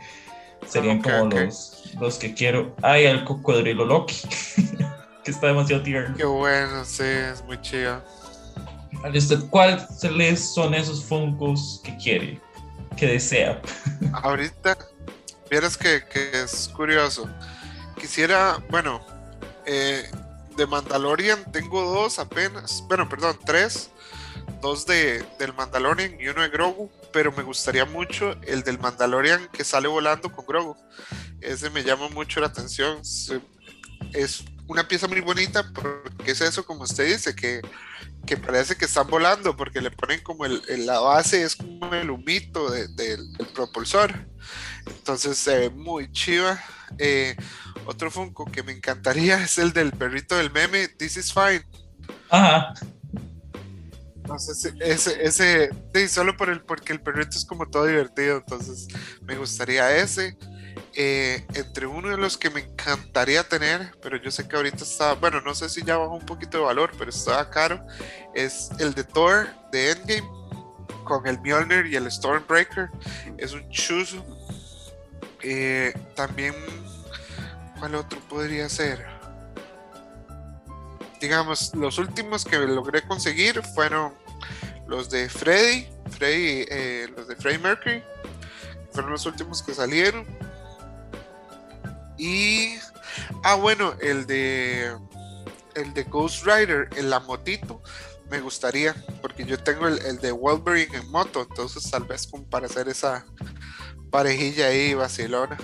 Serían 0.66 0.98
Ok, 0.98 1.04
como 1.04 1.30
los, 1.30 1.92
los 2.00 2.18
que 2.18 2.34
quiero. 2.34 2.74
Ay, 2.82 3.04
el 3.04 3.24
cocodrilo 3.24 3.84
Loki, 3.84 4.16
que 5.24 5.30
está 5.30 5.46
demasiado 5.46 5.82
tierno. 5.84 6.16
Qué 6.16 6.24
bueno, 6.24 6.84
sí, 6.84 7.04
es 7.04 7.44
muy 7.44 7.60
chido. 7.60 8.02
¿A 9.04 9.08
usted 9.08 9.38
cuáles 9.50 9.84
son 10.52 10.74
esos 10.74 11.04
Funkos 11.04 11.80
que 11.84 11.96
quiere, 11.96 12.40
que 12.96 13.06
desea? 13.06 13.62
Ahorita, 14.12 14.76
vieras 15.48 15.76
que, 15.76 16.02
que 16.12 16.42
es 16.42 16.68
curioso. 16.74 17.30
Quisiera, 18.00 18.58
bueno, 18.68 19.00
eh, 19.64 20.10
de 20.56 20.66
Mandalorian 20.66 21.52
tengo 21.52 21.82
dos 21.82 22.18
apenas, 22.18 22.82
bueno, 22.88 23.08
perdón, 23.08 23.38
tres. 23.44 23.90
Dos 24.62 24.86
de, 24.86 25.24
del 25.38 25.52
Mandalorian 25.54 26.18
y 26.20 26.28
uno 26.28 26.42
de 26.42 26.48
Grogu, 26.48 26.90
pero 27.12 27.30
me 27.32 27.42
gustaría 27.42 27.84
mucho 27.84 28.36
el 28.42 28.62
del 28.62 28.78
Mandalorian 28.78 29.48
que 29.52 29.64
sale 29.64 29.86
volando 29.86 30.32
con 30.32 30.46
Grogu. 30.46 30.76
Ese 31.40 31.68
me 31.70 31.82
llama 31.82 32.08
mucho 32.08 32.40
la 32.40 32.46
atención. 32.46 33.00
Es 34.12 34.44
una 34.66 34.88
pieza 34.88 35.08
muy 35.08 35.20
bonita 35.20 35.70
porque 35.74 36.30
es 36.30 36.40
eso, 36.40 36.64
como 36.64 36.84
usted 36.84 37.06
dice, 37.06 37.34
que, 37.34 37.60
que 38.26 38.36
parece 38.36 38.76
que 38.76 38.84
están 38.86 39.06
volando 39.08 39.56
porque 39.56 39.80
le 39.80 39.90
ponen 39.90 40.20
como 40.22 40.44
el, 40.44 40.60
el- 40.68 40.84
la 40.86 41.00
base, 41.00 41.42
es 41.42 41.56
como 41.56 41.92
el 41.94 42.10
humito 42.10 42.70
de- 42.70 42.88
del 42.88 43.32
del 43.32 43.46
propulsor. 43.48 44.12
Entonces 44.86 45.38
se 45.38 45.58
ve 45.58 45.70
muy 45.70 46.10
chiva. 46.12 46.60
Eh, 46.98 47.36
otro 47.86 48.10
Funko 48.10 48.44
que 48.46 48.62
me 48.62 48.72
encantaría 48.72 49.40
es 49.42 49.58
el 49.58 49.72
del 49.72 49.92
perrito 49.92 50.36
del 50.36 50.50
meme, 50.52 50.88
This 50.88 51.16
is 51.16 51.32
Fine. 51.32 51.64
Ajá, 52.30 52.74
No 54.28 54.38
sé 54.40 54.54
si 54.54 54.68
ese, 54.80 55.24
ese, 55.24 55.70
sí, 55.94 56.08
solo 56.08 56.36
por 56.36 56.50
el, 56.50 56.60
porque 56.62 56.92
el 56.92 57.00
perrito 57.00 57.36
es 57.38 57.44
como 57.44 57.68
todo 57.70 57.86
divertido, 57.86 58.38
entonces 58.38 58.88
me 59.22 59.36
gustaría 59.36 59.96
ese. 59.96 60.36
Eh, 60.94 61.44
entre 61.54 61.86
uno 61.86 62.08
de 62.08 62.16
los 62.16 62.38
que 62.38 62.50
me 62.50 62.60
encantaría 62.60 63.44
tener, 63.44 63.92
pero 64.02 64.16
yo 64.16 64.30
sé 64.30 64.48
que 64.48 64.56
ahorita 64.56 64.84
está, 64.84 65.14
bueno, 65.14 65.40
no 65.40 65.54
sé 65.54 65.68
si 65.68 65.82
ya 65.82 65.96
bajó 65.96 66.14
un 66.14 66.26
poquito 66.26 66.58
de 66.58 66.64
valor, 66.64 66.92
pero 66.98 67.10
estaba 67.10 67.50
caro, 67.50 67.80
es 68.34 68.70
el 68.78 68.94
de 68.94 69.04
Thor 69.04 69.48
de 69.72 69.90
Endgame 69.92 70.28
con 71.04 71.26
el 71.26 71.38
Mjolnir 71.40 71.86
y 71.86 71.96
el 71.96 72.10
Stormbreaker. 72.10 72.88
Es 73.38 73.52
un 73.52 73.68
chuzo. 73.70 74.24
Eh, 75.42 75.92
también, 76.14 76.54
¿cuál 77.78 77.94
otro 77.94 78.18
podría 78.28 78.68
ser? 78.68 79.16
digamos, 81.20 81.74
los 81.74 81.98
últimos 81.98 82.44
que 82.44 82.58
logré 82.58 83.02
conseguir 83.02 83.62
fueron 83.74 84.12
los 84.86 85.10
de 85.10 85.28
Freddy, 85.28 85.88
Freddy 86.10 86.66
eh, 86.68 87.08
los 87.16 87.26
de 87.28 87.36
Freddie 87.36 87.58
Mercury, 87.58 88.02
fueron 88.92 89.12
los 89.12 89.26
últimos 89.26 89.62
que 89.62 89.74
salieron. 89.74 90.24
Y, 92.18 92.74
ah, 93.42 93.54
bueno, 93.56 93.94
el 94.00 94.26
de, 94.26 94.96
el 95.74 95.94
de 95.94 96.02
Ghost 96.04 96.44
Rider, 96.46 96.88
en 96.96 97.10
la 97.10 97.20
motito, 97.20 97.82
me 98.30 98.40
gustaría, 98.40 98.94
porque 99.22 99.44
yo 99.44 99.58
tengo 99.58 99.86
el, 99.86 99.98
el 100.00 100.18
de 100.18 100.32
Wolverine 100.32 100.96
en 100.96 101.10
moto, 101.10 101.46
entonces 101.48 101.90
tal 101.90 102.04
vez 102.04 102.26
como 102.26 102.44
para 102.44 102.66
hacer 102.66 102.88
esa 102.88 103.24
parejilla 104.10 104.66
ahí 104.68 104.94
vacilona. 104.94 105.56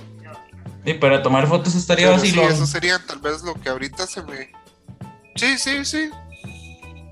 y 0.84 0.94
para 0.94 1.22
tomar 1.22 1.46
fotos 1.48 1.74
estaría 1.74 2.06
Pero 2.06 2.18
sí, 2.20 2.28
vacilón. 2.28 2.52
eso 2.52 2.66
sería 2.66 2.98
tal 3.04 3.18
vez 3.20 3.42
lo 3.42 3.54
que 3.54 3.68
ahorita 3.68 4.06
se 4.06 4.22
me. 4.22 4.52
Sí, 5.36 5.56
sí, 5.58 5.84
sí. 5.84 6.10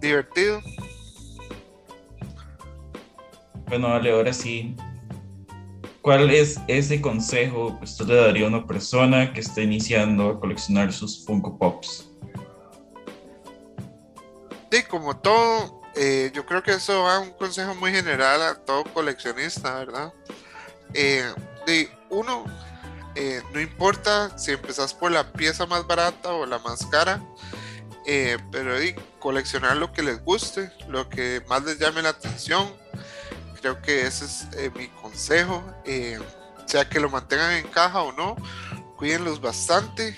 Divertido. 0.00 0.60
Bueno, 3.66 3.88
vale, 3.88 4.12
ahora 4.12 4.32
sí. 4.32 4.76
¿Cuál 6.02 6.30
es 6.30 6.58
ese 6.66 7.00
consejo 7.00 7.78
que 7.78 7.84
usted 7.84 8.06
le 8.06 8.14
daría 8.14 8.46
a 8.46 8.48
una 8.48 8.66
persona 8.66 9.34
que 9.34 9.40
está 9.40 9.60
iniciando 9.60 10.30
a 10.30 10.40
coleccionar 10.40 10.92
sus 10.92 11.24
Funko 11.26 11.58
Pops? 11.58 12.08
Sí, 14.70 14.82
como 14.84 15.16
todo, 15.18 15.82
eh, 15.94 16.30
yo 16.32 16.46
creo 16.46 16.62
que 16.62 16.72
eso 16.72 17.02
va 17.02 17.18
un 17.18 17.32
consejo 17.32 17.74
muy 17.74 17.90
general 17.90 18.40
a 18.40 18.54
todo 18.54 18.84
coleccionista, 18.84 19.74
¿verdad? 19.74 20.12
Eh, 20.94 21.24
de 21.66 21.90
uno, 22.08 22.44
eh, 23.14 23.42
no 23.52 23.60
importa 23.60 24.38
si 24.38 24.52
empezás 24.52 24.94
por 24.94 25.12
la 25.12 25.30
pieza 25.32 25.66
más 25.66 25.86
barata 25.86 26.32
o 26.32 26.46
la 26.46 26.58
más 26.60 26.86
cara, 26.86 27.22
pero 28.50 28.74
coleccionar 29.18 29.76
lo 29.76 29.92
que 29.92 30.02
les 30.02 30.24
guste, 30.24 30.72
lo 30.88 31.08
que 31.08 31.42
más 31.46 31.62
les 31.64 31.78
llame 31.78 32.00
la 32.00 32.08
atención. 32.08 32.79
Creo 33.60 33.80
que 33.82 34.06
ese 34.06 34.24
es 34.24 34.46
eh, 34.56 34.70
mi 34.74 34.88
consejo. 34.88 35.62
eh, 35.84 36.18
sea 36.70 36.88
que 36.88 37.00
lo 37.00 37.10
mantengan 37.10 37.52
en 37.54 37.66
caja 37.68 38.02
o 38.02 38.12
no, 38.12 38.36
cuídenlos 38.96 39.40
bastante 39.40 40.16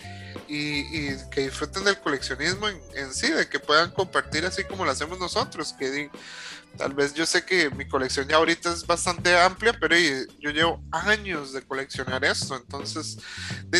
y, 0.48 0.80
y 0.80 1.16
que 1.30 1.42
disfruten 1.42 1.84
del 1.84 1.98
coleccionismo 1.98 2.68
en, 2.68 2.78
en 2.94 3.14
sí, 3.14 3.30
de 3.30 3.48
que 3.48 3.58
puedan 3.58 3.90
compartir 3.90 4.44
así 4.44 4.64
como 4.64 4.84
lo 4.84 4.90
hacemos 4.90 5.18
nosotros. 5.18 5.72
Que 5.72 6.10
tal 6.76 6.92
vez 6.92 7.14
yo 7.14 7.24
sé 7.24 7.44
que 7.44 7.70
mi 7.70 7.88
colección 7.88 8.28
ya 8.28 8.36
ahorita 8.36 8.70
es 8.70 8.86
bastante 8.86 9.38
amplia, 9.38 9.74
pero 9.80 9.96
yo 10.38 10.50
llevo 10.50 10.82
años 10.90 11.52
de 11.54 11.62
coleccionar 11.62 12.24
esto, 12.24 12.56
entonces 12.56 13.18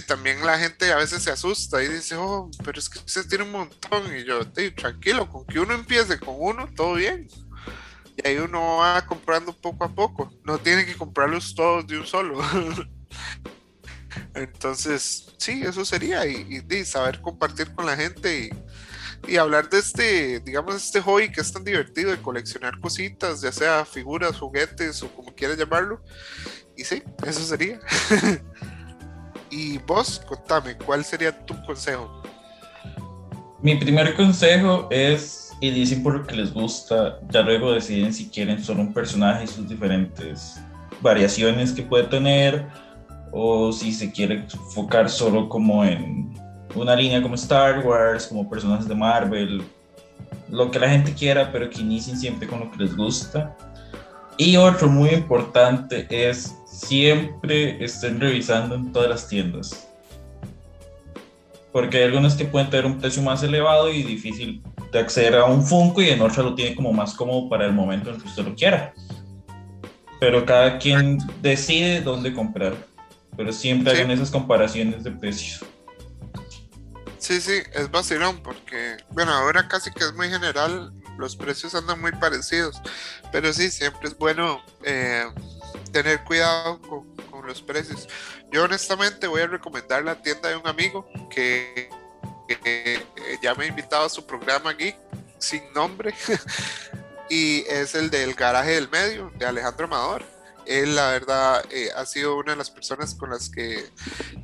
también 0.06 0.44
la 0.44 0.58
gente 0.58 0.90
a 0.92 0.96
veces 0.96 1.22
se 1.22 1.30
asusta 1.30 1.82
y 1.82 1.88
dice, 1.88 2.16
oh, 2.16 2.50
pero 2.64 2.78
es 2.78 2.88
que 2.88 2.98
usted 3.00 3.26
tiene 3.28 3.44
un 3.44 3.52
montón. 3.52 4.16
Y 4.16 4.24
yo, 4.24 4.40
tranquilo, 4.74 5.28
con 5.28 5.44
que 5.46 5.60
uno 5.60 5.74
empiece 5.74 6.18
con 6.18 6.36
uno, 6.38 6.68
todo 6.74 6.94
bien. 6.94 7.28
Y 8.16 8.28
ahí 8.28 8.36
uno 8.36 8.78
va 8.78 9.04
comprando 9.06 9.52
poco 9.52 9.84
a 9.84 9.88
poco. 9.88 10.32
No 10.44 10.58
tiene 10.58 10.84
que 10.84 10.94
comprarlos 10.94 11.54
todos 11.54 11.86
de 11.86 11.98
un 11.98 12.06
solo. 12.06 12.40
Entonces, 14.34 15.34
sí, 15.38 15.62
eso 15.64 15.84
sería. 15.84 16.26
Y, 16.26 16.62
y, 16.68 16.74
y 16.74 16.84
saber 16.84 17.20
compartir 17.20 17.74
con 17.74 17.86
la 17.86 17.96
gente 17.96 18.50
y, 19.26 19.32
y, 19.32 19.36
hablar 19.36 19.68
de 19.70 19.78
este, 19.78 20.40
digamos, 20.40 20.74
este 20.76 21.00
hobby 21.00 21.30
que 21.30 21.40
es 21.40 21.52
tan 21.52 21.64
divertido 21.64 22.10
de 22.10 22.20
coleccionar 22.20 22.78
cositas, 22.80 23.40
ya 23.40 23.52
sea 23.52 23.84
figuras, 23.84 24.38
juguetes 24.38 25.02
o 25.02 25.08
como 25.14 25.34
quieras 25.34 25.56
llamarlo. 25.56 26.02
Y 26.76 26.84
sí, 26.84 27.02
eso 27.26 27.40
sería. 27.40 27.80
y 29.50 29.78
vos, 29.78 30.20
contame, 30.26 30.76
¿cuál 30.76 31.04
sería 31.04 31.44
tu 31.44 31.54
consejo? 31.64 32.22
Mi 33.62 33.76
primer 33.76 34.16
consejo 34.16 34.88
es 34.90 35.41
inicien 35.68 36.02
por 36.02 36.14
lo 36.14 36.26
que 36.26 36.36
les 36.36 36.52
gusta, 36.52 37.18
ya 37.30 37.42
luego 37.42 37.72
deciden 37.72 38.12
si 38.12 38.28
quieren 38.28 38.62
solo 38.62 38.80
un 38.80 38.92
personaje 38.92 39.44
y 39.44 39.46
sus 39.46 39.68
diferentes 39.68 40.60
variaciones 41.00 41.72
que 41.72 41.82
puede 41.82 42.04
tener, 42.04 42.66
o 43.30 43.72
si 43.72 43.92
se 43.92 44.12
quiere 44.12 44.44
enfocar 44.52 45.08
solo 45.08 45.48
como 45.48 45.84
en 45.84 46.34
una 46.74 46.94
línea 46.94 47.22
como 47.22 47.34
Star 47.34 47.84
Wars, 47.86 48.26
como 48.26 48.48
personajes 48.48 48.88
de 48.88 48.94
Marvel, 48.94 49.62
lo 50.50 50.70
que 50.70 50.78
la 50.78 50.88
gente 50.88 51.14
quiera, 51.14 51.50
pero 51.50 51.68
que 51.70 51.80
inicien 51.80 52.18
siempre 52.18 52.46
con 52.46 52.60
lo 52.60 52.70
que 52.70 52.78
les 52.78 52.96
gusta. 52.96 53.56
Y 54.36 54.56
otro 54.56 54.88
muy 54.88 55.10
importante 55.10 56.06
es 56.10 56.54
siempre 56.66 57.82
estén 57.82 58.20
revisando 58.20 58.74
en 58.74 58.92
todas 58.92 59.08
las 59.08 59.28
tiendas. 59.28 59.88
Porque 61.72 61.98
hay 61.98 62.04
algunas 62.04 62.34
que 62.34 62.44
pueden 62.44 62.68
tener 62.68 62.84
un 62.84 62.98
precio 62.98 63.22
más 63.22 63.42
elevado 63.42 63.90
y 63.90 64.02
difícil 64.02 64.62
de 64.92 64.98
acceder 65.00 65.34
a 65.36 65.46
un 65.46 65.66
Funko 65.66 66.02
y 66.02 66.10
en 66.10 66.20
otra 66.20 66.42
lo 66.42 66.54
tiene 66.54 66.76
como 66.76 66.92
más 66.92 67.14
cómodo 67.14 67.48
para 67.48 67.64
el 67.66 67.72
momento 67.72 68.10
en 68.10 68.20
que 68.20 68.28
usted 68.28 68.44
lo 68.44 68.54
quiera. 68.54 68.92
Pero 70.20 70.44
cada 70.46 70.78
quien 70.78 71.18
decide 71.40 72.02
dónde 72.02 72.32
comprar. 72.32 72.74
Pero 73.36 73.52
siempre 73.52 73.92
Sí. 73.92 73.98
hagan 73.98 74.10
esas 74.10 74.30
comparaciones 74.30 75.02
de 75.02 75.10
precios. 75.10 75.64
Sí, 77.18 77.40
sí, 77.40 77.54
es 77.72 77.90
vacilón 77.90 78.42
porque, 78.42 78.96
bueno, 79.10 79.32
ahora 79.32 79.66
casi 79.68 79.90
que 79.90 80.04
es 80.04 80.12
muy 80.12 80.28
general, 80.28 80.92
los 81.18 81.36
precios 81.36 81.74
andan 81.74 82.00
muy 82.00 82.12
parecidos, 82.12 82.80
pero 83.30 83.52
sí, 83.52 83.70
siempre 83.70 84.08
es 84.08 84.18
bueno 84.18 84.60
eh, 84.84 85.24
tener 85.92 86.24
cuidado 86.24 86.80
con, 86.82 87.16
con 87.30 87.46
los 87.46 87.62
precios. 87.62 88.08
Yo 88.50 88.64
honestamente 88.64 89.26
voy 89.28 89.42
a 89.42 89.46
recomendar 89.46 90.04
la 90.04 90.20
tienda 90.20 90.48
de 90.48 90.56
un 90.56 90.66
amigo 90.66 91.08
que, 91.30 91.88
que, 92.46 92.94
eh, 92.94 93.38
ya 93.42 93.54
me 93.54 93.64
ha 93.64 93.68
invitado 93.68 94.06
a 94.06 94.08
su 94.08 94.24
programa 94.26 94.72
Geek 94.72 94.96
sin 95.38 95.62
nombre 95.72 96.14
y 97.30 97.64
es 97.68 97.94
el 97.94 98.10
del 98.10 98.34
garaje 98.34 98.72
del 98.72 98.88
medio 98.88 99.30
de 99.36 99.46
Alejandro 99.46 99.86
Amador. 99.86 100.31
Él, 100.66 100.94
la 100.94 101.10
verdad, 101.10 101.64
eh, 101.70 101.88
ha 101.96 102.06
sido 102.06 102.36
una 102.36 102.52
de 102.52 102.58
las 102.58 102.70
personas 102.70 103.14
con 103.14 103.30
las 103.30 103.48
que 103.50 103.84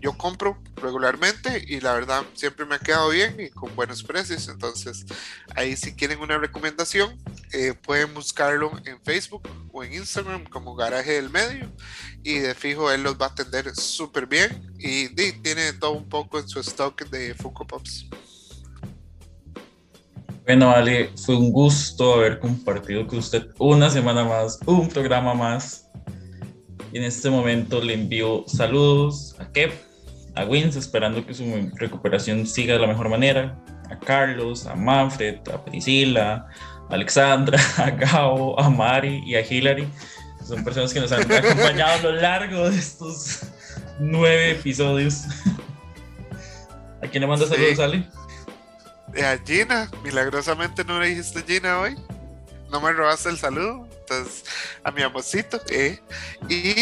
yo 0.00 0.16
compro 0.16 0.58
regularmente 0.76 1.64
y 1.66 1.80
la 1.80 1.94
verdad 1.94 2.22
siempre 2.34 2.66
me 2.66 2.76
ha 2.76 2.78
quedado 2.78 3.10
bien 3.10 3.36
y 3.38 3.50
con 3.50 3.74
buenos 3.76 4.02
precios. 4.02 4.48
Entonces, 4.48 5.06
ahí 5.54 5.76
si 5.76 5.94
quieren 5.94 6.20
una 6.20 6.38
recomendación, 6.38 7.16
eh, 7.52 7.74
pueden 7.74 8.14
buscarlo 8.14 8.72
en 8.84 9.00
Facebook 9.02 9.48
o 9.72 9.84
en 9.84 9.94
Instagram 9.94 10.44
como 10.44 10.74
Garaje 10.74 11.12
del 11.12 11.30
Medio 11.30 11.70
y 12.22 12.38
de 12.38 12.54
fijo 12.54 12.90
él 12.90 13.02
los 13.02 13.16
va 13.16 13.26
a 13.26 13.28
atender 13.30 13.74
súper 13.74 14.26
bien 14.26 14.74
y, 14.78 15.08
di, 15.08 15.32
tiene 15.32 15.72
todo 15.72 15.92
un 15.92 16.08
poco 16.08 16.38
en 16.38 16.48
su 16.48 16.60
stock 16.60 17.08
de 17.08 17.34
Funko 17.34 17.66
Pops. 17.66 18.06
Bueno, 20.48 20.70
Ale, 20.70 21.10
fue 21.14 21.36
un 21.36 21.52
gusto 21.52 22.14
haber 22.14 22.38
compartido 22.38 23.06
con 23.06 23.18
usted 23.18 23.48
una 23.58 23.90
semana 23.90 24.24
más, 24.24 24.58
un 24.64 24.88
programa 24.88 25.34
más. 25.34 25.87
Y 26.92 26.98
en 26.98 27.04
este 27.04 27.30
momento 27.30 27.82
le 27.82 27.94
envío 27.94 28.44
saludos 28.46 29.36
a 29.38 29.46
Kev, 29.52 29.72
a 30.34 30.44
Wins, 30.44 30.76
esperando 30.76 31.24
que 31.26 31.34
su 31.34 31.44
recuperación 31.74 32.46
siga 32.46 32.74
de 32.74 32.80
la 32.80 32.86
mejor 32.86 33.08
manera, 33.08 33.58
a 33.90 33.98
Carlos, 33.98 34.66
a 34.66 34.74
Manfred, 34.74 35.40
a 35.52 35.64
Priscila, 35.64 36.46
a 36.88 36.94
Alexandra, 36.94 37.58
a 37.76 37.90
Gabo, 37.90 38.58
a 38.60 38.70
Mari 38.70 39.22
y 39.26 39.34
a 39.34 39.40
Hilary. 39.46 39.86
Son 40.46 40.64
personas 40.64 40.94
que 40.94 41.00
nos 41.00 41.12
han 41.12 41.30
acompañado 41.30 41.92
a 41.98 42.02
lo 42.02 42.12
largo 42.12 42.70
de 42.70 42.78
estos 42.78 43.40
nueve 44.00 44.52
episodios. 44.52 45.24
¿A 47.02 47.06
quién 47.06 47.20
le 47.22 47.26
manda 47.26 47.46
Sí. 47.46 47.52
saludos, 47.54 47.78
Ale? 47.80 48.04
A 49.22 49.38
Gina, 49.44 49.90
milagrosamente 50.02 50.84
no 50.84 51.00
le 51.00 51.08
dijiste 51.08 51.42
Gina 51.46 51.80
hoy. 51.80 51.96
No 52.70 52.80
me 52.80 52.92
robaste 52.92 53.28
el 53.30 53.38
saludo. 53.38 53.87
Entonces, 54.10 54.44
a 54.82 54.90
mi 54.90 55.02
amorcito. 55.02 55.60
eh. 55.68 56.00
Y 56.48 56.74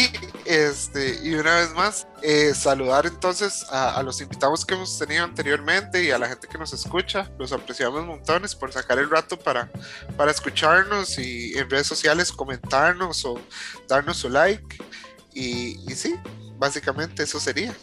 este, 0.45 1.19
y 1.23 1.35
una 1.35 1.55
vez 1.55 1.73
más, 1.73 2.07
eh, 2.21 2.53
saludar 2.55 3.05
entonces 3.05 3.65
a, 3.69 3.95
a 3.97 4.03
los 4.03 4.21
invitados 4.21 4.65
que 4.65 4.73
hemos 4.75 4.97
tenido 4.97 5.23
anteriormente 5.23 6.03
y 6.03 6.11
a 6.11 6.17
la 6.17 6.27
gente 6.27 6.47
que 6.47 6.57
nos 6.57 6.73
escucha. 6.73 7.29
Los 7.37 7.51
apreciamos 7.51 8.05
montones 8.05 8.55
por 8.55 8.71
sacar 8.71 8.97
el 8.99 9.09
rato 9.09 9.37
para, 9.37 9.69
para 10.15 10.31
escucharnos 10.31 11.17
y 11.19 11.57
en 11.57 11.69
redes 11.69 11.87
sociales 11.87 12.31
comentarnos 12.31 13.25
o 13.25 13.39
darnos 13.87 14.17
su 14.17 14.29
like. 14.29 14.77
Y, 15.33 15.79
y 15.91 15.95
sí, 15.95 16.15
básicamente 16.57 17.23
eso 17.23 17.39
sería. 17.39 17.75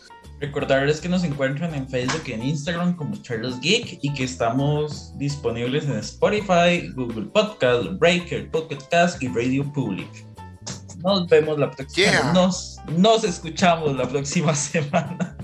Recordarles 0.44 1.00
que 1.00 1.08
nos 1.08 1.24
encuentran 1.24 1.74
en 1.74 1.88
Facebook 1.88 2.22
y 2.26 2.32
en 2.32 2.42
Instagram 2.42 2.94
como 2.96 3.16
Charles 3.22 3.58
Geek 3.60 3.98
y 4.02 4.12
que 4.12 4.24
estamos 4.24 5.16
disponibles 5.16 5.84
en 5.84 5.98
Spotify, 5.98 6.92
Google 6.94 7.26
Podcast, 7.32 7.98
Breaker, 7.98 8.50
Pocket 8.50 8.76
Cast 8.90 9.22
y 9.22 9.28
Radio 9.28 9.64
Public. 9.72 10.06
Nos 10.98 11.26
vemos 11.28 11.58
la 11.58 11.70
próxima. 11.70 12.10
Yeah. 12.10 12.32
Nos, 12.34 12.76
nos 12.98 13.24
escuchamos 13.24 13.96
la 13.96 14.06
próxima 14.06 14.54
semana 14.54 15.34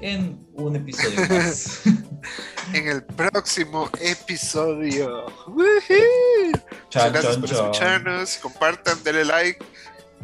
en 0.00 0.38
un 0.54 0.76
episodio 0.76 1.20
más. 1.28 1.82
En 2.72 2.88
el 2.88 3.04
próximo 3.04 3.88
episodio. 4.00 5.26
Muchas 5.46 7.12
gracias 7.12 7.36
por 7.36 7.52
escucharnos. 7.52 8.36
Compartan, 8.38 8.98
denle 9.04 9.24
like 9.24 9.64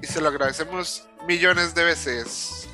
y 0.02 0.06
se 0.06 0.20
lo 0.20 0.28
agradecemos 0.28 1.06
millones 1.28 1.72
de 1.72 1.84
veces. 1.84 2.68